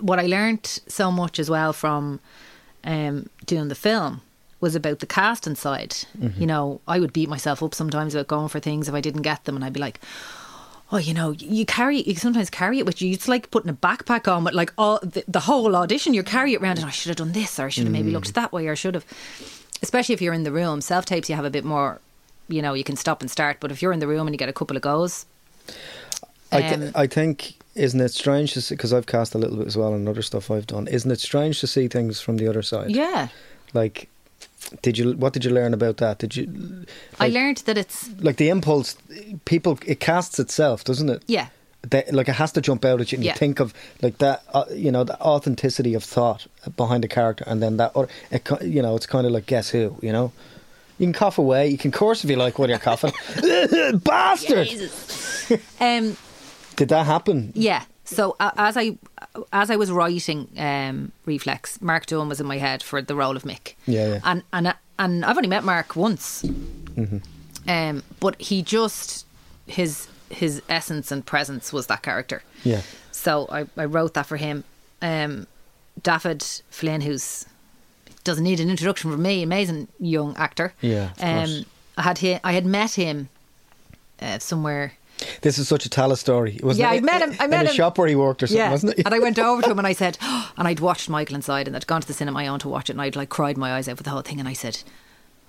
what 0.00 0.18
I 0.18 0.26
learnt 0.26 0.80
so 0.88 1.10
much 1.10 1.38
as 1.38 1.50
well 1.50 1.72
from 1.72 2.20
um, 2.84 3.28
doing 3.46 3.68
the 3.68 3.74
film 3.74 4.22
was 4.60 4.74
about 4.74 4.98
the 4.98 5.06
casting 5.06 5.54
side. 5.54 5.90
Mm-hmm. 6.18 6.40
You 6.40 6.46
know, 6.46 6.80
I 6.88 6.98
would 6.98 7.12
beat 7.12 7.28
myself 7.28 7.62
up 7.62 7.74
sometimes 7.74 8.14
about 8.14 8.28
going 8.28 8.48
for 8.48 8.60
things 8.60 8.88
if 8.88 8.94
I 8.94 9.00
didn't 9.00 9.22
get 9.22 9.44
them, 9.44 9.54
and 9.54 9.64
I'd 9.64 9.72
be 9.72 9.80
like, 9.80 10.00
"Oh, 10.90 10.96
you 10.98 11.14
know, 11.14 11.30
you 11.30 11.64
carry 11.64 12.02
you 12.02 12.16
sometimes 12.16 12.50
carry 12.50 12.78
it 12.78 12.86
with 12.86 13.00
you. 13.00 13.12
It's 13.12 13.28
like 13.28 13.50
putting 13.50 13.70
a 13.70 13.74
backpack 13.74 14.30
on 14.30 14.44
with 14.44 14.54
like 14.54 14.72
all 14.76 14.98
the, 15.02 15.24
the 15.28 15.40
whole 15.40 15.76
audition. 15.76 16.14
You 16.14 16.22
carry 16.22 16.54
it 16.54 16.60
around, 16.60 16.78
and 16.78 16.86
I 16.86 16.90
should 16.90 17.10
have 17.10 17.16
done 17.16 17.32
this, 17.32 17.60
or 17.60 17.66
I 17.66 17.68
should 17.68 17.84
have 17.84 17.92
maybe 17.92 18.10
mm. 18.10 18.14
looked 18.14 18.34
that 18.34 18.52
way, 18.52 18.66
or 18.66 18.72
I 18.72 18.74
should 18.74 18.94
have." 18.94 19.04
Especially 19.80 20.12
if 20.12 20.20
you're 20.20 20.34
in 20.34 20.42
the 20.42 20.50
room, 20.50 20.80
self 20.80 21.04
tapes 21.04 21.28
you 21.28 21.36
have 21.36 21.44
a 21.44 21.50
bit 21.50 21.64
more. 21.64 22.00
You 22.48 22.62
know, 22.62 22.74
you 22.74 22.84
can 22.84 22.96
stop 22.96 23.20
and 23.20 23.30
start, 23.30 23.58
but 23.60 23.70
if 23.70 23.82
you're 23.82 23.92
in 23.92 24.00
the 24.00 24.06
room 24.08 24.26
and 24.26 24.34
you 24.34 24.38
get 24.38 24.48
a 24.48 24.52
couple 24.52 24.76
of 24.76 24.82
goes, 24.82 25.26
I, 26.50 26.62
th- 26.62 26.72
Um, 26.80 26.90
I 26.94 27.06
think, 27.06 27.54
isn't 27.74 28.00
it 28.00 28.08
strange 28.12 28.54
to 28.54 28.60
see, 28.62 28.74
because 28.74 28.92
I've 28.92 29.06
cast 29.06 29.34
a 29.34 29.38
little 29.38 29.56
bit 29.58 29.66
as 29.66 29.76
well 29.76 29.92
and 29.92 30.08
other 30.08 30.22
stuff 30.22 30.50
I've 30.50 30.66
done, 30.66 30.88
isn't 30.88 31.10
it 31.10 31.20
strange 31.20 31.60
to 31.60 31.66
see 31.66 31.88
things 31.88 32.20
from 32.20 32.38
the 32.38 32.48
other 32.48 32.62
side? 32.62 32.90
yeah, 32.90 33.28
Like, 33.74 34.08
did 34.82 34.96
you, 34.96 35.12
what 35.12 35.34
did 35.34 35.44
you 35.44 35.50
learn 35.50 35.74
about 35.74 35.98
that? 35.98 36.18
Did 36.18 36.36
you, 36.36 36.86
I 37.20 37.28
learned 37.28 37.58
that 37.66 37.76
it's 37.76 38.08
like 38.20 38.36
the 38.38 38.48
impulse, 38.48 38.96
people, 39.44 39.78
it 39.86 40.00
casts 40.00 40.38
itself, 40.38 40.84
doesn't 40.84 41.10
it? 41.10 41.22
yeah, 41.26 41.48
They, 41.82 42.04
like 42.10 42.28
it 42.30 42.34
has 42.36 42.52
to 42.52 42.60
jump 42.62 42.84
out 42.86 43.00
at 43.02 43.12
you 43.12 43.16
and 43.16 43.24
Yeah. 43.24 43.32
you 43.34 43.38
think 43.38 43.60
of 43.60 43.72
like 44.02 44.18
that 44.18 44.42
uh, 44.54 44.64
you 44.74 44.90
know 44.90 45.04
the 45.04 45.18
authenticity 45.20 45.94
of 45.94 46.02
thought 46.02 46.46
behind 46.76 47.04
the 47.04 47.08
character 47.08 47.44
and 47.46 47.62
then 47.62 47.76
that 47.76 47.92
other, 47.94 48.08
it, 48.32 48.48
you 48.62 48.82
know 48.82 48.96
it's 48.96 49.06
kind 49.06 49.26
of 49.26 49.32
like 49.32 49.46
guess 49.46 49.70
who 49.70 49.96
you 50.02 50.10
know 50.12 50.32
you 50.98 51.06
can 51.06 51.12
cough 51.12 51.38
away 51.38 51.68
you 51.68 51.78
can 51.78 51.90
curse 51.90 52.24
if 52.24 52.30
you 52.30 52.36
like 52.36 52.58
while 52.58 52.68
you're 52.68 52.78
coughing 52.78 53.12
bastard 54.04 54.68
um, 55.80 56.16
did 56.76 56.88
that 56.88 57.06
happen 57.06 57.52
Yeah. 57.54 57.84
So 58.04 58.36
uh, 58.40 58.52
as 58.56 58.76
I 58.78 58.96
as 59.52 59.70
I 59.70 59.76
was 59.76 59.90
writing 59.90 60.48
um, 60.56 61.12
Reflex, 61.26 61.78
Mark 61.82 62.06
Dunn 62.06 62.26
was 62.28 62.40
in 62.40 62.46
my 62.46 62.56
head 62.56 62.82
for 62.82 63.02
the 63.02 63.14
role 63.14 63.36
of 63.36 63.42
Mick. 63.42 63.74
Yeah, 63.86 64.08
yeah. 64.08 64.20
And 64.24 64.42
and 64.50 64.74
and 64.98 65.26
I've 65.26 65.36
only 65.36 65.48
met 65.50 65.62
Mark 65.62 65.94
once, 65.94 66.42
um, 67.66 68.02
but 68.18 68.40
he 68.40 68.62
just 68.62 69.26
his 69.66 70.08
his 70.30 70.62
essence 70.70 71.12
and 71.12 71.24
presence 71.26 71.70
was 71.70 71.86
that 71.88 72.02
character. 72.02 72.42
Yeah. 72.64 72.80
So 73.12 73.46
I, 73.50 73.66
I 73.76 73.84
wrote 73.84 74.14
that 74.14 74.24
for 74.24 74.38
him. 74.38 74.64
Um, 75.02 75.46
David 76.02 76.42
Flynn, 76.70 77.02
who's 77.02 77.44
doesn't 78.28 78.44
need 78.44 78.60
an 78.60 78.70
introduction 78.70 79.10
from 79.10 79.22
me, 79.22 79.42
amazing 79.42 79.88
young 79.98 80.36
actor. 80.36 80.72
Yeah. 80.80 81.10
Um, 81.20 81.64
I 81.96 82.02
had 82.02 82.18
he, 82.18 82.38
I 82.44 82.52
had 82.52 82.64
met 82.66 82.94
him 82.94 83.28
uh, 84.22 84.38
somewhere. 84.38 84.92
This 85.42 85.58
is 85.58 85.66
such 85.66 85.84
a 85.84 85.88
Tallaght 85.88 86.18
story. 86.18 86.60
Wasn't 86.62 86.80
Yeah, 86.80 86.92
it? 86.92 86.98
I 86.98 87.00
met 87.00 87.22
him- 87.22 87.30
I 87.40 87.46
met 87.46 87.46
in 87.46 87.50
met 87.50 87.66
a 87.66 87.68
him. 87.70 87.74
shop 87.74 87.98
where 87.98 88.06
he 88.06 88.14
worked 88.14 88.42
or 88.42 88.46
something, 88.46 88.70
wasn't 88.70 88.98
it? 88.98 89.04
and 89.04 89.12
I 89.14 89.18
went 89.18 89.38
over 89.38 89.62
to 89.62 89.70
him 89.70 89.78
and 89.82 89.86
I 89.86 89.92
said, 89.92 90.16
and 90.22 90.68
I'd 90.68 90.78
watched 90.80 91.08
Michael 91.08 91.34
Inside 91.34 91.66
and 91.66 91.74
I'd 91.74 91.86
gone 91.88 92.00
to 92.02 92.06
the 92.06 92.12
cinema 92.14 92.34
my 92.38 92.46
own 92.46 92.60
to 92.60 92.68
watch 92.68 92.88
it 92.88 92.92
and 92.92 93.02
I'd 93.02 93.16
like 93.16 93.28
cried 93.28 93.56
my 93.56 93.72
eyes 93.74 93.88
out 93.88 93.96
for 93.96 94.04
the 94.04 94.10
whole 94.10 94.22
thing 94.22 94.38
and 94.38 94.48
I 94.48 94.52
said, 94.52 94.78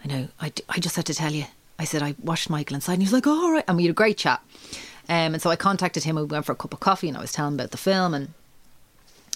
I 0.03 0.07
know, 0.07 0.27
I, 0.41 0.49
d- 0.49 0.63
I 0.69 0.80
just 0.80 0.95
had 0.95 1.05
to 1.07 1.13
tell 1.13 1.34
you. 1.34 1.45
I 1.77 1.84
said, 1.84 2.01
I 2.01 2.15
watched 2.23 2.49
Michael 2.49 2.75
Inside 2.75 2.93
and 2.93 3.01
he 3.03 3.05
was 3.05 3.13
like, 3.13 3.27
oh, 3.27 3.32
all 3.45 3.51
right. 3.51 3.63
And 3.67 3.77
we 3.77 3.84
had 3.84 3.91
a 3.91 3.93
great 3.93 4.17
chat. 4.17 4.41
Um, 5.07 5.34
and 5.34 5.41
so 5.41 5.49
I 5.51 5.55
contacted 5.55 6.03
him. 6.03 6.15
We 6.15 6.23
went 6.23 6.45
for 6.45 6.51
a 6.53 6.55
cup 6.55 6.73
of 6.73 6.80
coffee 6.80 7.07
and 7.09 7.17
I 7.17 7.21
was 7.21 7.32
telling 7.32 7.53
him 7.53 7.59
about 7.59 7.71
the 7.71 7.77
film 7.77 8.13
and 8.15 8.30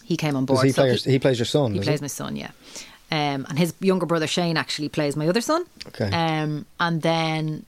he 0.03 0.17
came 0.17 0.35
on 0.35 0.45
board. 0.45 0.65
he, 0.65 0.71
So 0.71 0.81
play 0.81 0.89
your, 0.89 0.97
he 0.97 1.19
plays 1.19 1.37
your 1.37 1.45
son, 1.45 1.73
he 1.73 1.79
plays 1.79 2.01
my 2.01 2.07
son, 2.07 2.35
yeah. 2.35 2.51
Um, 3.13 3.45
and 3.47 3.59
his 3.59 3.75
younger 3.79 4.07
brother 4.07 4.25
Shane 4.25 4.57
actually 4.57 4.89
plays 4.89 5.15
my 5.15 5.27
other 5.27 5.39
son. 5.39 5.65
Okay. 5.89 6.09
Um, 6.11 6.65
and 6.79 7.03
then 7.03 7.63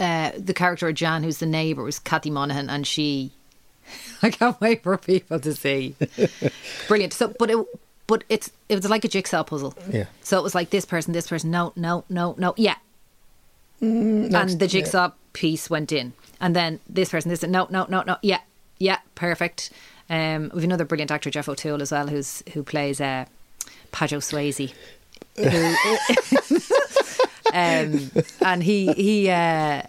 uh, 0.00 0.32
the 0.36 0.52
character 0.52 0.88
of 0.88 0.96
Jan, 0.96 1.22
who's 1.22 1.38
the 1.38 1.46
neighbour, 1.46 1.84
was 1.84 2.00
Kathy 2.00 2.28
Monaghan, 2.28 2.68
and 2.68 2.84
she. 2.84 3.30
I 4.22 4.30
can't 4.30 4.60
wait 4.60 4.82
for 4.82 4.98
people 4.98 5.38
to 5.38 5.54
see. 5.54 5.94
Brilliant. 6.88 7.12
So, 7.12 7.32
but 7.38 7.52
it, 7.52 7.66
but 8.08 8.24
it's 8.28 8.50
it 8.68 8.74
was 8.74 8.90
like 8.90 9.04
a 9.04 9.08
jigsaw 9.08 9.44
puzzle. 9.44 9.74
Yeah. 9.88 10.06
So 10.22 10.40
it 10.40 10.42
was 10.42 10.56
like 10.56 10.70
this 10.70 10.84
person, 10.84 11.12
this 11.12 11.28
person, 11.28 11.52
no, 11.52 11.72
no, 11.76 12.04
no, 12.08 12.34
no, 12.36 12.54
yeah. 12.56 12.78
and 13.80 14.58
the 14.58 14.66
jigsaw 14.66 15.12
piece 15.34 15.70
went 15.70 15.92
in, 15.92 16.14
and 16.40 16.56
then 16.56 16.80
this 16.88 17.10
person, 17.10 17.28
this, 17.28 17.44
no, 17.44 17.68
no, 17.70 17.86
no, 17.88 18.02
no, 18.02 18.16
yeah, 18.22 18.40
yeah, 18.80 18.98
perfect. 19.14 19.70
Um, 20.10 20.50
we've 20.52 20.64
another 20.64 20.84
brilliant 20.84 21.12
actor, 21.12 21.30
Jeff 21.30 21.48
O'Toole, 21.48 21.80
as 21.80 21.92
well, 21.92 22.08
who's 22.08 22.42
who 22.54 22.64
plays 22.64 23.00
uh, 23.00 23.26
Pajo 23.92 24.18
Swayze. 24.20 24.72
Um, 27.50 28.10
and 28.42 28.62
he 28.62 28.92
he 28.92 29.30
uh, 29.30 29.82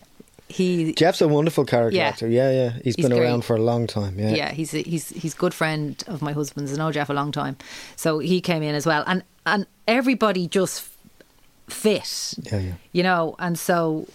he 0.47 0.93
Jeff's 0.93 1.19
a 1.19 1.27
wonderful 1.27 1.65
character 1.65 1.97
Yeah. 1.97 2.07
actor. 2.07 2.27
Yeah, 2.29 2.51
yeah. 2.51 2.69
He's 2.83 2.95
He's 2.95 3.05
been 3.05 3.09
great. 3.09 3.21
around 3.23 3.43
for 3.43 3.57
a 3.57 3.61
long 3.61 3.85
time. 3.85 4.17
Yeah. 4.17 4.29
yeah, 4.29 4.51
he's 4.53 4.73
a, 4.73 4.81
he's 4.81 5.09
he's 5.09 5.33
good 5.33 5.53
friend 5.53 6.01
of 6.07 6.21
my 6.21 6.31
husband's. 6.31 6.71
I 6.73 6.77
know 6.77 6.89
Jeff 6.93 7.09
a 7.09 7.13
long 7.13 7.33
time, 7.33 7.57
so 7.97 8.19
he 8.19 8.39
came 8.39 8.63
in 8.63 8.75
as 8.75 8.85
well, 8.85 9.03
and 9.07 9.23
and 9.45 9.65
everybody 9.89 10.47
just 10.47 10.87
fit, 11.67 12.33
Yeah, 12.43 12.59
yeah. 12.59 12.71
you 12.93 13.03
know, 13.03 13.35
and 13.39 13.59
so 13.59 14.07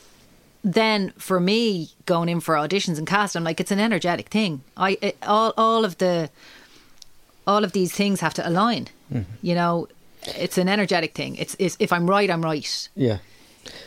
then 0.64 1.12
for 1.18 1.38
me 1.38 1.90
going 2.06 2.30
in 2.30 2.40
for 2.40 2.54
auditions 2.54 2.96
and 2.96 3.06
cast, 3.06 3.36
I'm 3.36 3.44
like 3.44 3.60
it's 3.60 3.70
an 3.70 3.78
energetic 3.78 4.30
thing. 4.30 4.62
I 4.74 4.96
it, 5.02 5.18
all 5.22 5.52
all 5.58 5.84
of 5.84 5.98
the 5.98 6.30
all 7.46 7.64
of 7.64 7.72
these 7.72 7.92
things 7.92 8.20
have 8.20 8.34
to 8.34 8.48
align, 8.48 8.88
Mm-hmm. 9.12 9.30
you 9.42 9.54
know. 9.54 9.88
It's 10.26 10.56
an 10.56 10.68
energetic 10.70 11.14
thing. 11.14 11.36
It's, 11.36 11.54
it's 11.58 11.76
if 11.78 11.92
I'm 11.92 12.08
right, 12.08 12.30
I'm 12.30 12.40
right. 12.42 12.88
Yeah. 12.96 13.18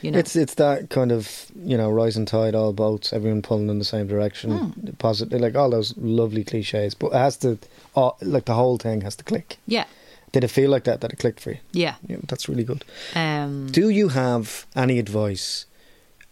You 0.04 0.12
know, 0.12 0.20
It's 0.20 0.36
it's 0.36 0.54
that 0.56 0.90
kind 0.90 1.12
of 1.12 1.48
you 1.56 1.76
know 1.78 1.90
rising 1.90 2.26
tide, 2.28 2.54
all 2.56 2.74
boats, 2.74 3.12
everyone 3.14 3.42
pulling 3.42 3.70
in 3.70 3.80
the 3.80 3.86
same 3.86 4.06
direction, 4.08 4.52
Hmm. 4.52 4.92
positive, 5.00 5.42
like 5.42 5.56
all 5.56 5.72
those 5.72 5.96
lovely 5.98 6.44
cliches. 6.44 6.94
But 6.96 7.08
it 7.08 7.14
has 7.18 7.38
to, 7.38 7.58
uh, 7.96 8.12
like 8.22 8.46
the 8.46 8.54
whole 8.54 8.78
thing 8.78 9.02
has 9.02 9.16
to 9.16 9.24
click. 9.24 9.58
yeah, 9.68 9.86
Did 10.32 10.44
it 10.44 10.50
feel 10.52 10.70
like 10.70 10.84
that? 10.84 11.02
That 11.02 11.12
it 11.14 11.20
clicked 11.20 11.40
for 11.40 11.52
you? 11.52 11.58
yeah. 11.74 11.96
Yeah, 12.08 12.18
that's 12.28 12.48
really 12.48 12.64
good. 12.64 12.86
Um, 13.16 13.68
Do 13.72 13.90
you 13.90 14.10
have 14.10 14.66
any 14.76 15.00
advice 15.00 15.66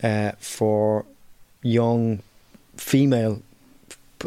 uh, 0.03 0.34
for 0.39 1.05
young 1.63 2.21
female 2.78 3.41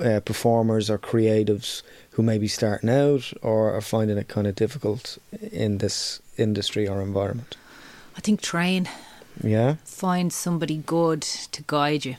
uh, 0.02 0.20
performers 0.20 0.90
or 0.90 0.98
creatives 0.98 1.82
who 2.12 2.22
may 2.22 2.38
be 2.38 2.48
starting 2.48 2.90
out 2.90 3.32
or 3.42 3.72
are 3.74 3.80
finding 3.80 4.18
it 4.18 4.28
kind 4.28 4.46
of 4.46 4.54
difficult 4.54 5.18
in 5.52 5.78
this 5.78 6.20
industry 6.36 6.88
or 6.88 7.00
environment? 7.00 7.56
I 8.16 8.20
think 8.20 8.40
train. 8.40 8.88
Yeah. 9.42 9.76
Find 9.84 10.32
somebody 10.32 10.78
good 10.78 11.22
to 11.22 11.62
guide 11.66 12.04
you. 12.04 12.16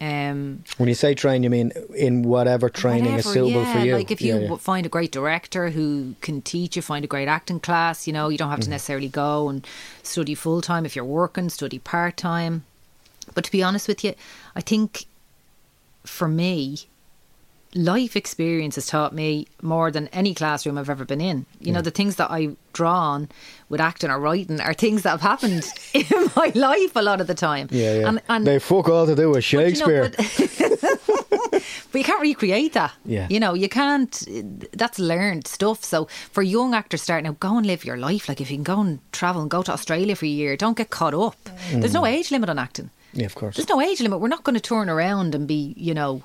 Um, 0.00 0.64
When 0.76 0.88
you 0.88 0.94
say 0.94 1.14
train, 1.14 1.42
you 1.42 1.50
mean 1.50 1.72
in 1.94 2.22
whatever 2.22 2.68
training 2.68 3.14
is 3.14 3.26
Whatever, 3.26 3.32
suitable 3.32 3.62
yeah, 3.62 3.72
for 3.72 3.78
you. 3.86 3.94
Like 3.96 4.10
if 4.10 4.20
you 4.20 4.34
Yeah, 4.34 4.48
yeah. 4.50 4.56
find 4.56 4.84
a 4.86 4.88
great 4.88 5.12
director 5.12 5.70
who 5.70 6.14
can 6.20 6.42
teach 6.42 6.76
you, 6.76 6.82
find 6.82 7.04
a 7.04 7.08
great 7.08 7.28
acting 7.28 7.60
class. 7.60 8.06
You 8.06 8.12
know, 8.12 8.28
you 8.28 8.36
don't 8.38 8.50
have 8.50 8.58
to 8.60 8.64
Mm-hmm. 8.64 8.70
necessarily 8.72 9.08
go 9.08 9.48
and 9.48 9.66
study 10.02 10.34
full 10.34 10.60
time. 10.62 10.84
If 10.84 10.96
you're 10.96 11.04
working, 11.04 11.48
study 11.50 11.78
part 11.78 12.16
time. 12.16 12.64
But 13.34 13.44
to 13.44 13.52
be 13.52 13.62
honest 13.62 13.88
with 13.88 14.02
you, 14.04 14.14
I 14.56 14.60
think 14.60 15.04
for 16.04 16.28
me, 16.28 16.78
life 17.74 18.14
experience 18.16 18.76
has 18.76 18.86
taught 18.86 19.12
me 19.12 19.46
more 19.62 19.90
than 19.90 20.08
any 20.08 20.32
classroom 20.34 20.78
I've 20.78 20.90
ever 20.90 21.04
been 21.04 21.20
in. 21.20 21.46
You 21.60 21.72
know, 21.72 21.80
the 21.82 21.90
things 21.90 22.16
that 22.16 22.30
I 22.30 22.50
draw 22.72 22.94
on 23.14 23.28
with 23.68 23.80
acting 23.80 24.10
or 24.10 24.18
writing 24.20 24.60
are 24.60 24.74
things 24.74 25.02
that 25.02 25.10
have 25.10 25.20
happened 25.20 25.64
in 25.94 26.04
my 26.36 26.52
life 26.54 26.94
a 26.94 27.02
lot 27.02 27.20
of 27.20 27.26
the 27.26 27.34
time. 27.34 27.68
yeah, 27.70 27.94
yeah. 28.00 28.08
And, 28.08 28.22
and 28.28 28.46
they 28.46 28.58
fuck 28.58 28.88
all 28.88 29.06
to 29.06 29.14
do 29.16 29.30
with 29.30 29.38
but, 29.38 29.52
you 29.52 29.58
know, 29.58 29.68
Shakespeare. 29.68 30.12
but- 30.16 31.60
but 31.92 31.98
you 31.98 32.04
can't 32.04 32.20
recreate 32.22 32.72
that. 32.74 32.92
Yeah. 33.04 33.26
You 33.30 33.40
know, 33.40 33.54
you 33.54 33.68
can't. 33.68 34.22
That's 34.72 34.98
learned 34.98 35.46
stuff. 35.46 35.84
So 35.84 36.06
for 36.32 36.42
young 36.42 36.74
actors 36.74 37.02
starting 37.02 37.26
out, 37.28 37.40
go 37.40 37.56
and 37.56 37.66
live 37.66 37.84
your 37.84 37.96
life. 37.96 38.28
Like 38.28 38.40
if 38.40 38.50
you 38.50 38.56
can 38.56 38.64
go 38.64 38.80
and 38.80 38.98
travel 39.12 39.42
and 39.42 39.50
go 39.50 39.62
to 39.62 39.72
Australia 39.72 40.16
for 40.16 40.24
a 40.26 40.28
year, 40.28 40.56
don't 40.56 40.76
get 40.76 40.90
caught 40.90 41.14
up. 41.14 41.36
There's 41.72 41.90
Mm. 41.92 41.94
no 41.94 42.06
age 42.06 42.30
limit 42.30 42.48
on 42.50 42.58
acting. 42.58 42.90
yeah, 43.12 43.26
of 43.26 43.34
course. 43.34 43.56
There's 43.56 43.68
no 43.68 43.80
age 43.80 44.00
limit. 44.00 44.20
We're 44.20 44.28
not 44.28 44.44
going 44.44 44.54
to 44.54 44.60
turn 44.60 44.88
around 44.88 45.34
and 45.34 45.46
be, 45.46 45.74
you 45.76 45.94
know. 45.94 46.22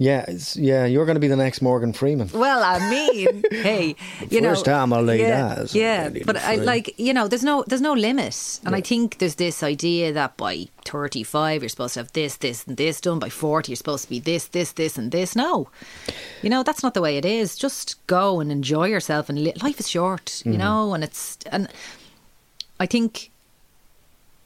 Yeah, 0.00 0.24
it's, 0.28 0.56
yeah. 0.56 0.86
You're 0.86 1.06
going 1.06 1.16
to 1.16 1.20
be 1.20 1.26
the 1.26 1.36
next 1.36 1.60
Morgan 1.60 1.92
Freeman. 1.92 2.30
Well, 2.32 2.62
I 2.62 2.88
mean, 2.88 3.42
hey, 3.50 3.96
you 4.30 4.40
know, 4.40 4.50
First 4.50 4.64
time 4.64 4.92
I'll 4.92 5.02
lay 5.02 5.20
yeah, 5.20 5.56
that, 5.56 5.74
Yeah, 5.74 6.10
but 6.24 6.36
I 6.36 6.54
like 6.54 6.94
you 6.98 7.12
know, 7.12 7.26
there's 7.26 7.42
no 7.42 7.64
there's 7.66 7.80
no 7.80 7.94
limit, 7.94 8.60
and 8.64 8.76
I 8.76 8.80
think 8.80 9.18
there's 9.18 9.34
this 9.34 9.62
idea 9.64 10.12
that 10.12 10.36
by 10.36 10.68
35 10.84 11.62
you're 11.62 11.68
supposed 11.68 11.94
to 11.94 12.00
have 12.00 12.12
this, 12.12 12.36
this, 12.36 12.64
and 12.64 12.76
this 12.76 13.00
done. 13.00 13.18
By 13.18 13.28
40 13.28 13.72
you're 13.72 13.76
supposed 13.76 14.04
to 14.04 14.10
be 14.10 14.20
this, 14.20 14.46
this, 14.46 14.70
this, 14.72 14.96
and 14.96 15.10
this. 15.10 15.34
No, 15.34 15.68
you 16.42 16.50
know 16.50 16.62
that's 16.62 16.84
not 16.84 16.94
the 16.94 17.02
way 17.02 17.16
it 17.16 17.24
is. 17.24 17.56
Just 17.56 18.06
go 18.06 18.38
and 18.38 18.52
enjoy 18.52 18.86
yourself, 18.86 19.28
and 19.28 19.42
li- 19.42 19.54
life 19.62 19.80
is 19.80 19.88
short, 19.88 20.42
you 20.44 20.52
mm-hmm. 20.52 20.60
know, 20.60 20.94
and 20.94 21.02
it's 21.02 21.38
and 21.50 21.68
I 22.78 22.86
think. 22.86 23.30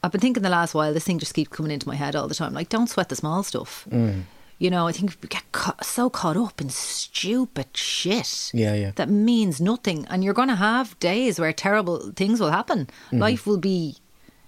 I've 0.05 0.11
been 0.11 0.21
thinking 0.21 0.43
the 0.43 0.51
last 0.51 0.75
while. 0.75 0.93
This 0.93 1.05
thing 1.05 1.21
just 1.21 1.33
keeps 1.33 1.51
coming 1.51 1.71
into 1.71 1.87
my 1.87 1.95
head 1.95 2.17
all 2.17 2.27
the 2.27 2.35
time. 2.35 2.53
Like, 2.55 2.69
don't 2.69 2.89
sweat 2.89 3.09
the 3.09 3.15
small 3.15 3.45
stuff. 3.45 3.87
Mm. 3.89 4.25
You 4.63 4.71
know, 4.71 4.87
I 4.87 4.93
think 4.93 5.17
we 5.21 5.29
get 5.29 5.43
so 5.83 6.09
caught 6.09 6.37
up 6.37 6.61
in 6.61 6.69
stupid 6.71 7.77
shit 7.77 8.53
Yeah, 8.55 8.75
yeah. 8.75 8.93
that 8.95 9.09
means 9.09 9.61
nothing. 9.61 10.07
And 10.09 10.23
you're 10.23 10.35
going 10.41 10.53
to 10.55 10.55
have 10.71 10.97
days 11.01 11.41
where 11.41 11.53
terrible 11.53 12.13
things 12.15 12.39
will 12.39 12.53
happen. 12.53 12.87
Mm-hmm. 12.87 13.19
Life 13.19 13.45
will 13.45 13.59
be, 13.59 13.97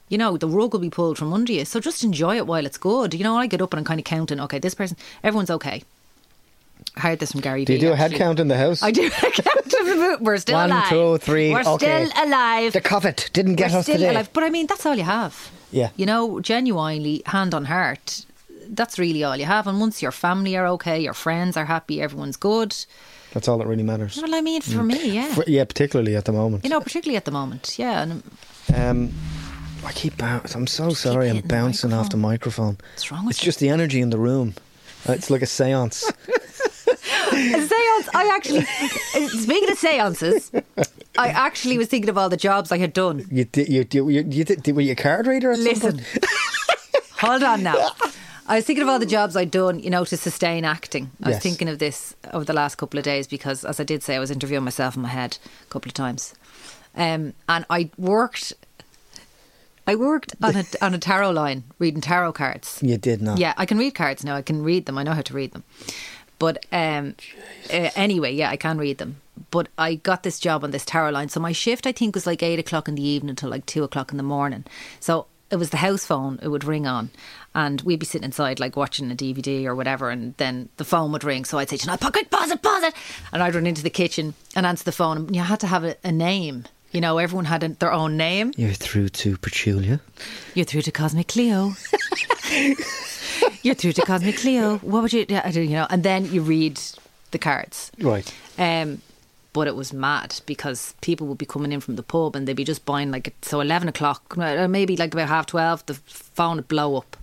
you 0.09 0.17
know, 0.17 0.37
the 0.37 0.47
rug 0.47 0.73
will 0.73 0.79
be 0.81 0.89
pulled 0.99 1.19
from 1.19 1.33
under 1.33 1.53
you. 1.53 1.65
So 1.65 1.81
just 1.81 2.05
enjoy 2.05 2.37
it 2.37 2.47
while 2.47 2.65
it's 2.65 2.79
good. 2.79 3.13
You 3.13 3.25
know, 3.25 3.37
I 3.37 3.49
get 3.49 3.61
up 3.61 3.73
and 3.73 3.79
I'm 3.81 3.85
kind 3.85 3.99
of 3.99 4.05
counting, 4.05 4.39
okay, 4.39 4.61
this 4.61 4.75
person, 4.77 4.97
everyone's 5.25 5.51
okay. 5.51 5.83
I 6.97 7.01
heard 7.01 7.19
this 7.19 7.33
from 7.33 7.41
Gary 7.41 7.65
Do 7.65 7.73
you 7.73 7.81
do 7.81 7.91
a 7.93 7.97
head 7.97 8.13
count 8.15 8.39
in 8.39 8.47
the 8.47 8.57
house? 8.57 8.85
I 8.85 8.93
do 8.93 9.07
a 9.07 9.11
count 9.11 9.39
of 9.81 9.87
the 9.87 9.95
boot. 9.97 10.21
We're 10.21 10.37
still 10.37 10.55
One, 10.55 10.71
alive. 10.71 10.89
two, 10.91 11.19
three, 11.19 11.51
We're 11.51 11.63
okay. 11.75 12.07
still 12.07 12.25
alive. 12.25 12.73
The 12.73 12.81
COVID 12.81 13.33
didn't 13.33 13.57
get 13.57 13.73
We're 13.73 13.79
us 13.79 13.85
still 13.87 13.97
today. 13.97 14.11
alive. 14.11 14.31
But 14.33 14.45
I 14.45 14.51
mean, 14.51 14.69
that's 14.69 14.87
all 14.87 14.95
you 14.95 15.03
have. 15.03 15.51
Yeah. 15.73 15.91
You 15.97 16.07
know, 16.07 16.39
genuinely, 16.39 17.23
hand 17.27 17.53
on 17.53 17.65
heart, 17.65 18.27
that's 18.69 18.99
really 18.99 19.23
all 19.25 19.37
you 19.37 19.45
have. 19.45 19.67
And 19.67 19.81
once 19.81 20.01
your 20.03 20.13
family 20.13 20.57
are 20.57 20.67
okay, 20.69 21.01
your 21.01 21.15
friends 21.15 21.57
are 21.57 21.65
happy, 21.65 22.01
everyone's 22.03 22.37
good. 22.37 22.75
That's 23.33 23.49
all 23.49 23.59
that 23.59 23.67
really 23.67 23.83
matters. 23.83 24.17
Well, 24.21 24.35
I 24.35 24.41
mean, 24.41 24.61
for 24.63 24.83
me, 24.85 25.11
yeah. 25.11 25.35
For- 25.35 25.45
yeah, 25.47 25.65
particularly 25.65 26.15
at 26.17 26.25
the 26.25 26.33
moment. 26.33 26.65
You 26.65 26.71
know, 26.71 26.81
particularly 26.81 27.17
at 27.17 27.25
the 27.25 27.33
moment, 27.33 27.77
yeah. 27.79 28.03
And 28.03 28.23
Um, 28.75 29.13
I 29.85 29.93
keep 29.93 30.17
bouncing. 30.17 30.57
I'm 30.61 30.67
so 30.67 30.91
sorry. 30.91 31.29
I'm 31.29 31.37
hitting 31.37 31.49
the 31.49 31.55
bouncing 31.55 31.93
off 31.93 32.11
the 32.11 32.17
microphone. 32.17 32.79
what's 32.93 33.11
wrong 33.11 33.27
with 33.27 33.37
It's 33.37 33.43
you? 33.43 33.47
just 33.47 33.59
the 33.59 33.69
energy 33.69 34.01
in 34.01 34.11
the 34.11 34.19
room. 34.19 34.55
Uh, 35.09 35.13
It's 35.13 35.31
like 35.31 35.43
a 35.43 35.47
séance. 35.47 36.05
A 37.33 37.37
seance. 37.37 38.09
I 38.15 38.31
actually, 38.35 38.65
speaking 39.29 39.71
of 39.71 39.79
seances, 39.79 40.51
I 41.19 41.29
actually 41.29 41.77
was 41.79 41.89
thinking 41.89 42.09
of 42.09 42.17
all 42.17 42.29
the 42.29 42.37
jobs 42.37 42.71
I 42.71 42.79
had 42.79 42.93
done. 42.93 43.27
you 43.31 43.45
did. 43.45 43.69
You, 43.69 43.85
you, 43.93 44.09
you, 44.09 44.25
you 44.31 44.45
did. 44.45 44.67
Were 44.75 44.81
you 44.81 44.93
a 44.93 44.95
card 44.95 45.27
reader 45.27 45.55
some 45.55 45.65
Listen, 45.65 46.01
hold 47.19 47.43
on 47.43 47.63
now. 47.65 47.75
I 48.47 48.57
was 48.57 48.65
thinking 48.65 48.83
of 48.83 48.89
all 48.89 48.99
the 48.99 49.07
jobs 49.07 49.37
I'd 49.37 49.51
done, 49.51 49.79
you 49.81 49.91
know, 49.91 50.05
to 50.05 50.17
sustain 50.17 50.65
acting. 50.65 51.11
I 51.23 51.31
was 51.31 51.39
thinking 51.39 51.69
of 51.69 51.79
this 51.79 52.15
over 52.33 52.45
the 52.45 52.53
last 52.53 52.77
couple 52.77 52.99
of 52.99 53.05
days 53.05 53.27
because, 53.27 53.65
as 53.65 53.81
I 53.81 53.85
did 53.85 54.03
say, 54.03 54.17
I 54.17 54.19
was 54.19 54.31
interviewing 54.31 54.65
myself 54.65 54.97
in 54.97 55.03
my 55.03 55.09
head 55.09 55.39
a 55.63 55.71
couple 55.71 55.89
of 55.89 55.95
times, 55.95 56.35
um, 56.95 57.33
and 57.49 57.65
I 57.71 57.91
worked. 57.97 58.53
I 59.87 59.97
worked 59.97 60.35
on 60.43 60.57
a 60.57 60.65
on 60.83 60.95
a 60.95 60.99
tarot 60.99 61.31
line, 61.31 61.65
reading 61.79 62.01
tarot 62.01 62.33
cards. 62.33 62.81
You 62.83 62.99
did 62.99 63.23
not. 63.23 63.39
Yeah, 63.39 63.55
I 63.57 63.67
can 63.67 63.79
read 63.79 63.95
cards 63.95 64.25
now. 64.25 64.37
I 64.37 64.43
can 64.43 64.63
read 64.63 64.87
them. 64.87 64.99
I 64.99 65.03
know 65.03 65.13
how 65.13 65.23
to 65.23 65.35
read 65.35 65.53
them. 65.53 65.65
But 66.39 66.67
um, 66.73 67.15
uh, 67.73 67.91
anyway, 67.97 68.35
yeah, 68.35 68.51
I 68.51 68.57
can 68.57 68.77
read 68.79 68.99
them. 68.99 69.21
But 69.51 69.69
I 69.79 69.97
got 69.97 70.23
this 70.23 70.39
job 70.39 70.65
on 70.65 70.71
this 70.71 70.85
tarot 70.85 71.11
line. 71.11 71.29
So 71.29 71.41
my 71.41 71.53
shift, 71.53 71.87
I 71.87 71.93
think, 71.93 72.15
was 72.15 72.27
like 72.27 72.43
eight 72.43 72.59
o'clock 72.59 72.89
in 72.89 72.95
the 72.97 73.07
evening 73.07 73.37
till 73.37 73.51
like 73.51 73.67
two 73.67 73.85
o'clock 73.85 74.11
in 74.11 74.17
the 74.17 74.23
morning. 74.23 74.65
So 75.01 75.27
it 75.55 75.59
was 75.59 75.71
the 75.71 75.77
house 75.79 76.05
phone, 76.05 76.39
it 76.43 76.49
would 76.49 76.65
ring 76.65 76.87
on. 76.87 77.11
And 77.55 77.81
we'd 77.83 78.01
be 78.01 78.07
sitting 78.07 78.25
inside, 78.25 78.59
like 78.61 78.77
watching 78.77 79.11
a 79.11 79.15
DVD 79.15 79.65
or 79.67 79.75
whatever. 79.77 80.11
And 80.11 80.35
then 80.37 80.69
the 80.77 80.85
phone 80.85 81.13
would 81.13 81.23
ring. 81.25 81.45
So 81.45 81.57
I'd 81.59 81.71
say, 81.71 81.79
"No, 81.87 81.97
quick, 81.97 82.29
pause 82.31 82.51
it, 82.51 82.61
pause 82.63 82.83
it. 82.83 82.95
And 83.33 83.43
I'd 83.43 83.55
run 83.55 83.67
into 83.67 83.83
the 83.83 83.91
kitchen 83.91 84.35
and 84.57 84.67
answer 84.67 84.85
the 84.85 84.93
phone. 84.93 85.17
And 85.19 85.37
you 85.37 85.43
had 85.43 85.61
to 85.61 85.69
have 85.69 85.85
a, 85.85 85.97
a 86.03 86.11
name. 86.11 86.65
You 86.91 87.01
know, 87.01 87.19
everyone 87.19 87.45
had 87.45 87.63
a, 87.63 87.69
their 87.69 87.93
own 87.93 88.17
name. 88.17 88.53
You're 88.57 88.73
through 88.73 89.09
to 89.11 89.37
Petulia. 89.39 90.01
You're 90.55 90.65
through 90.67 90.83
to 90.83 90.91
Cosmic 90.93 91.29
Cleo. 91.29 91.73
You're 93.63 93.75
through 93.75 93.93
to 93.93 94.03
Cosmic 94.03 94.37
Cleo. 94.39 94.79
What 94.79 95.03
would 95.03 95.13
you, 95.13 95.25
yeah, 95.29 95.43
I 95.45 95.51
don't- 95.51 95.65
you 95.65 95.71
know? 95.77 95.87
And 95.91 96.03
then 96.03 96.27
you 96.33 96.43
read 96.43 96.79
the 97.31 97.39
cards. 97.39 97.91
Right. 98.01 98.31
Um, 98.59 99.01
but 99.55 99.67
it 99.67 99.75
was 99.75 99.93
mad 99.95 100.41
because 100.45 100.95
people 101.01 101.27
would 101.29 101.39
be 101.39 101.47
coming 101.47 101.73
in 101.73 101.81
from 101.81 101.97
the 101.97 102.03
pub 102.03 102.37
and 102.37 102.47
they'd 102.47 102.53
be 102.55 102.65
just 102.65 102.85
buying 102.85 103.11
like 103.11 103.33
so 103.41 103.61
eleven 103.61 103.89
o'clock, 103.89 104.37
or 104.37 104.69
maybe 104.69 104.97
like 104.99 105.15
about 105.15 105.29
half 105.29 105.47
twelve. 105.47 105.85
The 105.87 105.95
phone 105.95 106.57
would 106.57 106.69
blow 106.69 106.97
up. 106.97 107.17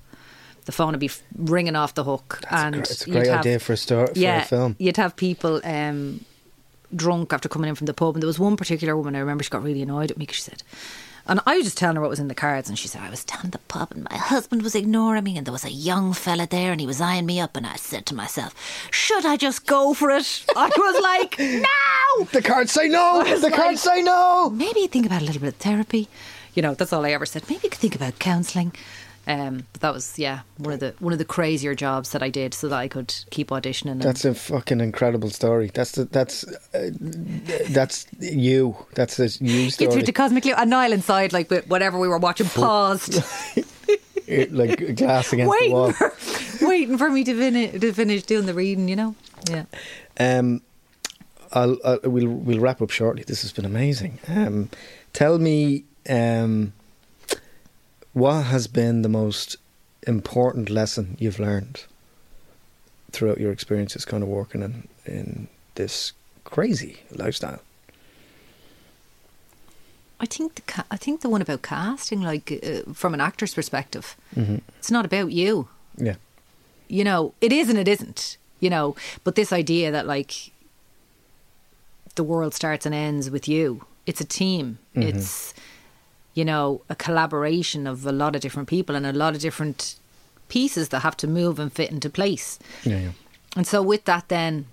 The 0.66 0.72
phone 0.72 0.92
would 0.92 1.00
be 1.00 1.10
ringing 1.38 1.76
off 1.76 1.94
the 1.94 2.04
hook, 2.04 2.40
and 2.50 2.76
Gr- 2.76 2.82
It's 2.82 3.06
a 3.08 3.10
great 3.12 3.28
have- 3.28 3.40
idea 3.42 3.60
for 3.60 3.74
a 3.74 3.78
start 3.78 4.14
for 4.14 4.20
yeah, 4.20 4.42
a 4.44 4.46
film. 4.46 4.76
you'd 4.80 4.98
have 4.98 5.16
people 5.16 5.60
um, 5.64 6.24
drunk 6.96 7.34
after 7.34 7.50
coming 7.50 7.70
in 7.70 7.76
from 7.76 7.86
the 7.86 7.94
pub. 7.94 8.16
And 8.16 8.22
there 8.24 8.28
was 8.28 8.40
one 8.40 8.58
particular 8.58 8.96
woman 8.98 9.16
I 9.16 9.20
remember 9.20 9.44
she 9.44 9.50
got 9.50 9.64
really 9.64 9.82
annoyed 9.82 10.12
at 10.12 10.18
me 10.18 10.24
because 10.24 10.38
she 10.38 10.44
said, 10.44 10.64
and 11.28 11.40
I 11.46 11.56
was 11.58 11.66
just 11.66 11.78
telling 11.78 11.96
her 11.96 12.02
what 12.02 12.10
was 12.10 12.20
in 12.20 12.28
the 12.28 12.36
cards, 12.36 12.68
and 12.70 12.78
she 12.78 12.88
said, 12.88 13.02
I 13.02 13.10
was 13.10 13.24
down 13.24 13.42
at 13.46 13.52
the 13.52 13.58
pub 13.60 13.92
and 13.92 14.08
my 14.10 14.18
husband 14.18 14.62
was 14.64 14.76
ignoring 14.76 15.24
me, 15.24 15.38
and 15.38 15.46
there 15.46 15.52
was 15.52 15.66
a 15.66 15.72
young 15.72 16.14
fella 16.14 16.48
there 16.48 16.72
and 16.72 16.82
he 16.82 16.88
was 16.88 17.02
eyeing 17.02 17.26
me 17.26 17.40
up, 17.40 17.56
and 17.56 17.66
I 17.66 17.76
said 17.76 18.06
to 18.08 18.16
myself, 18.16 18.54
should 18.92 19.26
I 19.26 19.38
just 19.38 19.66
go 19.66 19.94
for 19.94 20.10
it? 20.12 20.46
I 20.56 20.68
was 20.76 21.02
like, 21.02 21.40
no! 21.40 22.26
The 22.32 22.42
cards 22.42 22.72
say 22.72 22.88
no. 22.88 23.24
The 23.24 23.40
like- 23.40 23.54
cards 23.54 23.82
say 23.82 24.02
no. 24.02 24.50
Maybe 24.50 24.86
think 24.88 25.06
about 25.06 25.22
a 25.22 25.26
little 25.26 25.42
bit 25.42 25.50
of 25.54 25.56
therapy. 25.56 26.08
You 26.54 26.62
know, 26.62 26.74
that's 26.74 26.92
all 26.92 27.06
I 27.06 27.12
ever 27.12 27.26
said. 27.26 27.44
Maybe 27.50 27.62
you 27.64 27.70
could 27.70 27.80
think 27.80 27.96
about 27.96 28.20
counselling. 28.20 28.74
Um, 29.32 29.66
but 29.72 29.82
that 29.82 29.94
was 29.94 30.20
yeah 30.20 30.42
one 30.58 30.74
of 30.74 30.82
the 30.82 30.94
one 31.00 31.14
of 31.14 31.20
the 31.20 31.26
crazier 31.26 31.74
jobs 31.74 32.12
that 32.12 32.22
I 32.22 32.30
did 32.30 32.54
so 32.54 32.68
that 32.68 32.76
I 32.76 32.90
could 32.90 33.16
keep 33.30 33.50
auditioning. 33.50 33.92
And 33.92 34.02
That's 34.02 34.26
a 34.26 34.34
fucking 34.34 34.82
incredible 34.82 35.30
story. 35.30 35.72
That's 35.74 35.94
the, 35.94 36.04
that's 36.04 36.44
uh, 36.74 36.90
that's 37.70 38.08
you. 38.20 38.76
That's 38.94 39.20
a 39.20 39.30
you 39.44 39.70
story. 39.70 39.88
Get 39.88 39.94
through 39.94 40.02
to 40.02 40.12
Cosmic 40.12 40.44
Leo. 40.44 40.56
And 40.58 40.70
Niall 40.70 40.92
inside, 40.92 41.32
like 41.32 41.50
with 41.50 41.66
whatever 41.68 41.98
we 41.98 42.10
were 42.10 42.18
watching, 42.18 42.48
paused, 42.48 43.16
like 44.50 44.82
a 44.82 44.94
glass 44.94 45.32
against 45.32 45.50
the 45.50 45.58
waiting 45.60 45.72
wall. 45.72 45.94
for, 45.94 46.14
waiting 46.62 46.98
for 46.98 47.10
me 47.10 47.24
to 47.24 47.34
finish 47.34 47.80
to 47.80 47.94
finish 47.94 48.24
doing 48.24 48.48
the 48.48 48.54
reading. 48.54 48.90
You 48.90 48.98
know, 48.98 49.16
yeah. 49.50 49.64
Um, 50.20 50.62
I'll, 51.54 51.78
I'll 51.86 52.00
we'll 52.04 52.28
we'll 52.28 52.60
wrap 52.60 52.82
up 52.82 52.90
shortly. 52.90 53.24
This 53.24 53.44
has 53.44 53.54
been 53.54 53.66
amazing. 53.66 54.20
Um, 54.28 54.70
tell 55.14 55.40
me, 55.40 55.86
um, 56.10 56.74
what 58.14 58.44
has 58.44 58.68
been 58.68 59.02
the 59.02 59.10
most 59.10 59.56
important 60.08 60.70
lesson 60.70 61.16
you've 61.20 61.40
learned 61.40 61.86
throughout 63.12 63.40
your 63.40 63.52
experiences, 63.52 64.06
kind 64.06 64.24
of 64.24 64.30
working 64.30 64.62
in 64.62 64.88
in 65.06 65.48
this 65.76 66.14
crazy 66.44 66.98
lifestyle? 67.12 67.60
I 70.20 70.26
think 70.28 70.56
the 70.56 70.62
ca- 70.62 70.86
I 70.92 70.98
think 70.98 71.22
the 71.22 71.30
one 71.30 71.42
about 71.42 71.62
casting, 71.64 72.22
like 72.22 72.52
uh, 72.64 72.94
from 72.94 73.14
an 73.14 73.22
actor's 73.22 73.54
perspective, 73.54 74.16
Mm-hmm. 74.36 74.58
it's 74.80 74.92
not 74.92 75.06
about 75.06 75.32
you. 75.32 75.68
Yeah, 75.98 76.16
you 76.88 77.04
know, 77.04 77.34
it 77.42 77.52
is 77.52 77.70
and 77.70 77.78
it 77.80 77.88
isn't, 77.88 78.38
you 78.60 78.70
know, 78.70 78.96
but 79.24 79.36
this 79.36 79.52
idea 79.52 79.92
that 79.92 80.06
like 80.06 80.52
the 82.16 82.24
world 82.24 82.54
starts 82.54 82.86
and 82.86 82.94
ends 82.96 83.30
with 83.30 83.48
you. 83.48 83.86
It's 84.06 84.22
a 84.22 84.26
team. 84.26 84.78
It's 84.96 85.54
you 86.34 86.46
know, 86.46 86.82
a 86.90 86.96
collaboration 86.96 87.88
of 87.88 88.06
a 88.06 88.12
lot 88.12 88.36
of 88.36 88.42
different 88.42 88.70
people 88.70 88.96
and 88.96 89.06
a 89.06 89.14
lot 89.14 89.36
of 89.36 89.42
different 89.42 89.96
pieces 90.48 90.90
that 90.90 91.00
have 91.00 91.18
to 91.18 91.28
move 91.28 91.60
and 91.60 91.72
fit 91.72 91.92
into 91.92 92.10
place. 92.10 92.60
yeah, 92.84 93.00
yeah. 93.00 93.12
And 93.56 93.68
so 93.68 93.82
with 93.82 94.06
that 94.06 94.30
then 94.30 94.68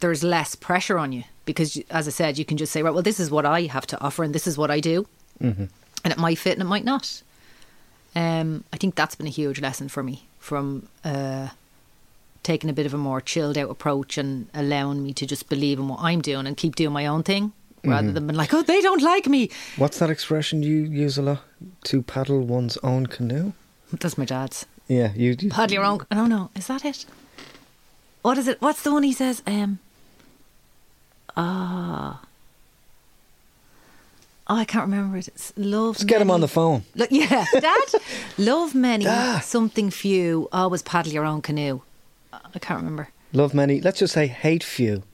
there's 0.00 0.24
less 0.24 0.56
pressure 0.56 0.98
on 0.98 1.12
you 1.12 1.22
because 1.44 1.78
as 1.90 2.08
I 2.08 2.10
said 2.10 2.38
you 2.38 2.44
can 2.44 2.56
just 2.56 2.72
say 2.72 2.82
right 2.82 2.92
well 2.92 3.04
this 3.04 3.20
is 3.20 3.30
what 3.30 3.46
I 3.46 3.62
have 3.62 3.86
to 3.88 4.00
offer 4.00 4.24
and 4.24 4.34
this 4.34 4.46
is 4.46 4.58
what 4.58 4.70
I 4.70 4.80
do. 4.80 5.06
Mm-hmm. 5.40 5.66
And 6.04 6.12
it 6.12 6.18
might 6.18 6.38
fit 6.38 6.54
and 6.54 6.62
it 6.62 6.66
might 6.66 6.84
not. 6.84 7.22
Um, 8.14 8.64
I 8.72 8.76
think 8.76 8.94
that's 8.94 9.14
been 9.14 9.26
a 9.26 9.30
huge 9.30 9.60
lesson 9.60 9.88
for 9.88 10.02
me 10.02 10.26
from 10.38 10.88
uh, 11.04 11.48
taking 12.42 12.68
a 12.68 12.72
bit 12.72 12.84
of 12.84 12.92
a 12.92 12.98
more 12.98 13.20
chilled 13.20 13.56
out 13.56 13.70
approach 13.70 14.18
and 14.18 14.48
allowing 14.52 15.02
me 15.02 15.12
to 15.14 15.26
just 15.26 15.48
believe 15.48 15.78
in 15.78 15.88
what 15.88 16.00
I'm 16.00 16.20
doing 16.20 16.46
and 16.46 16.56
keep 16.56 16.74
doing 16.74 16.92
my 16.92 17.06
own 17.06 17.22
thing 17.22 17.52
rather 17.84 18.12
than 18.12 18.26
being 18.26 18.36
like, 18.36 18.54
oh, 18.54 18.62
they 18.62 18.80
don't 18.80 19.02
like 19.02 19.26
me. 19.26 19.50
What's 19.76 19.98
that 19.98 20.10
expression 20.10 20.62
you 20.62 20.82
use 20.84 21.18
a 21.18 21.22
lot? 21.22 21.42
To 21.84 22.02
paddle 22.02 22.40
one's 22.40 22.76
own 22.78 23.06
canoe. 23.06 23.52
That's 23.92 24.16
my 24.16 24.24
dad's. 24.24 24.66
Yeah, 24.88 25.12
you. 25.14 25.36
you 25.38 25.50
Paddle 25.50 25.74
your 25.74 25.84
own. 25.84 26.00
No, 26.10 26.26
no, 26.26 26.50
is 26.56 26.66
that 26.66 26.84
it? 26.84 27.04
What 28.22 28.38
is 28.38 28.48
it? 28.48 28.60
What's 28.60 28.82
the 28.82 28.92
one 28.92 29.02
he 29.02 29.12
says? 29.12 29.42
Um. 29.46 29.78
Ah. 31.36 32.20
Oh, 34.48 34.56
I 34.56 34.64
can't 34.64 34.84
remember 34.84 35.16
it. 35.16 35.28
It's 35.28 35.52
love. 35.56 35.96
Let's 35.96 36.04
get 36.04 36.20
him 36.20 36.30
on 36.30 36.40
the 36.40 36.48
phone. 36.48 36.82
Look, 36.94 37.10
yeah, 37.10 37.44
Dad. 37.60 37.78
love 38.38 38.74
many, 38.74 39.04
Dad. 39.04 39.40
something 39.44 39.90
few. 39.90 40.48
Always 40.52 40.82
paddle 40.82 41.12
your 41.12 41.24
own 41.24 41.42
canoe. 41.42 41.80
I 42.32 42.58
can't 42.58 42.78
remember. 42.80 43.08
Love 43.32 43.54
many. 43.54 43.80
Let's 43.80 44.00
just 44.00 44.12
say 44.12 44.26
hate 44.26 44.62
few. 44.64 45.04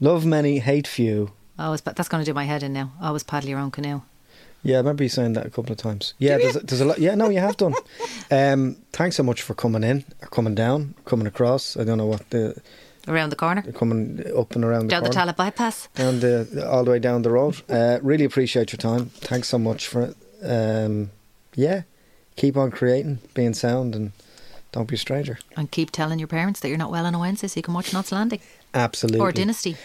Love 0.00 0.24
many, 0.24 0.60
hate 0.60 0.86
few. 0.86 1.32
Always, 1.58 1.80
but 1.80 1.96
that's 1.96 2.08
going 2.08 2.24
to 2.24 2.28
do 2.30 2.34
my 2.34 2.44
head 2.44 2.62
in 2.62 2.72
now. 2.72 2.92
Always 3.00 3.22
paddle 3.22 3.48
your 3.48 3.58
own 3.60 3.70
canoe. 3.70 4.02
Yeah, 4.62 4.76
I 4.76 4.78
remember 4.78 5.02
you 5.02 5.08
saying 5.10 5.34
that 5.34 5.44
a 5.46 5.50
couple 5.50 5.72
of 5.72 5.78
times. 5.78 6.14
Yeah, 6.18 6.38
there's, 6.38 6.56
a- 6.56 6.60
there's 6.60 6.80
a 6.80 6.84
lot. 6.86 6.98
Yeah, 6.98 7.14
no, 7.14 7.28
you 7.28 7.40
have 7.40 7.56
done. 7.56 7.74
Um, 8.30 8.76
thanks 8.92 9.16
so 9.16 9.22
much 9.22 9.42
for 9.42 9.54
coming 9.54 9.84
in, 9.84 10.04
or 10.22 10.28
coming 10.28 10.54
down, 10.54 10.94
coming 11.04 11.26
across. 11.26 11.76
I 11.76 11.84
don't 11.84 11.98
know 11.98 12.06
what 12.06 12.28
the 12.30 12.56
Around 13.06 13.28
the 13.30 13.36
corner, 13.36 13.60
coming 13.72 14.24
up 14.34 14.54
and 14.56 14.64
around 14.64 14.86
the 14.86 14.88
down 14.92 15.04
the 15.04 15.10
Tallaght 15.10 15.36
bypass. 15.36 15.88
down 15.94 16.20
the 16.20 16.66
all 16.68 16.84
the 16.84 16.90
way 16.92 16.98
down 16.98 17.20
the 17.20 17.30
road. 17.30 17.60
Uh, 17.68 17.98
really 18.02 18.24
appreciate 18.24 18.72
your 18.72 18.78
time. 18.78 19.10
Thanks 19.20 19.48
so 19.50 19.58
much 19.58 19.86
for 19.86 20.00
it. 20.02 20.16
Um, 20.42 21.10
yeah, 21.54 21.82
keep 22.36 22.56
on 22.56 22.70
creating, 22.70 23.18
being 23.34 23.52
sound, 23.52 23.94
and 23.94 24.12
don't 24.72 24.88
be 24.88 24.94
a 24.94 24.98
stranger. 24.98 25.38
And 25.54 25.70
keep 25.70 25.90
telling 25.90 26.18
your 26.18 26.28
parents 26.28 26.60
that 26.60 26.68
you're 26.70 26.78
not 26.78 26.90
well 26.90 27.04
on 27.04 27.14
a 27.14 27.18
Wednesday 27.18 27.46
so 27.48 27.58
you 27.58 27.62
can 27.62 27.74
watch 27.74 27.92
Knots 27.92 28.10
Landing 28.10 28.40
Absolutely. 28.74 29.20
or 29.20 29.32
Dynasty. 29.32 29.76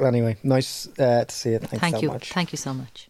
Anyway, 0.00 0.36
nice 0.42 0.88
uh, 0.98 1.24
to 1.24 1.34
see 1.34 1.50
you. 1.50 1.58
Thanks 1.58 1.78
Thank 1.80 1.96
so 1.96 2.02
you. 2.02 2.08
much. 2.08 2.32
Thank 2.32 2.52
you 2.52 2.58
so 2.58 2.72
much. 2.72 3.09